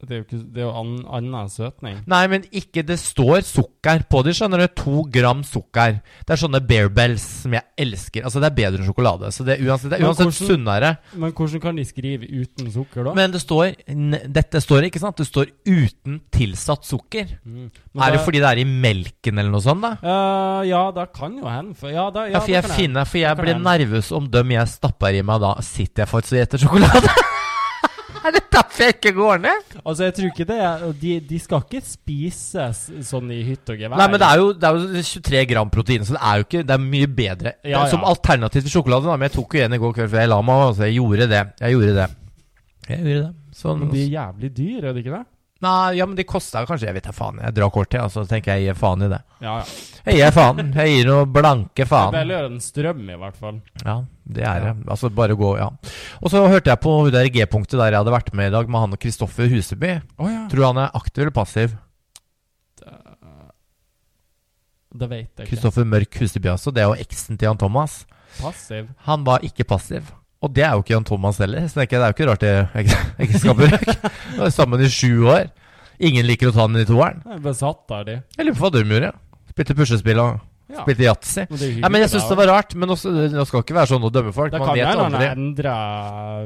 Det 0.04 0.12
er 0.16 0.20
jo, 0.22 0.24
ikke, 0.28 0.40
det 0.54 0.62
er 0.62 0.66
jo 0.68 0.72
an, 0.80 0.90
annen 1.20 1.50
søtning. 1.52 2.00
Nei, 2.12 2.22
men 2.28 2.44
ikke 2.52 2.84
Det 2.86 2.98
står 3.00 3.44
sukker 3.48 4.04
på 4.12 4.24
de, 4.26 4.34
skjønner 4.36 4.64
du. 4.64 4.68
To 4.84 5.04
gram 5.14 5.44
sukker. 5.48 6.00
Det 6.26 6.36
er 6.36 6.42
sånne 6.42 6.60
Bear 6.68 6.90
Bells 6.94 7.24
som 7.44 7.56
jeg 7.56 7.64
elsker. 7.80 8.26
Altså, 8.28 8.42
det 8.44 8.50
er 8.52 8.58
bedre 8.58 8.82
enn 8.82 8.88
sjokolade. 8.90 9.32
Så 9.32 9.46
det 9.48 9.56
er 9.58 9.64
uansett, 9.70 9.90
det 9.94 10.00
er 10.00 10.04
Men 10.04 10.10
uansett 10.12 10.28
hvordan- 10.28 10.50
sunnere. 10.52 10.92
Men 11.16 11.32
hvordan 11.32 11.62
kan 11.64 11.76
de 11.80 11.86
skrive 11.88 12.28
uten 12.28 12.72
sukker, 12.72 13.04
da? 13.08 13.14
Men 13.14 13.32
det 13.32 13.42
står 13.42 13.76
Dette 14.34 14.62
står 14.62 14.90
ikke 14.90 15.00
sant? 15.00 15.18
Det 15.18 15.28
står 15.28 15.48
'uten 15.66 16.20
tilsatt 16.32 16.84
sukker'. 16.84 17.38
Mm. 17.46 17.72
Er 18.02 18.12
det 18.12 18.20
fordi 18.26 18.40
det 18.40 18.50
er 18.50 18.60
i 18.60 18.66
melken 18.66 19.40
eller 19.40 19.52
noe 19.52 19.62
sånt, 19.62 19.82
da? 19.82 19.94
Uh, 20.04 20.64
ja, 20.68 20.92
det 20.92 21.14
kan 21.14 21.38
jo 21.38 21.46
hende. 21.48 21.76
For, 21.76 21.90
ja, 21.90 22.10
da, 22.10 22.26
ja, 22.26 22.34
Ja, 22.34 22.40
for 22.40 22.52
jeg 22.52 22.64
finner 22.64 23.06
For 23.06 23.18
jeg 23.18 23.38
blir 23.38 23.56
nervøs 23.62 24.12
om 24.12 24.28
dem 24.30 24.50
jeg 24.52 24.68
stapper 24.68 25.14
i 25.14 25.22
meg 25.22 25.40
da. 25.42 25.56
Sitter 25.62 26.04
jeg 26.04 26.10
faktisk 26.10 26.34
og 26.34 26.40
gjetter 26.40 26.58
sjokolade? 26.58 27.10
Er 28.28 28.32
det 28.38 28.42
derfor 28.54 28.86
jeg 28.86 28.94
ikke 28.96 29.12
går 29.18 29.42
ned? 29.44 29.74
Altså, 29.84 30.06
jeg 30.08 30.14
tror 30.18 30.30
ikke 30.30 30.46
det 30.48 30.58
er 30.64 30.84
de, 31.02 31.14
de 31.28 31.40
skal 31.44 31.64
ikke 31.66 31.82
spises 31.84 32.80
sånn 33.10 33.32
i 33.36 33.42
hytt 33.44 33.68
og 33.74 33.82
gevær. 33.84 34.00
Nei, 34.00 34.08
men 34.14 34.22
det 34.22 34.30
er, 34.30 34.40
jo, 34.42 34.54
det 34.56 34.70
er 34.70 34.80
jo 34.80 35.04
23 35.10 35.42
gram 35.52 35.72
protein, 35.74 36.06
så 36.08 36.16
det 36.16 36.22
er 36.24 36.40
jo 36.40 36.48
ikke 36.48 36.64
Det 36.70 36.78
er 36.78 36.86
mye 36.86 37.10
bedre. 37.20 37.54
Ja, 37.68 37.84
Som 37.92 38.06
alternativ 38.08 38.64
til 38.66 38.76
sjokolade, 38.78 39.10
da. 39.10 39.18
Men 39.20 39.28
jeg 39.30 39.36
tok 39.38 39.58
jo 39.60 39.66
en 39.68 39.76
i 39.76 39.82
går 39.84 39.96
kveld 40.00 40.14
før 40.14 40.24
jeg 40.24 40.32
la 40.32 40.40
meg, 40.42 40.64
Altså, 40.70 40.88
jeg 40.88 40.98
gjorde 41.02 41.30
det. 41.34 41.44
Jeg 41.66 41.76
gjorde 41.78 41.94
det. 42.00 42.08
Jeg 42.90 43.00
gjorde 43.04 43.20
det. 43.28 43.34
Sånn, 43.54 43.80
Men 43.84 43.92
de 43.94 44.02
er 44.06 44.14
jævlig 44.18 44.50
dyr, 44.58 44.80
er 44.84 44.90
det 44.96 45.04
ikke 45.04 45.18
det? 45.20 45.26
Nei, 45.64 45.94
ja, 45.96 46.06
men 46.10 46.18
de 46.18 46.24
kosta 46.28 46.66
kanskje 46.68 46.90
Jeg 46.90 46.96
vet 46.98 47.06
da 47.08 47.14
faen. 47.16 47.38
Jeg 47.40 47.56
drar 47.56 47.70
kortet, 47.72 48.02
og 48.04 48.12
så 48.12 48.26
tenker 48.28 48.56
jeg 48.58 48.66
jeg 48.66 48.74
gir 48.74 48.80
faen 48.82 49.06
i 49.06 49.12
det. 49.14 49.20
Ja, 49.44 49.54
ja. 49.62 49.68
Jeg 50.10 50.18
gir 50.20 50.34
faen. 50.36 50.74
Jeg 50.76 50.96
gir 50.98 51.08
noe 51.12 51.28
blanke 51.32 51.84
Det 51.84 51.88
faen. 51.92 52.16
er 52.20 52.26
vel 52.28 52.34
en 52.52 52.60
strøm, 52.64 53.06
i 53.08 53.16
hvert 53.22 53.38
fall. 53.40 53.62
Ja, 53.86 53.96
det 54.24 54.44
er 54.48 54.62
det. 54.64 54.74
Altså, 54.88 55.10
bare 55.12 55.36
gå, 55.36 55.50
ja. 55.60 55.70
Og 56.24 56.32
så 56.32 56.44
hørte 56.48 56.72
jeg 56.72 56.80
på 56.84 56.94
det 57.12 57.26
G-punktet 57.36 57.76
der 57.76 57.92
jeg 57.92 58.00
hadde 58.00 58.14
vært 58.16 58.32
med 58.38 58.52
i 58.52 58.54
dag, 58.56 58.70
med 58.72 58.86
han 58.86 58.96
og 58.96 59.02
Kristoffer 59.04 59.50
Huseby. 59.52 59.98
Oh, 60.18 60.30
ja. 60.32 60.46
Tror 60.52 60.62
du 60.62 60.68
han 60.70 60.84
er 60.86 60.96
aktiv 60.96 61.26
eller 61.26 61.36
passiv? 61.36 61.76
Det 64.94 65.10
vet 65.10 65.26
jeg 65.26 65.48
ikke. 65.48 65.50
Kristoffer 65.50 65.88
Mørk 65.90 66.20
Huseby, 66.22 66.52
altså. 66.54 66.72
Det 66.72 66.84
er 66.84 66.92
jo 66.92 67.02
eksen 67.02 67.38
til 67.38 67.50
Jan 67.50 67.60
Thomas. 67.60 68.04
Passiv. 68.38 68.92
Han 69.08 69.26
var 69.26 69.44
ikke 69.46 69.66
passiv. 69.68 70.12
Og 70.44 70.52
det 70.54 70.66
er 70.68 70.76
jo 70.76 70.84
ikke 70.84 70.94
Jan 70.94 71.08
Thomas 71.08 71.40
heller. 71.42 71.68
Så 71.68 71.80
det 71.80 71.88
er 71.88 72.04
det 72.04 72.10
jo 72.12 72.16
ikke 72.18 72.30
rart 72.30 72.44
det 72.44 72.54
ikke 72.84 73.02
ekteskapet 73.26 73.74
røk. 73.74 74.50
Sammen 74.54 74.84
i 74.84 74.90
sju 74.92 75.26
år. 75.32 75.50
Ingen 76.04 76.28
liker 76.28 76.52
å 76.52 76.56
ta 76.56 76.68
den 76.68 76.82
i 76.82 76.88
toeren. 76.88 77.22
Er 77.30 77.42
besatt 77.42 77.90
av 77.96 78.06
de. 78.08 78.20
Jeg 78.38 78.48
lurer 78.48 78.58
på 78.60 78.66
hva 78.66 78.74
de 78.76 78.84
gjorde. 78.84 79.12
Spilte 79.54 79.78
puslespill 79.78 80.22
og 80.22 80.42
Ja. 80.72 80.82
spilte 80.86 81.04
yatzy. 81.04 81.44
Nei, 81.84 81.90
men 81.92 82.02
jeg 82.06 82.10
syns 82.14 82.28
det 82.32 82.38
var 82.40 82.48
rart. 82.50 82.72
Men 82.80 82.90
også, 82.96 83.12
det 83.14 83.44
skal 83.50 83.62
ikke 83.62 83.76
være 83.76 83.90
sånn 83.92 84.06
å 84.08 84.10
dømme 84.14 84.32
folk. 84.34 84.52
Da 84.54 84.62
Man 84.62 84.70
kan 84.72 84.78
vet 84.80 85.02
aldri. 85.04 85.28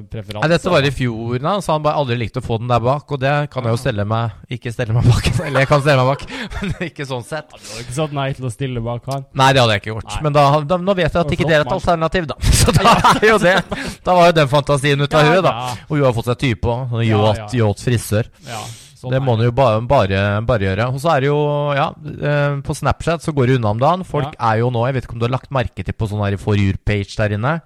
preferanser. 0.10 0.42
Nei, 0.42 0.50
dette 0.52 0.72
var 0.74 0.88
i 0.88 0.92
fjor, 0.92 1.38
da, 1.44 1.54
så 1.64 1.76
han 1.76 1.84
bare 1.86 2.02
aldri 2.02 2.18
likte 2.20 2.42
å 2.42 2.46
få 2.46 2.58
den 2.62 2.72
der 2.72 2.82
bak. 2.84 3.06
Og 3.14 3.22
det 3.22 3.34
kan 3.54 3.68
jeg 3.68 3.76
jo 3.76 3.80
stelle 3.82 4.06
meg 4.10 4.54
Ikke 4.58 4.74
stelle 4.74 4.96
meg 4.98 5.06
bak, 5.08 5.30
eller 5.46 5.64
jeg 5.64 5.70
kan 5.72 5.84
stelle 5.86 6.04
meg 6.04 6.12
bak, 6.14 6.26
men 6.58 6.74
ikke 6.90 7.08
sånn 7.10 7.24
sett. 7.28 7.54
Du 7.54 7.70
har 7.76 7.84
ikke 7.86 7.98
sagt 8.00 8.18
nei 8.18 8.28
til 8.38 8.50
å 8.50 8.52
stille 8.54 8.84
bak 8.84 9.08
han. 9.14 9.28
Nei, 9.38 9.52
det 9.54 9.64
hadde 9.64 9.78
jeg 9.78 9.84
ikke 9.86 9.94
gjort. 9.94 10.10
Nei. 10.12 10.24
Men 10.28 10.38
da, 10.40 10.46
da, 10.74 10.80
nå 10.90 10.98
vet 10.98 11.08
jeg 11.14 11.22
at 11.24 11.36
ikke 11.38 11.48
det 11.50 11.60
er 11.60 11.68
et 11.68 11.76
alternativ, 11.78 12.28
da. 12.34 12.40
Så 12.64 12.74
da 12.76 12.96
er 13.14 13.30
jo 13.30 13.38
det 13.44 13.56
Da 14.04 14.18
var 14.18 14.32
jo 14.32 14.36
den 14.42 14.52
fantasien 14.52 15.02
ut 15.06 15.14
av 15.14 15.24
Ja, 15.28 15.38
huet, 15.38 15.46
da. 15.48 15.54
Og 15.88 15.96
hun 15.98 16.06
har 16.10 16.18
fått 16.18 16.32
seg 16.34 16.42
type 16.44 16.68
òg. 16.74 16.90
Sånn 16.92 17.06
Ja, 17.08 17.22
yacht, 17.30 17.54
ja. 17.56 17.64
yacht 17.68 17.84
frisør. 17.86 18.30
Ja, 18.48 18.62
sånn 18.98 19.14
Det 19.14 19.22
må 19.24 19.36
han 19.38 19.46
jo 19.46 19.52
bare, 19.56 19.82
bare, 19.88 20.22
bare 20.48 20.68
gjøre. 20.68 20.88
Og 20.92 21.00
så 21.04 21.12
er 21.16 21.22
det 21.24 21.30
jo, 21.30 21.40
ja 21.78 21.88
eh, 21.94 22.58
På 22.66 22.74
Snapchat 22.78 23.22
så 23.26 23.34
går 23.38 23.48
det 23.52 23.58
unna 23.60 23.74
om 23.76 23.82
dagen. 23.84 24.06
Folk 24.08 24.34
er 24.40 24.62
jo 24.64 24.72
nå 24.74 24.86
Jeg 24.90 24.98
vet 24.98 25.06
ikke 25.08 25.18
om 25.18 25.22
du 25.22 25.28
har 25.30 25.36
lagt 25.38 25.54
merke 25.54 25.86
til 25.86 25.94
på 25.98 26.10
sånn 26.10 26.24
her 26.26 26.38
For 26.42 26.58
you-page 26.60 27.16
der 27.20 27.38
inne. 27.38 27.60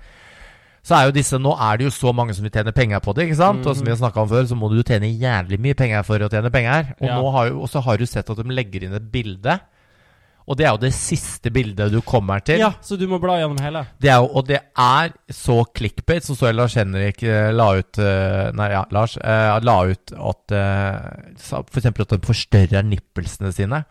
Så 0.82 0.96
er 0.98 1.08
jo 1.10 1.14
disse 1.16 1.38
Nå 1.38 1.54
er 1.62 1.78
det 1.78 1.86
jo 1.90 1.94
så 1.94 2.12
mange 2.18 2.34
som 2.34 2.44
vil 2.46 2.54
tjene 2.54 2.74
penger 2.74 3.00
på 3.06 3.14
det, 3.14 3.28
ikke 3.30 3.38
sant? 3.38 3.66
Og 3.70 3.76
som 3.78 3.86
vi 3.86 3.94
har 3.94 4.00
snakka 4.02 4.24
om 4.24 4.30
før, 4.32 4.48
så 4.50 4.56
må 4.58 4.70
du 4.72 4.80
jo 4.80 4.86
tjene 4.88 5.12
jævlig 5.14 5.60
mye 5.62 5.78
penger 5.78 6.02
for 6.08 6.18
å 6.26 6.30
tjene 6.32 6.50
penger. 6.54 6.96
Og 7.00 7.08
Ja. 7.08 7.20
nå 7.22 7.32
har 7.36 7.52
jo, 7.52 7.68
så 7.70 7.84
har 7.86 7.98
du 8.02 8.06
sett 8.10 8.30
at 8.34 8.38
de 8.42 8.44
legger 8.50 8.88
inn 8.88 8.96
et 8.98 9.12
bilde. 9.14 9.60
Og 10.50 10.58
det 10.58 10.66
er 10.66 10.72
jo 10.74 10.82
det 10.82 10.94
siste 10.98 11.52
bildet 11.54 11.92
du 11.94 12.00
kommer 12.06 12.42
til. 12.44 12.60
Ja, 12.64 12.72
så 12.84 12.98
du 13.00 13.06
må 13.08 13.20
bla 13.22 13.38
gjennom 13.39 13.60
hele? 13.62 13.84
Det 14.02 14.10
er 14.12 14.18
jo, 14.24 14.30
og 14.42 14.48
det 14.50 14.60
er 14.80 15.12
så 15.32 15.60
clickbait, 15.78 16.26
som 16.26 16.36
så 16.36 16.50
jeg 16.50 16.58
Lars 16.58 16.76
Henrik 16.80 17.22
eh, 17.24 17.52
la 17.56 17.68
ut 17.78 18.00
eh, 18.02 18.48
Nei, 18.58 18.72
ja, 18.74 18.82
Lars 18.92 19.18
eh, 19.22 19.60
la 19.64 19.78
ut 19.92 20.16
at 20.18 20.56
eh, 20.58 21.62
eksempel 21.62 22.08
at 22.08 22.16
de 22.18 22.26
forstørrer 22.32 22.88
nippelsene 22.89 23.54
sine. 23.56 23.84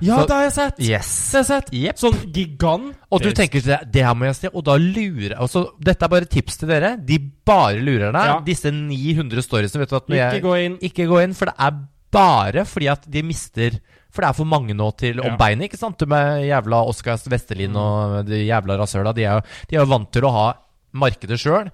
Ja, 0.00 0.16
Så- 0.22 0.26
det 0.30 0.36
har 0.38 0.42
jeg 0.46 0.52
sett! 0.56 0.78
Yes. 0.80 1.08
Det 1.10 1.36
har 1.36 1.42
jeg 1.42 1.48
sett. 1.50 1.72
Yep. 1.76 1.98
Sånn 2.00 2.20
gigant. 2.32 2.94
Og 3.12 3.20
du 3.20 3.30
tenker 3.36 3.60
det, 3.60 3.80
det 3.92 4.04
her 4.06 4.14
må 4.16 4.30
jeg 4.30 4.38
se, 4.38 4.50
og 4.54 4.64
da 4.64 4.78
lurer 4.80 5.34
altså, 5.36 5.66
Dette 5.76 6.06
er 6.06 6.12
bare 6.14 6.24
tips 6.30 6.56
til 6.62 6.70
dere. 6.72 6.94
De 6.96 7.18
bare 7.20 7.82
lurer 7.84 8.08
deg. 8.14 8.30
Ja. 8.30 8.38
Disse 8.46 8.72
900 8.72 9.44
storiesene. 9.44 9.82
Vet 9.84 9.92
du 9.92 9.98
at 9.98 10.08
når 10.08 10.16
Ikke 10.16 10.32
jeg, 10.38 10.44
gå 10.46 10.54
inn. 10.64 10.78
Ikke 10.88 11.08
gå 11.10 11.20
inn, 11.26 11.36
for 11.36 11.50
det 11.50 11.56
er 11.66 11.80
bare 12.10 12.64
fordi 12.66 12.88
at 12.90 13.04
de 13.12 13.22
mister 13.22 13.76
For 14.10 14.22
det 14.22 14.28
er 14.30 14.38
for 14.40 14.44
mange 14.50 14.74
nå 14.74 14.90
til 14.98 15.16
Ja. 15.22 15.30
om 15.30 15.36
beinet, 15.38 15.70
ikke 15.70 15.78
sant? 15.78 16.00
Med 16.08 16.42
jævla 16.48 16.82
Oskar 16.88 17.16
Vestelin 17.30 17.76
og 17.76 18.26
de 18.26 18.44
jævla 18.46 18.76
rasøla. 18.80 19.12
De 19.14 19.22
er 19.24 19.34
jo 19.34 19.40
de 19.70 19.76
er 19.76 19.80
jo 19.84 19.86
vant 19.86 20.10
til 20.12 20.22
å 20.22 20.32
ha 20.32 20.54
markedet 20.92 21.38
sjøl. 21.38 21.70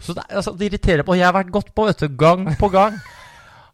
Så 0.00 0.12
det, 0.14 0.24
er- 0.28 0.36
altså, 0.36 0.56
det 0.58 0.66
irriterer 0.72 1.02
på 1.06 1.14
jeg 1.16 1.24
har 1.24 1.32
vært 1.32 1.50
godt 1.54 1.70
på, 1.74 1.86
vet 1.86 1.98
du. 1.98 2.08
Gang 2.08 2.46
på 2.58 2.68
gang. 2.70 2.98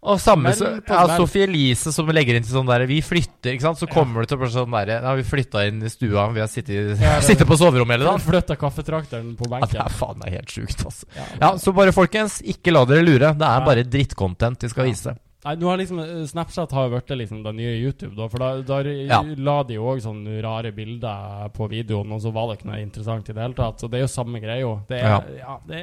Og 0.04 0.18
samme 0.18 0.42
men, 0.50 0.52
så, 0.58 0.82
ja. 0.88 1.16
Sophie 1.16 1.44
Elise 1.46 1.92
som 1.94 2.08
legger 2.10 2.34
inn 2.34 2.42
til 2.42 2.56
sånn 2.56 2.66
der 2.66 2.84
Vi 2.90 3.00
flytter, 3.00 3.52
ikke 3.54 3.62
sant. 3.62 3.78
Så 3.78 3.86
kommer 3.88 4.20
det 4.22 4.28
til 4.32 4.36
å 4.36 4.40
bli 4.42 4.50
sånn 4.50 4.72
der 4.74 5.00
Ja, 5.00 5.14
vi 5.14 5.22
flytta 5.22 5.62
inn 5.68 5.80
i 5.80 5.88
stua. 5.88 6.24
Vi 6.34 6.40
har 6.42 6.48
sittet, 6.50 6.98
Ja, 7.00 7.20
sittet 7.22 7.46
på 7.46 7.54
soverommet 7.56 7.96
hele 8.00 8.04
dagen. 8.10 8.18
Flytta 8.20 8.56
kaffetrakteren 8.58 9.36
på 9.38 9.46
Ja, 9.48 9.60
det 9.64 9.78
er 9.78 9.88
faen 9.94 10.18
meg 10.18 10.32
helt 10.34 10.50
sjukt, 10.50 10.82
altså. 10.84 11.06
Ja, 11.16 11.24
Ja, 11.40 11.50
så 11.56 11.72
bare 11.72 11.92
folkens, 11.94 12.42
ikke 12.42 12.72
la 12.74 12.84
dere 12.84 13.02
lure. 13.06 13.30
Det 13.32 13.46
er 13.46 13.60
Ja. 13.60 13.64
bare 13.64 13.84
drittcontent 13.84 14.58
de 14.58 14.68
skal 14.68 14.86
Ja. 14.86 14.90
vise. 14.92 15.16
Nei, 15.42 15.56
nå 15.58 15.66
har 15.66 15.80
liksom 15.80 15.98
eh, 15.98 16.22
Snapchat 16.30 16.70
har 16.76 16.92
blitt 16.92 17.08
liksom 17.18 17.42
den 17.42 17.56
nye 17.58 17.74
YouTube, 17.80 18.14
da. 18.14 18.28
For 18.30 18.38
da, 18.38 18.50
da 18.62 18.80
Ja. 18.86 19.22
la 19.22 19.62
de 19.66 19.74
jo 19.74 19.88
òg 19.90 20.02
sånne 20.04 20.38
rare 20.44 20.70
bilder 20.72 21.50
på 21.56 21.66
videoen, 21.72 22.12
og 22.14 22.22
så 22.22 22.30
var 22.32 22.48
det 22.52 22.60
ikke 22.60 22.70
noe 22.70 22.82
interessant 22.82 23.28
i 23.28 23.34
det 23.34 23.42
hele 23.42 23.58
tatt. 23.58 23.80
Så 23.82 23.90
det 23.90 23.98
er 23.98 24.06
jo 24.06 24.12
samme 24.14 24.38
greia. 24.42 24.74
Det 24.88 25.00
Ja. 25.02 25.20
ja. 25.38 25.58
det 25.66 25.82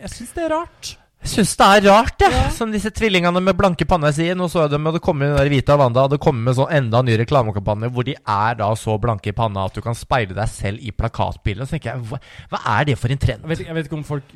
jeg 0.00 0.10
syns 0.14 0.32
det 0.34 0.44
er 0.44 0.54
rart. 0.54 0.96
Jeg 1.20 1.28
syns 1.34 1.50
det 1.58 1.66
er 1.68 1.82
rart, 1.90 2.22
jeg. 2.24 2.52
Som 2.56 2.70
disse 2.72 2.88
tvillingene 2.96 3.42
med 3.44 3.54
blanke 3.58 3.84
panner 3.84 4.12
sier. 4.16 4.34
Nå 4.38 4.46
så 4.48 4.62
jeg 4.64 4.70
dem 4.70 4.86
og 4.88 4.94
det 4.94 5.02
den 5.04 5.36
der 5.36 5.50
Vita 5.52 5.76
Wanda 5.76 6.06
hadde 6.06 6.16
kommet 6.16 6.46
med 6.46 6.56
sånn 6.56 6.72
enda 6.72 7.02
ny 7.04 7.18
reklamekampanje 7.20 7.90
hvor 7.92 8.06
de 8.08 8.14
er 8.16 8.54
da 8.56 8.70
så 8.74 8.96
blanke 8.98 9.28
i 9.28 9.32
panna 9.36 9.66
at 9.66 9.74
du 9.74 9.82
kan 9.82 9.92
speile 9.94 10.32
deg 10.32 10.48
selv 10.48 10.78
i 10.80 10.90
plakatbildet. 10.92 11.68
Så 11.68 11.76
tenker 11.76 11.92
jeg, 11.92 12.06
hva, 12.08 12.20
hva 12.54 12.62
er 12.78 12.84
det 12.88 12.96
for 12.96 13.12
en 13.12 13.20
trend? 13.20 13.44
Jeg 13.44 13.52
vet, 13.52 13.66
jeg 13.66 13.74
vet 13.74 13.90
ikke 13.90 13.98
om 13.98 14.04
folk 14.04 14.32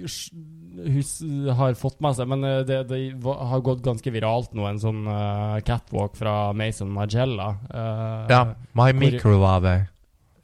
har 1.57 1.75
fått 1.79 2.01
med 2.05 2.16
seg, 2.16 2.29
men 2.31 2.45
eh, 2.45 2.61
det, 2.66 2.81
det 2.91 3.01
har 3.25 3.64
gått 3.64 3.83
ganske 3.85 4.12
viralt 4.14 4.55
nå, 4.57 4.66
en 4.68 4.81
sånn 4.83 5.03
uh, 5.09 5.59
catwalk 5.66 6.16
fra 6.18 6.53
Mason 6.57 6.93
Magella. 6.95 7.53
Uh, 7.68 8.31
Ja. 8.31 8.45
My 8.75 8.93
microwave. 8.97 9.77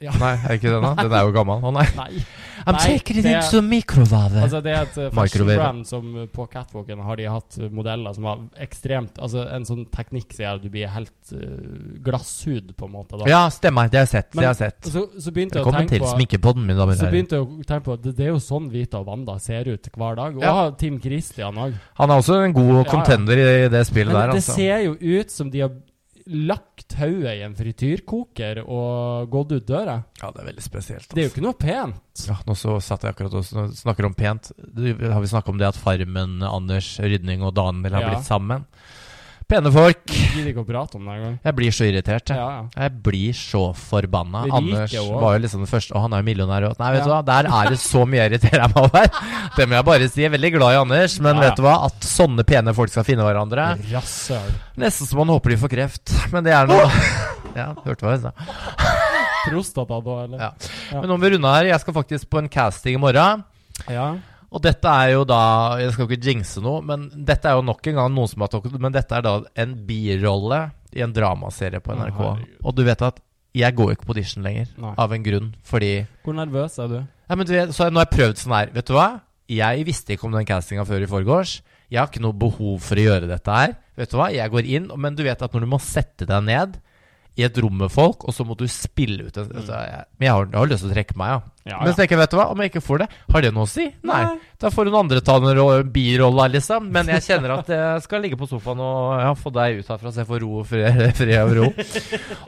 Ja. 0.00 0.14
Nei, 0.16 0.32
er 0.48 0.56
ikke 0.56 0.70
den 0.72 0.80
da? 0.80 0.94
Den 0.96 1.12
er 1.12 1.26
jo 1.28 1.32
gammel. 1.34 1.60
Å 1.60 1.70
nei. 1.76 1.84
Nei. 1.98 2.22
I'm 2.66 2.72
Nei, 2.76 2.80
taking 2.96 3.18
it 3.20 3.24
det- 3.24 3.34
into 3.36 3.60
microwave. 3.64 4.36
Altså 4.44 4.58
Det 4.64 4.72
er 4.72 4.82
et 4.86 4.96
uh, 5.00 5.08
fashion-brand 5.16 5.86
som 5.88 6.08
uh, 6.16 6.26
på 6.28 6.44
catwalken 6.52 7.00
har 7.04 7.16
de 7.16 7.24
hatt 7.28 7.56
modeller 7.72 8.12
som 8.12 8.24
har 8.28 8.42
ekstremt 8.60 9.16
Altså 9.16 9.46
En 9.56 9.64
sånn 9.64 9.86
teknikk 9.92 10.34
som 10.36 10.44
gjør 10.44 10.58
at 10.58 10.62
du 10.66 10.68
blir 10.72 10.88
helt 10.92 11.32
uh, 11.32 12.00
glasshud, 12.04 12.72
på 12.76 12.88
en 12.88 12.92
måte. 12.92 13.16
da 13.20 13.28
ja, 13.28 13.42
stemmer. 13.52 13.88
Det 13.92 14.00
har 14.00 14.06
jeg 14.06 14.12
sett. 14.12 14.34
Men- 14.34 14.42
det 14.42 14.48
har 14.48 14.54
jeg 14.56 14.72
sett. 14.72 14.90
Så, 14.92 15.04
så 15.20 15.32
begynte 15.36 15.56
jeg 15.58 15.64
å 15.64 15.68
Velkommen 15.68 15.88
tenke 15.88 15.96
til 15.96 16.04
på 16.04 16.12
sminkepodden, 16.14 16.66
mine 16.68 16.78
damer 16.80 16.96
og 16.96 17.00
Så 17.00 17.10
begynte 17.12 17.36
jeg 17.40 17.44
å 17.48 17.68
tenke 17.72 17.84
på 17.90 17.98
det, 18.02 18.14
det 18.16 18.26
er 18.26 18.32
jo 18.34 18.40
sånn 18.44 18.70
Vita 18.72 19.00
og 19.00 19.06
Wanda 19.12 19.38
ser 19.40 19.68
ut 19.72 19.90
hver 19.96 20.16
dag. 20.20 20.36
Og 20.36 20.42
Ja. 20.44 20.70
Tim 20.80 21.00
Christian 21.00 21.54
òg. 21.60 21.76
Han 22.00 22.10
er 22.10 22.14
også 22.24 22.40
en 22.44 22.52
god 22.56 22.72
Ja, 22.72 22.82
ja. 22.84 22.90
contender 22.90 23.36
i 23.44 23.68
det 23.68 23.86
spillet 23.88 24.12
Men 24.12 24.20
der, 24.20 24.32
det 24.36 24.42
altså. 24.44 24.56
ser 24.56 24.84
jo 24.84 24.96
ut 25.00 25.30
som 25.30 25.50
de 25.50 25.60
har 25.64 25.70
lagt 26.26 26.94
hodet 26.98 27.32
i 27.38 27.42
en 27.46 27.54
frityrkoker 27.56 28.60
og 28.66 29.30
gått 29.32 29.52
ut 29.56 29.66
døra. 29.68 29.96
Ja, 30.20 30.30
det 30.34 30.42
er 30.42 30.48
veldig 30.50 30.64
spesielt. 30.64 31.08
Det 31.14 31.22
er 31.22 31.28
jo 31.28 31.32
ikke 31.34 31.44
noe 31.46 31.56
pent. 31.58 32.24
Ja, 32.28 32.36
nå 32.46 32.56
så 32.58 32.76
satt 32.84 33.02
jeg 33.06 33.14
akkurat 33.14 33.34
og 33.40 33.74
snakker 33.76 34.08
om 34.10 34.14
pent. 34.18 34.50
Har 34.58 35.20
vi 35.24 35.30
snakket 35.32 35.54
om 35.54 35.58
det 35.60 35.68
at 35.70 35.78
Farmen, 35.80 36.42
Anders 36.46 36.92
Rydning 37.00 37.42
og 37.46 37.54
Daniel 37.56 37.94
har 37.96 38.02
Ja. 38.02 38.10
blitt 38.14 38.26
sammen? 38.28 38.66
Pene 39.50 39.70
folk. 39.74 40.02
Jeg 40.14 40.28
gidder 40.36 40.50
ikke 40.52 40.62
å 40.62 40.66
prate 40.68 40.94
om 40.94 41.06
det 41.08 41.14
engang. 41.16 41.32
Jeg 41.42 41.54
blir 41.58 41.72
så 41.74 41.86
irritert, 41.88 42.30
jeg. 42.30 42.38
Ja, 42.38 42.50
ja. 42.60 42.84
Jeg 42.84 42.92
blir 43.02 43.32
så 43.34 43.62
forbanna. 43.74 44.44
Anders 44.54 44.92
også. 44.94 45.16
var 45.18 45.34
jo 45.34 45.40
liksom 45.42 45.64
den 45.64 45.70
første, 45.72 45.94
og 45.96 46.04
han 46.04 46.14
er 46.14 46.22
jo 46.22 46.26
millionær. 46.28 46.66
òg. 46.68 46.76
nei, 46.78 46.90
vet 46.94 47.02
du 47.08 47.10
hva, 47.10 47.18
der 47.26 47.48
er 47.50 47.72
det 47.74 47.80
så 47.82 48.04
mye 48.06 48.20
jeg 48.22 48.30
irriterer 48.30 48.70
meg 48.70 48.78
over. 48.84 49.10
Det 49.56 49.66
må 49.66 49.74
jeg 49.80 49.88
bare 49.90 50.08
si. 50.12 50.22
Jeg 50.22 50.30
er 50.30 50.36
veldig 50.36 50.52
glad 50.54 50.76
i 50.76 50.80
Anders, 50.84 51.18
men 51.18 51.34
Ja, 51.34 51.42
ja. 51.42 51.48
vet 51.48 51.58
du 51.58 51.64
hva? 51.66 51.74
At 51.90 52.06
sånne 52.06 52.46
pene 52.46 52.76
folk 52.78 52.94
skal 52.94 53.08
finne 53.10 53.26
hverandre 53.26 53.66
Rasshøl. 53.90 54.54
Nesten 54.78 55.10
som 55.10 55.18
man 55.24 55.34
håper 55.34 55.56
de 55.56 55.60
får 55.66 55.74
kreft. 55.74 56.14
Men 56.30 56.46
det 56.46 56.54
er 56.54 56.70
noe 56.70 56.86
Ja, 57.58 57.72
hørte 57.82 58.06
hva 58.06 58.14
jeg 58.14 58.22
sa. 58.28 58.32
Prostata, 59.48 59.98
da, 60.04 60.16
eller? 60.28 60.38
Ja. 60.46 60.50
Ja. 60.92 61.00
Men 61.02 61.10
nå 61.10 61.16
må 61.18 61.26
vi 61.26 61.34
runde 61.34 61.50
her. 61.58 61.72
Jeg 61.72 61.82
skal 61.82 61.96
faktisk 61.96 62.30
på 62.30 62.38
en 62.38 62.48
casting 62.52 62.94
i 63.00 63.02
morgen. 63.02 63.42
ja. 63.90 64.12
Og 64.50 64.62
dette 64.64 64.90
er 64.90 65.12
jo 65.12 65.24
da 65.24 65.78
Jeg 65.78 65.92
skal 65.94 66.08
ikke 66.08 66.24
jinxe 66.26 66.60
noe, 66.64 66.80
men 66.82 67.04
dette 67.14 67.46
er 67.46 67.54
jo 67.54 67.62
nok 67.62 67.86
en 67.86 67.94
gang 68.00 68.14
noen 68.14 68.28
som 68.28 68.42
har 68.42 68.48
tatt 68.50 68.66
Men 68.82 68.92
dette 68.96 69.14
er 69.14 69.22
da 69.22 69.34
en 69.62 69.74
birolle 69.86 70.58
i 70.92 71.04
en 71.06 71.12
dramaserie 71.14 71.78
på 71.80 71.94
NRK. 71.94 72.16
herregud. 72.18 72.56
og 72.66 72.74
du 72.74 72.82
vet 72.84 73.02
at 73.06 73.20
jeg 73.54 73.74
går 73.74 73.92
ikke 73.96 74.06
på 74.06 74.14
audition 74.14 74.42
lenger, 74.46 74.68
Nei. 74.78 74.92
av 74.98 75.12
en 75.12 75.22
grunn. 75.26 75.48
Fordi 75.66 76.06
Hvor 76.24 76.34
nervøs 76.34 76.78
er 76.78 76.88
du? 76.88 76.98
ja, 77.28 77.34
men 77.36 77.46
du 77.46 77.52
vet, 77.52 77.68
Så 77.74 77.90
nå 77.90 77.98
har 77.98 78.06
jeg 78.06 78.18
prøvd 78.18 78.36
sånn 78.38 78.54
her. 78.58 78.70
Vet 78.74 78.86
du 78.86 78.92
hva? 78.94 79.20
Jeg 79.50 79.84
visste 79.86 80.14
ikke 80.14 80.24
om 80.26 80.32
den 80.32 80.46
castinga 80.46 80.84
før 80.86 81.02
i 81.02 81.06
forgårs. 81.10 81.60
Jeg 81.90 81.98
har 81.98 82.06
ikke 82.10 82.22
noe 82.22 82.32
behov 82.38 82.78
for 82.80 82.94
å 82.94 83.02
gjøre 83.06 83.26
dette 83.30 83.50
her. 83.50 83.74
Vet 83.98 84.10
du 84.10 84.16
hva? 84.18 84.28
Jeg 84.34 84.50
går 84.50 84.64
inn, 84.66 84.90
men 84.96 85.14
du 85.18 85.22
vet 85.26 85.42
at 85.42 85.52
når 85.52 85.60
du 85.66 85.66
må 85.66 85.80
sette 85.82 86.26
deg 86.26 86.44
ned 86.46 86.78
i 87.38 87.44
et 87.46 87.56
rom 87.62 87.76
med 87.78 87.88
folk, 87.94 88.24
og 88.28 88.34
så 88.34 88.44
må 88.44 88.56
du 88.58 88.66
spille 88.68 89.28
ut 89.28 89.36
en, 89.38 89.46
altså, 89.56 89.76
jeg, 89.86 90.04
Men 90.18 90.26
jeg 90.26 90.32
har, 90.34 90.46
jeg 90.50 90.58
har 90.58 90.66
lyst 90.72 90.82
til 90.82 90.90
å 90.90 90.94
trekke 90.96 91.16
meg, 91.16 91.28
ja. 91.30 91.40
Ja, 91.70 91.76
Men 91.84 91.92
så 91.92 92.00
tenker 92.00 92.16
jeg, 92.16 92.20
vet 92.24 92.32
du 92.32 92.36
hva, 92.40 92.46
om 92.50 92.60
jeg 92.64 92.70
ikke 92.72 92.82
får 92.82 92.98
det, 93.02 93.06
har 93.30 93.44
det 93.44 93.50
noe 93.54 93.66
å 93.66 93.70
si? 93.70 93.84
Nei. 94.08 94.20
Nei. 94.26 94.36
Da 94.58 94.70
får 94.74 94.88
hun 94.90 94.96
andre 94.98 95.20
ta 95.24 95.36
en 95.38 95.50
ro- 95.56 95.82
birolle, 95.94 96.46
liksom. 96.56 96.88
Men 96.92 97.06
jeg 97.14 97.22
kjenner 97.28 97.52
at 97.58 97.68
jeg 97.70 98.02
skal 98.04 98.24
ligge 98.24 98.38
på 98.40 98.48
sofaen 98.50 98.80
og 98.82 99.12
ja, 99.22 99.30
få 99.38 99.52
deg 99.54 99.78
ut 99.82 99.90
herfra, 99.92 100.10
så 100.12 100.22
jeg 100.24 100.30
får 100.32 100.40
ro 100.42 100.50
og 100.62 100.66
fred, 100.66 101.02
fred 101.20 101.36
og 101.44 101.52
ro. 101.60 101.68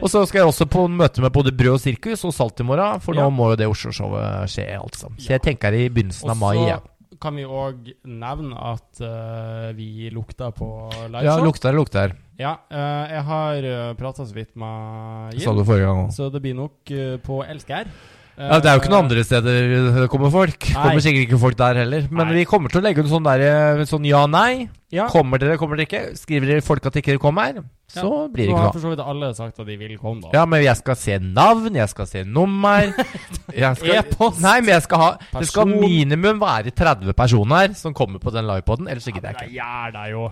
og 0.00 0.08
så 0.10 0.24
skal 0.26 0.42
jeg 0.42 0.48
også 0.50 0.66
på 0.72 0.86
møte 0.90 1.22
med 1.24 1.32
både 1.36 1.52
Brød 1.54 1.76
og 1.76 1.82
Sirkus 1.84 2.24
og 2.28 2.34
Salt 2.36 2.60
i 2.64 2.66
morgen, 2.66 3.00
for 3.04 3.14
nå 3.16 3.28
Ja. 3.28 3.30
må 3.32 3.52
jo 3.52 3.60
det 3.62 3.68
Oslo-showet 3.70 4.50
skje, 4.50 4.66
altså. 4.80 5.12
Så 5.20 5.36
jeg 5.36 5.44
tenker 5.44 5.76
i 5.78 5.86
begynnelsen 5.92 6.32
av 6.34 6.40
mai. 6.42 6.56
Ja. 6.72 6.80
kan 7.22 7.36
vi 7.38 7.44
òg 7.46 7.92
nevne 8.08 8.56
at 8.72 8.98
uh, 9.04 9.68
vi 9.78 10.08
lukta 10.10 10.48
på 10.56 10.66
Ja, 10.90 11.06
liveshow. 11.20 11.44
lukter, 11.46 11.76
lukter. 11.76 12.16
Ja, 12.42 12.56
eh, 12.72 13.12
jeg 13.16 13.22
har 13.28 13.68
uh, 13.68 13.92
prata 13.98 14.26
så 14.26 14.34
vidt 14.34 14.50
med 14.58 15.36
Jim. 15.38 15.44
Sa 15.46 15.54
du 15.54 15.62
forrige 15.68 15.86
gang 15.86 16.02
òg. 16.08 16.10
så 16.16 16.30
det 16.34 16.42
blir 16.42 16.58
nok 16.58 16.90
eh, 16.96 17.14
på 17.22 17.44
Elsker. 17.46 17.86
Ja, 18.32 18.56
det 18.64 18.70
er 18.70 18.78
jo 18.78 18.80
ikke 18.80 18.88
noen 18.90 19.04
andre 19.04 19.22
steder 19.28 19.66
det 19.92 20.04
kommer 20.10 20.30
folk. 20.32 20.64
Nei. 20.72 20.72
Kommer 20.86 21.02
sikkert 21.04 21.26
ikke 21.26 21.38
folk 21.42 21.56
der 21.60 21.76
heller. 21.82 22.06
Men 22.08 22.30
Nei. 22.30 22.38
vi 22.40 22.44
kommer 22.48 22.72
til 22.72 22.80
å 22.80 22.82
legge 22.86 23.02
ut 23.04 23.10
sånn 23.10 23.26
der 23.28 23.42
eh, 23.44 23.82
sånn 23.86 24.06
ja-nei. 24.08 24.70
Ja, 24.92 25.04
Kommer 25.12 25.40
dere, 25.40 25.58
kommer 25.60 25.76
dere 25.78 25.84
ikke? 25.86 26.00
Skriver 26.18 26.48
dere 26.50 26.64
folk 26.64 26.84
at 26.88 26.96
ikke 27.00 27.12
dere 27.14 27.20
kommer, 27.20 27.60
så 27.92 28.02
Ja. 28.08 28.22
blir 28.32 28.48
det 28.48 28.50
Nå 28.50 28.56
ikke 28.56 28.62
har 28.62 28.66
noe. 28.66 28.72
for 28.74 28.84
så 28.86 28.90
vidt 28.92 29.04
alle 29.12 29.28
sagt 29.36 29.60
at 29.62 29.68
de 29.68 29.76
vil 29.80 29.94
komme, 30.00 30.20
da. 30.24 30.32
Ja, 30.36 30.42
men 30.48 30.64
jeg 30.64 30.76
skal 30.80 30.96
se 31.00 31.18
navn, 31.22 31.76
jeg 31.76 31.88
skal 31.92 32.08
se 32.10 32.24
nummer 32.28 32.88
E-post. 33.52 33.84
E-post. 33.88 34.40
Nei, 34.44 34.56
men 34.64 34.74
jeg 34.74 34.82
skal 34.88 34.98
ha 35.04 35.10
Det 35.38 35.48
skal 35.52 35.68
minimum 35.72 36.40
være 36.42 36.72
30 36.76 37.12
personer 37.16 37.76
som 37.78 37.94
kommer 37.96 38.20
på 38.20 38.32
den 38.34 38.48
livepoden, 38.48 38.88
ellers 38.88 39.08
gidder 39.12 39.30
jeg 39.30 39.38
det 39.38 39.48
ikke. 39.48 39.56
Ja, 39.60 39.90
det 39.92 40.02
er 40.08 40.10
jo. 40.16 40.26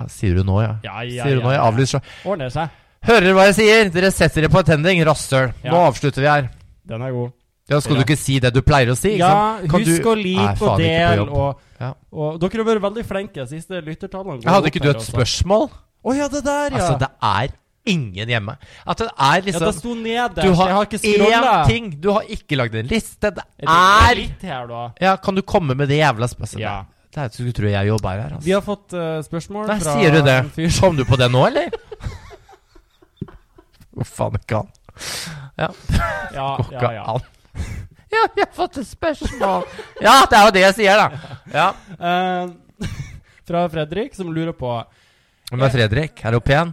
Ja, 0.00 0.06
sier 0.08 0.38
du 0.38 0.46
nå, 0.48 0.60
ja? 0.64 0.76
Ja, 0.86 1.02
ja, 1.04 1.26
Sier 1.26 1.40
du 1.40 1.44
nå, 1.44 1.52
ja, 1.52 1.66
avlyser. 1.68 2.00
Ordner 2.24 2.52
seg. 2.54 2.72
Hører 3.04 3.36
hva 3.36 3.44
jeg 3.50 3.58
sier? 3.60 3.90
Dere 3.92 4.10
setter 4.12 4.44
dere 4.44 4.52
på 4.52 4.60
attending, 4.60 5.02
rasshøl. 5.08 5.52
Nå 5.64 5.84
avslutter 5.88 6.24
vi 6.24 6.30
her. 6.30 6.48
Den 6.88 7.04
er 7.04 7.14
god. 7.16 7.36
Ja, 7.70 7.78
skal 7.78 8.00
du 8.00 8.02
ikke 8.02 8.18
si 8.18 8.40
det 8.42 8.50
du 8.50 8.64
pleier 8.66 8.90
å 8.90 8.96
si? 8.98 9.12
Ja, 9.20 9.60
husk 9.62 10.08
å 10.10 10.16
like 10.18 10.56
og 10.66 10.82
jobb. 10.82 11.36
Og, 11.38 11.62
og 12.10 12.40
dere 12.42 12.64
har 12.64 12.68
vært 12.72 12.84
veldig 12.88 13.06
flinke. 13.06 13.46
Siste 13.48 13.78
lyttertallene 13.86 14.42
Hadde 14.50 14.72
ikke 14.72 14.82
du 14.82 14.90
et 14.90 15.04
spørsmål? 15.06 15.68
Å 16.00 16.16
ja, 16.16 16.28
det 16.32 16.40
der, 16.46 16.72
ja. 16.72 16.80
Altså, 16.80 16.96
det 16.98 17.10
er 17.28 17.52
ingen 17.90 18.32
hjemme. 18.34 18.54
At 18.88 19.00
det 19.00 19.08
er 19.12 19.44
liksom 19.46 19.64
ja, 19.64 19.70
det 19.70 19.78
sto 19.78 19.94
nederst. 19.96 20.40
Du 20.40 20.56
har 20.58 20.70
jeg 20.70 20.76
har 20.76 20.88
ikke 20.88 21.00
scrolla. 21.02 21.40
én 21.52 21.68
ting. 21.70 21.90
Du 22.00 22.08
har 22.12 22.32
ikke 22.36 22.58
lagd 22.58 22.78
en 22.80 22.90
liste. 22.90 23.32
Det 23.36 23.44
er, 23.44 23.66
er 23.68 24.08
er 24.10 24.16
litt 24.18 24.46
her, 24.50 24.66
da. 24.70 24.82
Ja, 25.00 25.14
kan 25.22 25.38
du 25.38 25.42
komme 25.46 25.76
med 25.78 25.92
det 25.92 26.00
jævla 26.00 26.28
spørsmålet? 26.30 26.64
Ja. 26.66 26.78
Det 27.10 27.18
er 27.24 27.28
skulle 27.34 27.50
tro 27.56 27.66
jeg 27.66 27.88
jobber 27.88 28.20
her, 28.22 28.28
Vi 28.28 28.34
altså. 28.36 28.52
har 28.54 28.60
fått 28.62 28.92
uh, 28.94 29.18
spørsmål 29.26 29.64
Nei, 29.66 29.80
fra 29.82 29.94
sier 29.98 30.10
du 30.14 30.20
det? 30.22 30.36
Kom 30.78 30.94
du 30.98 31.02
på 31.08 31.16
det 31.18 31.26
nå, 31.32 31.40
eller? 31.48 31.66
Hvor 33.96 34.06
faen 34.06 34.36
ikke 34.38 34.60
han? 34.60 34.68
Ja, 35.58 35.68
Ja, 36.38 36.48
ja, 36.70 36.90
ja. 37.00 37.18
Ja, 38.10 38.26
vi 38.34 38.40
har 38.42 38.48
fått 38.54 38.76
et 38.80 38.86
spørsmål. 38.88 39.62
Ja, 40.02 40.14
det 40.26 40.36
er 40.38 40.44
jo 40.46 40.52
det 40.54 40.62
jeg 40.64 40.74
sier, 40.80 40.96
da. 40.98 41.06
Ja. 41.54 41.68
Uh, 41.98 42.46
fra 43.46 43.60
Fredrik, 43.70 44.14
som 44.18 44.32
lurer 44.34 44.52
på 44.54 44.70
Hvem 45.50 45.62
er 45.66 45.70
Fredrik? 45.74 46.12
Er 46.26 46.30
du 46.34 46.40
pen? 46.42 46.72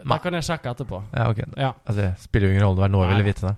Det 0.00 0.16
kan 0.24 0.32
jeg 0.36 0.44
sjekke 0.46 0.68
etterpå. 0.72 0.96
Ja, 1.12 1.22
ok. 1.32 1.40
Ja. 1.56 1.70
Altså, 1.84 1.98
det 2.00 2.10
spiller 2.24 2.46
jo 2.48 2.52
ingen 2.54 2.64
rolle. 2.64 2.76
Det 2.78 2.84
var 2.86 2.92
nå 2.92 2.98
jeg 3.04 3.10
ville 3.14 3.26
vite 3.28 3.42
det. 3.48 3.54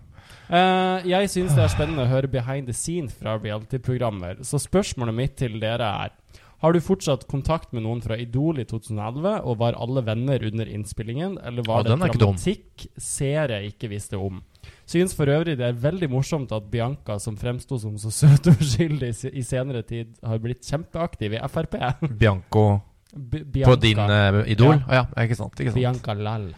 Eh, 0.52 1.06
jeg 1.08 1.30
syns 1.32 1.54
det 1.56 1.62
er 1.64 1.70
spennende 1.72 2.04
å 2.04 2.10
høre 2.10 2.28
behind 2.28 2.68
the 2.68 2.74
scene 2.76 3.08
fra 3.08 3.38
reality-programmer. 3.38 4.42
Så 4.44 4.60
spørsmålet 4.60 5.16
mitt 5.16 5.38
til 5.40 5.60
dere 5.62 5.88
er 6.06 6.18
Har 6.62 6.72
du 6.72 6.78
fortsatt 6.78 7.24
kontakt 7.26 7.72
med 7.74 7.82
noen 7.82 7.98
fra 8.04 8.14
Idol 8.14 8.60
i 8.62 8.64
2011, 8.64 9.40
og 9.42 9.56
var 9.58 9.74
alle 9.74 10.04
venner 10.06 10.44
under 10.46 10.68
innspillingen, 10.70 11.38
eller 11.42 11.64
var 11.66 11.82
Ja, 11.82 11.96
det 11.96 12.20
dramatikk 12.20 12.84
seere 12.94 13.64
ikke 13.66 13.90
visste 13.90 14.20
om? 14.20 14.44
Syns 14.86 15.16
for 15.16 15.26
øvrig 15.26 15.56
det 15.58 15.66
er 15.66 15.80
veldig 15.82 16.10
morsomt 16.12 16.52
at 16.52 16.70
Bianca, 16.70 17.18
som 17.18 17.34
fremsto 17.36 17.80
som 17.82 17.96
så 17.98 18.12
søt 18.14 18.46
og 18.46 18.62
uskyldig 18.62 19.10
i 19.32 19.42
senere 19.42 19.82
tid, 19.82 20.14
har 20.22 20.38
blitt 20.38 20.62
kjempeaktiv 20.62 21.34
i 21.34 21.42
Frp. 21.50 21.80
Bianco 22.20 22.66
B 23.12 23.64
på 23.64 23.74
din 23.76 23.98
uh, 23.98 24.44
Idol? 24.46 24.78
Ja. 24.86 24.86
Å 24.86 25.00
ja. 25.00 25.24
ikke 25.26 25.36
sant. 25.36 25.58
Ikke 25.58 25.72
sant. 25.72 25.80
Bianca 25.80 26.14
Lall. 26.14 26.52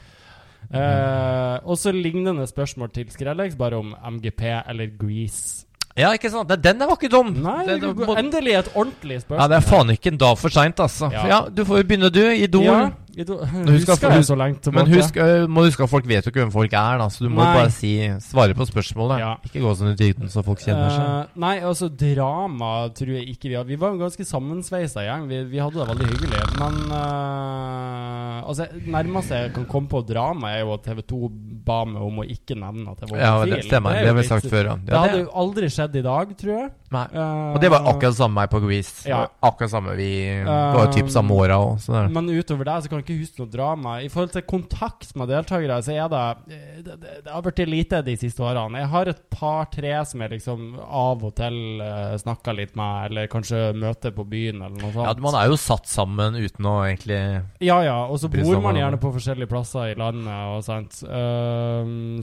Eh, 0.72 1.58
også 1.64 1.92
lignende 1.92 2.46
spørsmål 2.46 2.90
til 2.94 3.10
Skrellex, 3.12 3.56
bare 3.58 3.78
om 3.82 3.94
MGP 4.16 4.42
eller 4.68 4.90
Grease. 4.98 5.66
Ja, 5.94 6.10
ikke 6.16 6.30
sant. 6.30 6.50
Nei, 6.50 6.56
Den 6.58 6.80
var 6.82 6.96
ikke 6.96 7.10
dum. 7.12 7.30
Nei, 7.38 7.60
det, 7.68 7.76
det 7.82 7.92
må... 7.94 8.16
endelig 8.18 8.56
et 8.58 8.70
ordentlig 8.74 9.20
spørsmål. 9.22 9.42
Ja, 9.42 9.48
det 9.52 9.58
er 9.60 9.66
faen 9.68 9.92
ikke 9.94 10.10
en 10.10 10.18
dag 10.24 10.38
for 10.40 10.54
seint, 10.54 10.80
altså. 10.82 11.10
Ja. 11.14 11.26
Ja. 11.30 11.40
du 11.50 11.62
får 11.64 11.82
jo 11.82 11.88
begynne, 11.90 12.10
du. 12.10 12.24
Idol. 12.34 12.66
Ja. 12.66 12.80
Husk 13.14 13.88
at- 13.94 14.38
lenge 14.38 14.60
tilbake. 14.60 14.74
Men 14.74 14.92
husk, 14.94 15.18
må 15.48 15.64
huske 15.66 15.84
at 15.84 15.90
folk 15.90 16.06
vet 16.08 16.24
jo 16.24 16.32
ikke 16.32 16.42
hvem 16.42 16.52
folk 16.52 16.72
er, 16.72 16.98
da. 16.98 17.08
Så 17.08 17.24
du 17.24 17.30
må 17.30 17.42
Nei. 17.42 17.54
bare 17.54 17.70
si, 17.70 17.92
svare 18.24 18.54
på 18.54 18.66
spørsmålet. 18.66 19.22
Ja. 19.22 19.36
Ikke 19.46 19.62
gå 19.62 19.74
sånn 19.78 19.92
i 19.92 19.98
dybden 19.98 20.30
så 20.32 20.44
folk 20.44 20.62
kjenner 20.64 20.90
seg. 20.90 21.04
Uh, 21.04 21.40
nei, 21.40 21.54
altså 21.60 21.88
drama 21.88 22.88
tror 22.96 23.14
jeg 23.18 23.28
ikke 23.36 23.50
vi 23.50 23.58
hadde. 23.58 23.68
Vi 23.68 23.80
var 23.80 23.94
en 23.94 24.02
ganske 24.02 24.26
sammensveisa 24.26 25.04
gjeng. 25.06 25.28
Vi, 25.30 25.42
vi 25.54 25.62
hadde 25.62 25.78
det 25.80 25.88
veldig 25.92 26.08
hyggelig. 26.12 26.42
Men 26.58 26.80
uh, 26.90 28.42
altså, 28.48 28.68
nærmeste 28.86 29.44
jeg 29.44 29.54
kan 29.54 29.68
komme 29.70 29.88
på 29.88 30.04
drama, 30.06 30.54
er 30.54 30.64
jo 30.64 30.74
at 30.74 30.84
TV 30.88 31.02
2 31.02 31.30
ba 31.64 31.80
meg 31.88 32.02
om 32.04 32.22
å 32.22 32.24
ikke 32.28 32.56
nevne 32.58 32.92
at 32.92 33.02
jeg 33.04 33.10
var 33.10 33.20
Ja, 33.22 33.34
det 33.48 33.60
stemmer. 33.66 33.94
Det, 33.96 34.04
Det 34.04 34.10
har 34.12 34.18
vi 34.18 34.26
sagt 34.28 34.48
før, 34.52 34.70
ja. 34.70 34.74
Det 34.76 34.92
det 34.92 35.00
hadde 35.00 35.20
jo 35.24 35.30
aldri 35.44 35.68
skjedd 35.72 35.96
i 35.96 36.02
dag, 36.04 36.34
tror 36.40 36.52
jeg. 36.54 36.70
Nei. 36.94 37.04
Eh, 37.10 37.54
Og 37.54 37.60
det 37.62 37.70
var 37.72 37.88
akkurat 37.90 38.12
det 38.12 38.18
samme 38.20 38.34
med 38.34 38.42
meg 38.44 38.50
på 38.52 38.60
Grease. 38.64 39.08
Ja. 39.08 39.20
Akkurat 39.44 39.72
samme 39.72 39.94
vi 39.98 40.10
Det 40.44 40.78
var 40.78 40.92
typ 40.94 41.10
samme 41.12 41.34
åra 41.34 41.58
òg, 41.62 41.78
så 41.82 41.94
det 41.96 42.02
Men 42.14 42.28
utover 42.30 42.68
det 42.68 42.76
så 42.84 42.90
kan 42.90 43.00
jeg 43.00 43.06
ikke 43.08 43.20
huske 43.22 43.42
noe 43.42 43.50
drama. 43.50 43.96
I 44.04 44.10
forhold 44.12 44.34
til 44.36 44.44
kontakt 44.48 45.14
med 45.16 45.32
deltakere, 45.32 45.80
så 45.82 45.94
er 45.96 46.08
det 46.12 46.24
eh, 46.54 46.82
Det, 46.84 46.98
det, 47.00 47.14
det 47.24 47.32
har 47.32 47.42
blitt 47.42 47.64
lite 47.68 48.02
de 48.04 48.16
siste 48.20 48.44
årene. 48.44 48.82
Jeg 48.84 48.92
har 48.92 49.10
et 49.10 49.22
par-tre 49.30 49.94
som 50.06 50.20
jeg 50.20 50.34
liksom 50.36 50.78
av 50.84 51.24
og 51.24 51.34
til 51.38 51.80
uh, 51.80 52.14
snakker 52.20 52.56
litt 52.58 52.74
med, 52.76 53.10
eller 53.10 53.30
kanskje 53.32 53.72
møter 53.78 54.12
på 54.14 54.26
byen, 54.28 54.60
eller 54.62 54.76
noe 54.76 54.92
sånt. 54.92 55.06
Ja, 55.08 55.14
man 55.24 55.38
er 55.38 55.48
jo 55.48 55.58
satt 55.60 55.88
sammen 55.90 56.36
uten 56.36 56.68
å 56.68 56.76
egentlig 56.84 57.20
Ja, 57.64 57.80
ja, 57.86 57.96
og 58.04 58.20
så 58.20 58.28
bor 58.28 58.60
man 58.62 58.76
gjerne 58.78 59.00
på 59.00 59.12
forskjellige 59.14 59.50
plasser 59.50 59.94
i 59.94 59.98
landet 59.98 60.34
og 60.52 60.62
sånt. 60.66 61.00
Ehm, 61.08 61.53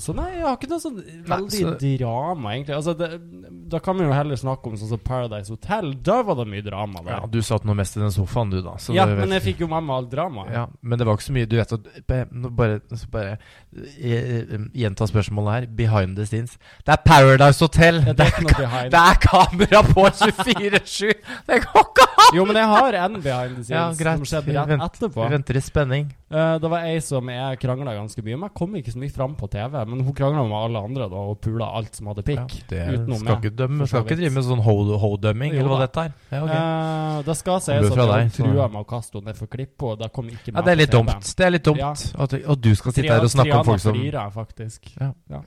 så 0.02 0.14
nei, 0.18 0.28
jeg 0.38 0.44
har 0.46 0.58
ikke 0.58 0.70
noe 0.72 0.82
sånn 0.84 0.98
veldig 1.28 1.62
så- 1.62 1.74
drama, 1.82 2.54
egentlig. 2.56 2.76
Altså, 2.76 2.94
det, 2.98 3.10
da 3.72 3.80
kan 3.80 3.98
vi 3.98 4.06
jo 4.06 4.12
heller 4.16 4.36
snakke 4.40 4.68
om 4.72 4.76
sånn 4.80 4.90
som 4.90 5.00
Paradise 5.00 5.50
Hotel. 5.54 5.94
Da 6.04 6.22
var 6.28 6.36
det 6.42 6.48
mye 6.52 6.64
drama 6.66 7.02
der. 7.06 7.12
Ja, 7.20 7.26
du 7.32 7.40
satt 7.42 7.64
nå 7.68 7.76
mest 7.78 7.98
i 7.98 8.02
den 8.04 8.12
sofaen, 8.12 8.50
du, 8.52 8.62
da. 8.62 8.76
Så 8.82 8.94
Ja, 8.96 9.06
men 9.06 9.30
jeg 9.36 9.42
fikk 9.46 9.60
jo 9.64 9.68
med 9.72 9.84
meg 9.88 9.96
all 9.96 10.10
dramaet. 10.12 10.52
ja, 10.54 10.66
men 10.82 11.00
det 11.00 11.08
var 11.08 11.16
ikke 11.18 11.28
så 11.30 11.34
mye 11.38 11.48
Du 11.50 11.56
vet 11.58 11.72
at 11.74 11.88
Bare, 12.08 12.80
bare 13.12 13.38
eh, 13.76 14.12
eh, 14.12 14.58
gjenta 14.76 15.08
spørsmålet 15.08 15.54
her. 15.54 15.68
Behind 15.68 16.16
the 16.18 16.26
scenes. 16.26 16.58
Det 16.86 16.94
er 16.94 17.02
Paradise 17.06 17.60
Hotel! 17.64 18.02
Ja, 18.06 18.14
det 18.14 18.26
er 18.26 18.32
ikke 18.34 18.46
noe 18.48 18.58
behind. 18.66 18.92
Det 18.92 19.02
er 19.02 19.22
kamera 19.28 19.82
på 19.88 20.06
24-7! 20.10 21.14
Det 21.48 21.62
går 21.66 21.86
ikke 21.86 22.08
an! 22.08 22.36
Jo, 22.36 22.46
men 22.48 22.56
jeg 22.60 22.70
har 22.72 22.98
en 23.06 23.22
behind 23.22 23.56
the 23.58 23.64
scenes 23.64 23.70
Ja, 23.72 23.86
greit. 23.98 24.22
som 24.22 24.26
skjedde 24.30 24.56
rett 24.58 24.86
etterpå. 24.88 25.24
Vi 25.26 25.36
venter 25.36 25.58
i 25.58 25.64
spenning. 25.64 26.12
Uh, 26.32 26.58
det 26.64 26.70
var 26.72 26.86
ei 26.88 27.00
som 27.04 27.28
jeg 27.32 27.60
krangla 27.60 27.96
ganske 27.98 28.24
mye 28.24 28.38
med. 28.46 28.54
Kom 28.56 28.76
ikke 28.80 28.94
så 28.94 29.00
mye 29.02 29.12
fram 29.22 29.36
på 29.40 29.50
TV, 29.54 29.78
men 29.94 30.02
hun 30.04 30.14
krangla 30.18 30.44
med 30.50 30.58
alle 30.58 30.82
andre 30.90 31.08
da 31.14 31.22
og 31.32 31.40
pula 31.46 31.70
alt 31.78 31.96
som 31.96 32.10
hadde 32.12 32.24
Ja, 32.26 32.44
pikk. 32.44 32.58
det 32.72 32.82
utenom 32.98 33.20
skal 33.22 33.30
meg, 33.36 33.44
ikke 33.46 33.56
dømme 33.62 33.88
Skal 33.88 34.04
ikke 34.06 34.18
drive 34.20 34.34
med 34.36 34.44
sånn 34.50 34.64
ho- 34.66 34.98
ho-dømming, 35.06 35.54
eller 35.56 35.70
hva 35.72 35.80
dette 35.86 36.06
er. 36.08 36.12
Ja, 36.32 36.44
okay. 36.44 36.60
Eh, 36.62 37.22
det 37.30 37.38
skal 37.38 37.60
sies 37.62 37.92
at 37.92 38.02
hun 38.02 38.30
trua 38.42 38.68
med 38.72 38.82
å 38.82 38.86
kaste 38.90 39.18
henne 39.20 39.32
nedfor 39.32 39.48
klippet, 39.48 39.88
og 39.94 40.00
det 40.02 40.12
kom 40.12 40.28
ikke 40.34 40.52
ja, 40.56 40.62
det 40.62 40.72
er 40.76 40.80
litt 40.84 40.92
dumt. 40.92 41.34
Det 41.38 41.46
er 41.46 41.52
litt 41.56 41.64
dumt 41.66 41.78
Ja. 41.80 41.92
at, 41.94 42.34
at 42.34 42.62
du 42.62 42.76
skal 42.76 42.92
sitte 42.98 43.14
her 43.14 43.22
og 43.22 43.30
snakke 43.32 43.58
om 43.62 43.66
folk 43.66 43.80
som 43.80 43.94
Triana 43.94 44.30
flirer, 44.30 44.32
faktisk. 44.36 44.92
Ja. 45.00 45.12
Eh, 45.32 45.42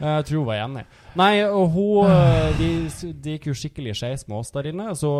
Jeg 0.00 0.24
tror 0.30 0.38
hun 0.40 0.46
var 0.48 0.60
enig. 0.62 0.82
Nei, 1.18 1.42
og 1.44 1.74
hun 1.74 2.08
eh, 2.14 2.52
De, 2.56 2.68
de 3.20 3.34
gikk 3.34 3.48
jo 3.50 3.54
skikkelig 3.58 3.96
skeis 3.98 4.24
med 4.30 4.38
oss 4.38 4.52
der 4.54 4.70
inne. 4.70 4.92
Så 4.98 5.10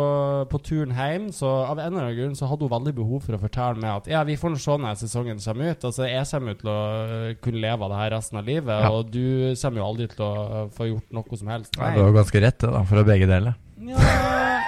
på 0.51 0.61
turen 0.65 0.93
hjem, 0.97 1.27
så 1.35 1.49
av 1.67 1.77
en 1.79 1.91
eller 1.91 2.07
annen 2.07 2.17
grunn, 2.17 2.37
så 2.39 2.49
hadde 2.49 2.65
hun 2.65 2.73
veldig 2.73 2.95
behov 2.97 3.25
for 3.27 3.37
å 3.37 3.41
fortelle 3.41 3.81
meg 3.81 3.91
at 3.99 4.09
ja, 4.11 4.23
vi 4.27 4.37
får 4.41 4.57
se 4.63 4.77
når 4.81 4.99
sesongen 5.03 5.41
kommer 5.43 5.73
ut. 5.75 5.87
Altså, 5.91 6.07
jeg 6.09 6.29
kommer 6.31 6.59
til 6.61 6.73
å 6.73 6.79
eh, 7.05 7.33
kunne 7.43 7.65
leve 7.65 7.87
av 7.87 7.93
det 7.93 8.01
her 8.01 8.13
resten 8.17 8.41
av 8.41 8.49
livet, 8.49 8.73
Ja. 8.81 8.91
og 8.95 9.11
du 9.13 9.23
kommer 9.61 9.83
jo 9.83 9.89
aldri 9.89 10.09
til 10.15 10.25
å 10.25 10.31
eh, 10.47 10.69
få 10.77 10.89
gjort 10.89 11.17
noe 11.19 11.41
som 11.43 11.53
helst. 11.53 11.77
Nei, 11.81 11.93
Du 11.97 12.03
har 12.05 12.17
ganske 12.21 12.45
rett, 12.47 12.59
det, 12.63 12.73
da, 12.73 12.81
å 13.03 13.05
begge 13.11 13.29
deler. 13.29 13.59
Ja, 13.81 14.01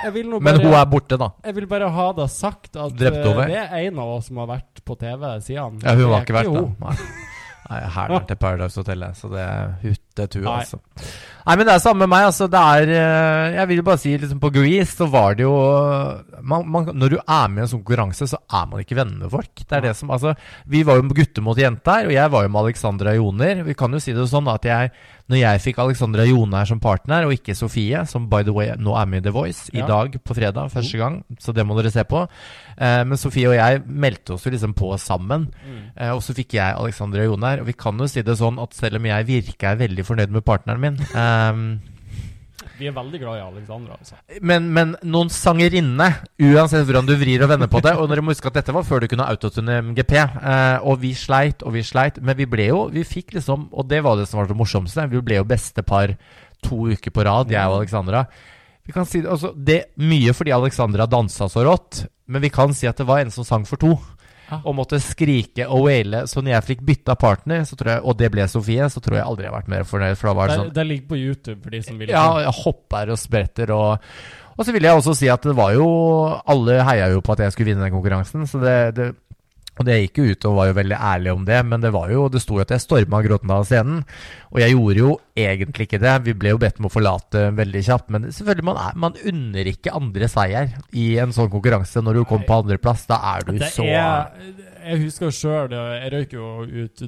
jeg 0.07 0.15
vil 0.15 0.29
nå 0.29 0.39
Men 0.45 0.61
hun 0.61 0.73
er 0.77 0.87
borte, 0.89 1.17
da. 1.21 1.31
Jeg 1.45 1.57
vil 1.57 1.69
bare 1.71 1.89
ha 1.93 2.07
det 2.17 2.29
sagt 2.33 2.77
at 2.77 2.97
det 2.99 3.13
er 3.13 3.77
en 3.87 4.01
av 4.01 4.17
oss 4.17 4.29
som 4.29 4.41
har 4.43 4.49
vært 4.57 4.83
på 4.85 4.97
TV 4.99 5.29
siden. 5.45 5.81
Ja, 5.85 5.97
hun 5.97 6.09
har 6.13 6.25
ikke 6.25 6.41
vært 6.43 6.57
det. 6.57 7.29
Nei. 7.69 7.79
Nei, 7.79 7.89
Hælen 7.95 8.25
til 8.27 8.39
Paradise 8.39 8.81
Hotel, 8.81 9.05
så 9.15 9.29
det 9.31 9.43
er 9.43 9.69
huttetu, 9.83 10.41
Nei. 10.43 10.57
altså. 10.59 10.79
Nei, 11.43 11.55
men 11.59 11.67
det 11.67 11.73
er 11.73 11.81
samme 11.83 12.03
med 12.03 12.11
meg, 12.13 12.25
altså. 12.29 12.47
Det 12.51 12.59
er 12.59 12.91
eh, 12.95 13.55
Jeg 13.57 13.69
vil 13.71 13.81
bare 13.83 13.99
si, 13.99 14.13
liksom, 14.19 14.39
på 14.43 14.51
Grease 14.55 14.95
så 14.95 15.07
var 15.11 15.35
det 15.35 15.43
jo 15.43 15.53
man, 16.43 16.67
man, 16.71 16.91
Når 16.95 17.15
du 17.15 17.17
er 17.19 17.49
med 17.51 17.63
i 17.63 17.65
en 17.65 17.71
sånn 17.71 17.81
konkurranse, 17.81 18.27
så 18.31 18.39
er 18.39 18.69
man 18.69 18.83
ikke 18.83 18.97
venner 18.99 19.25
med 19.25 19.33
folk. 19.33 19.51
Det 19.63 19.79
er 19.79 19.87
det 19.89 19.95
som 19.99 20.11
Altså, 20.13 20.35
vi 20.69 20.83
var 20.87 20.99
jo 20.99 21.07
gutter 21.09 21.43
mot 21.45 21.59
jenter, 21.59 22.07
og 22.07 22.15
jeg 22.15 22.33
var 22.35 22.45
jo 22.45 22.53
med 22.53 22.61
Alexandra 22.61 23.15
Joner. 23.17 23.63
Vi 23.67 23.75
kan 23.79 23.95
jo 23.95 24.03
si 24.03 24.15
det 24.15 24.27
sånn 24.31 24.47
at 24.51 24.67
jeg 24.67 24.93
Når 25.31 25.39
jeg 25.39 25.63
fikk 25.63 25.77
Alexandra 25.79 26.27
Joner 26.27 26.67
som 26.67 26.79
partner, 26.83 27.27
og 27.27 27.35
ikke 27.35 27.55
Sofie, 27.55 28.03
som 28.07 28.27
by 28.31 28.43
the 28.43 28.55
way 28.55 28.73
nå 28.75 28.95
er 28.99 29.07
med 29.07 29.23
i 29.23 29.27
The 29.29 29.35
Voice 29.35 29.71
i 29.71 29.83
dag 29.87 30.17
på 30.19 30.35
fredag, 30.35 30.71
første 30.71 30.99
gang, 30.99 31.21
så 31.39 31.55
det 31.55 31.63
må 31.63 31.77
dere 31.79 31.91
se 31.95 32.03
på. 32.03 32.25
Eh, 32.77 33.01
men 33.07 33.19
Sofie 33.19 33.49
og 33.49 33.55
jeg 33.57 33.81
meldte 33.85 34.35
oss 34.35 34.45
jo 34.47 34.53
liksom 34.53 34.75
på 34.77 34.91
sammen. 35.01 35.47
Mm. 35.63 35.79
Eh, 35.95 36.11
og 36.13 36.21
så 36.25 36.35
fikk 36.35 36.57
jeg 36.57 36.77
Alexandra 36.77 37.25
Joner. 37.25 37.63
Og 37.63 37.69
vi 37.69 37.77
kan 37.77 37.97
jo 37.99 38.09
si 38.09 38.23
det 38.25 38.37
sånn 38.39 38.61
at 38.61 38.75
selv 38.77 38.99
om 38.99 39.09
jeg 39.09 39.29
virker 39.29 39.79
veldig 39.79 40.05
fornøyd 40.07 40.33
med 40.33 40.45
partneren 40.45 40.81
min 40.83 40.99
ehm, 41.19 41.65
Vi 42.79 42.87
er 42.89 42.95
veldig 42.95 43.19
glad 43.21 43.37
i 43.39 43.43
Alexandra, 43.43 43.97
altså. 43.99 44.17
men, 44.41 44.69
men 44.73 44.95
noen 45.05 45.29
sangerinne, 45.33 46.07
uansett 46.41 46.85
hvordan 46.87 47.07
du 47.07 47.13
vrir 47.19 47.43
og 47.45 47.51
vender 47.51 47.69
på 47.71 47.83
det 47.85 47.93
Og 47.99 48.07
dere 48.09 48.23
må 48.25 48.33
huske 48.33 48.49
at 48.49 48.57
dette 48.57 48.75
var 48.75 48.87
før 48.87 49.03
du 49.03 49.09
kunne 49.11 49.27
autotune 49.29 49.81
MGP. 49.91 50.15
Eh, 50.19 50.77
og 50.81 51.01
vi 51.03 51.13
sleit 51.17 51.65
og 51.65 51.75
vi 51.77 51.85
sleit. 51.85 52.21
Men 52.21 52.39
vi 52.39 52.49
ble 52.49 52.71
jo 52.71 52.87
Vi 52.93 53.05
fikk 53.07 53.37
liksom 53.37 53.69
Og 53.71 53.87
det 53.89 54.03
var 54.05 54.17
det 54.19 54.29
som 54.29 54.41
var 54.41 54.49
det 54.49 54.57
morsomste. 54.57 55.09
Vi 55.11 55.21
ble 55.23 55.41
jo 55.41 55.47
beste 55.47 55.85
par 55.85 56.15
to 56.63 56.85
uker 56.95 57.11
på 57.11 57.25
rad, 57.27 57.51
jeg 57.51 57.67
og 57.67 57.81
Alexandra. 57.81 58.23
Vi 58.83 58.91
kan 58.91 59.05
si 59.07 59.21
det, 59.23 59.29
altså, 59.31 59.53
det 59.55 59.93
Mye 60.03 60.33
fordi 60.35 60.51
Alexandra 60.55 61.07
dansa 61.07 61.47
så 61.51 61.63
rått, 61.63 62.03
men 62.27 62.43
vi 62.43 62.51
kan 62.51 62.73
si 62.75 62.89
at 62.89 62.99
det 62.99 63.07
var 63.07 63.23
en 63.23 63.31
som 63.31 63.47
sang 63.47 63.67
for 63.67 63.79
to. 63.79 63.95
Ja. 64.49 64.59
Og 64.67 64.75
måtte 64.75 64.99
skrike 65.01 65.65
og 65.71 65.85
waile. 65.87 66.25
Så 66.27 66.43
når 66.43 66.57
jeg 66.57 66.67
fikk 66.67 66.81
bytta 66.85 67.15
partner, 67.17 67.63
så 67.65 67.77
tror 67.79 67.93
jeg, 67.95 68.03
og 68.03 68.17
det 68.19 68.29
ble 68.33 68.45
Sofie, 68.51 68.89
så 68.91 69.01
tror 69.01 69.17
jeg 69.17 69.25
aldri 69.25 69.47
jeg 69.47 69.53
har 69.53 69.59
vært 69.61 69.71
mer 69.71 69.85
fornøyd. 69.87 70.17
For 70.19 70.29
da 70.29 70.33
var 70.37 70.51
det 70.51 70.57
Det, 70.57 70.61
sånn 70.61 70.73
det 70.75 70.85
ligger 70.89 71.07
på 71.13 71.19
YouTube 71.21 71.59
for 71.63 71.73
de 71.73 71.81
som 71.87 71.99
vil 72.01 72.11
Ja, 72.11 72.25
jeg 72.43 72.55
hopper 72.59 73.13
og 73.15 73.21
spretter 73.21 73.73
og 73.73 74.13
Og 74.53 74.67
så 74.67 74.75
vil 74.75 74.85
jeg 74.85 74.99
også 74.99 75.15
si 75.17 75.31
at 75.31 75.47
det 75.47 75.55
var 75.57 75.71
jo 75.73 75.87
Alle 76.45 76.75
heia 76.85 77.07
jo 77.15 77.23
på 77.25 77.33
at 77.33 77.45
jeg 77.47 77.55
skulle 77.55 77.71
vinne 77.71 77.87
den 77.87 77.95
konkurransen, 77.95 78.43
så 78.45 78.59
det, 78.61 78.75
det 78.99 79.07
og 79.79 79.85
det 79.87 79.95
gikk 80.03 80.19
jo 80.21 80.25
ut 80.35 80.45
og 80.45 80.55
var 80.59 80.67
jo 80.69 80.73
veldig 80.77 80.97
ærlig 81.01 81.31
om 81.33 81.45
det, 81.47 81.59
men 81.65 81.81
det 81.81 81.89
var 81.95 82.11
jo, 82.13 82.27
det 82.29 82.41
sto 82.43 82.59
jo 82.59 82.61
at 82.61 82.69
jeg 82.75 82.83
storma 82.83 83.23
scenen. 83.65 84.03
Og 84.53 84.59
jeg 84.61 84.75
gjorde 84.75 84.99
jo 84.99 85.11
egentlig 85.35 85.87
ikke 85.87 85.99
det. 86.03 86.11
Vi 86.27 86.33
ble 86.37 86.51
jo 86.53 86.59
bedt 86.61 86.77
om 86.77 86.85
å 86.85 86.91
forlate 86.93 87.47
veldig 87.57 87.81
kjapt. 87.87 88.11
Men 88.13 88.27
selvfølgelig, 88.29 88.65
man, 88.67 88.77
er, 88.77 88.99
man 89.01 89.15
unner 89.25 89.69
ikke 89.71 89.95
andre 89.97 90.27
seier 90.29 90.75
i 90.93 91.07
en 91.23 91.33
sånn 91.33 91.49
konkurranse 91.49 92.03
når 92.05 92.19
du 92.19 92.23
kommer 92.29 92.45
på 92.45 92.59
andreplass. 92.61 93.07
Da 93.09 93.17
er 93.33 93.47
du 93.47 93.55
Det 93.57 93.71
så 93.73 93.87
er, 93.89 94.29
jeg 94.83 94.99
husker 95.05 95.29
jo 95.29 95.31
sjøl 95.31 95.71
Jeg 95.73 96.11
røyk 96.13 96.33
jo 96.37 96.47
ut 96.67 97.03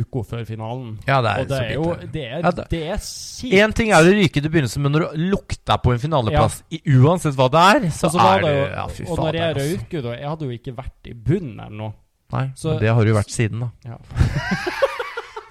uka 0.00 0.22
før 0.30 0.46
finalen. 0.48 0.96
Ja, 1.06 1.20
det 1.20 1.34
er 1.34 1.42
og 1.44 1.50
det 1.52 1.58
er 1.60 1.74
jo. 1.74 1.84
Det 2.16 2.24
er, 2.24 2.40
Ja, 2.40 2.50
det- 2.50 2.68
det 2.70 2.82
er 2.94 2.96
kjipt. 3.04 3.52
Én 3.60 3.74
ting 3.76 3.92
er 3.92 4.00
å 4.00 4.16
ryke 4.16 4.40
til 4.40 4.48
begynnelsen, 4.50 4.82
men 4.82 4.92
når 4.96 5.12
du 5.12 5.28
lukter 5.34 5.76
på 5.84 5.92
en 5.92 5.98
finaleplass, 6.00 6.62
i, 6.72 6.80
uansett 6.96 7.36
hva 7.36 7.50
det 7.52 7.66
er, 7.76 7.90
så, 7.90 8.08
så 8.08 8.24
er 8.24 8.40
det 8.40 8.56
jo, 8.56 8.64
Ja, 8.72 8.86
fy 8.88 9.04
og 9.04 9.18
når 9.20 9.34
jeg 9.36 9.42
fader. 9.42 9.60
Altså. 9.60 9.76
røyker, 9.76 10.02
da 10.02 10.16
Jeg 10.16 10.28
hadde 10.32 10.48
jo 10.48 10.56
ikke 10.56 10.76
vært 10.80 11.10
i 11.12 11.12
bunnen 11.12 11.60
eller 11.60 11.76
noe. 11.76 11.92
Nei, 12.32 12.50
Så- 12.56 12.70
men 12.74 12.78
det 12.82 12.88
har 12.94 13.04
du 13.04 13.10
jo 13.12 13.16
vært 13.20 13.30
siden, 13.30 13.60
da. 13.60 13.70
Ja. 13.84 13.98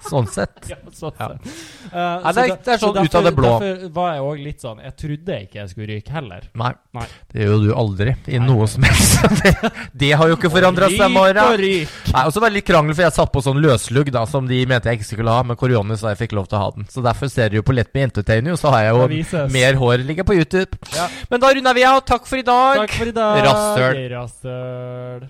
sånn 0.06 0.28
sett. 0.30 0.68
Ja, 0.70 0.76
sånn 0.94 1.10
Ja. 1.18 1.26
sett. 1.34 1.46
Eh, 1.90 2.20
Nei, 2.22 2.32
det 2.32 2.42
er- 2.44 2.56
det 2.62 2.68
er 2.68 2.78
så 2.78 2.92
sånn 2.94 3.04
ut 3.08 3.14
av 3.18 3.24
det 3.24 3.32
blå. 3.34 3.48
Derfor 3.58 3.88
var 3.96 4.12
jeg 4.14 4.22
òg 4.22 4.42
litt 4.44 4.60
sånn 4.62 4.78
Jeg 4.84 4.94
trodde 4.96 5.34
ikke 5.42 5.54
jeg 5.58 5.68
skulle 5.72 5.86
ryke 5.88 6.10
heller. 6.14 6.42
Nei, 6.54 6.70
Nei. 6.94 7.06
det 7.32 7.40
gjør 7.42 7.50
jo 7.50 7.58
du 7.66 7.72
aldri 7.74 8.14
i 8.28 8.38
Nei. 8.38 8.46
noe 8.46 8.66
som 8.70 8.82
helst. 8.86 9.18
det, 9.42 9.72
det 9.96 10.12
har 10.14 10.28
jo 10.28 10.36
ikke 10.36 10.50
forandra 10.52 10.86
seg, 10.94 11.10
Mara. 11.10 11.48
og 11.50 11.58
ryk! 11.58 11.88
Nei, 12.12 12.22
også 12.22 12.40
var 12.40 12.50
det 12.50 12.54
litt 12.60 12.66
krangel, 12.70 12.94
for 12.94 13.02
jeg 13.02 13.12
satt 13.18 13.32
på 13.32 13.42
sånn 13.42 13.58
løslugg 13.60 14.12
da, 14.12 14.24
som 14.30 14.46
de 14.46 14.60
mente 14.66 14.84
jeg 14.92 15.00
ikke 15.00 15.08
skulle 15.16 15.28
ha, 15.34 15.42
men 15.42 15.56
Corionis 15.56 15.98
sa 16.04 16.12
jeg 16.14 16.18
fikk 16.28 16.36
lov 16.38 16.46
til 16.46 16.58
å 16.58 16.62
ha 16.62 16.70
den. 16.76 16.84
Så 16.86 17.02
derfor 17.02 17.28
ser 17.28 17.48
du 17.50 17.56
jo 17.56 17.62
på 17.66 17.74
Let 17.74 17.90
Me 17.92 18.02
Entertain 18.06 18.46
You, 18.46 18.54
så 18.54 18.70
har 18.70 18.84
jeg 18.86 18.94
jo 18.94 19.48
mer 19.50 19.74
hår 19.74 20.06
ligger 20.06 20.22
på 20.22 20.36
YouTube. 20.38 20.78
Ja. 20.94 21.08
Men 21.30 21.40
da 21.40 21.50
runder 21.50 21.74
vi 21.74 21.82
av. 21.82 22.04
Takk 22.06 22.26
for 22.30 22.36
i 22.38 22.42
dag. 22.46 22.76
Takk 22.84 22.90
for 22.94 23.06
i 23.10 23.16
dag. 23.16 23.42
Rassøl 23.42 24.06
Rasshøl. 24.14 25.28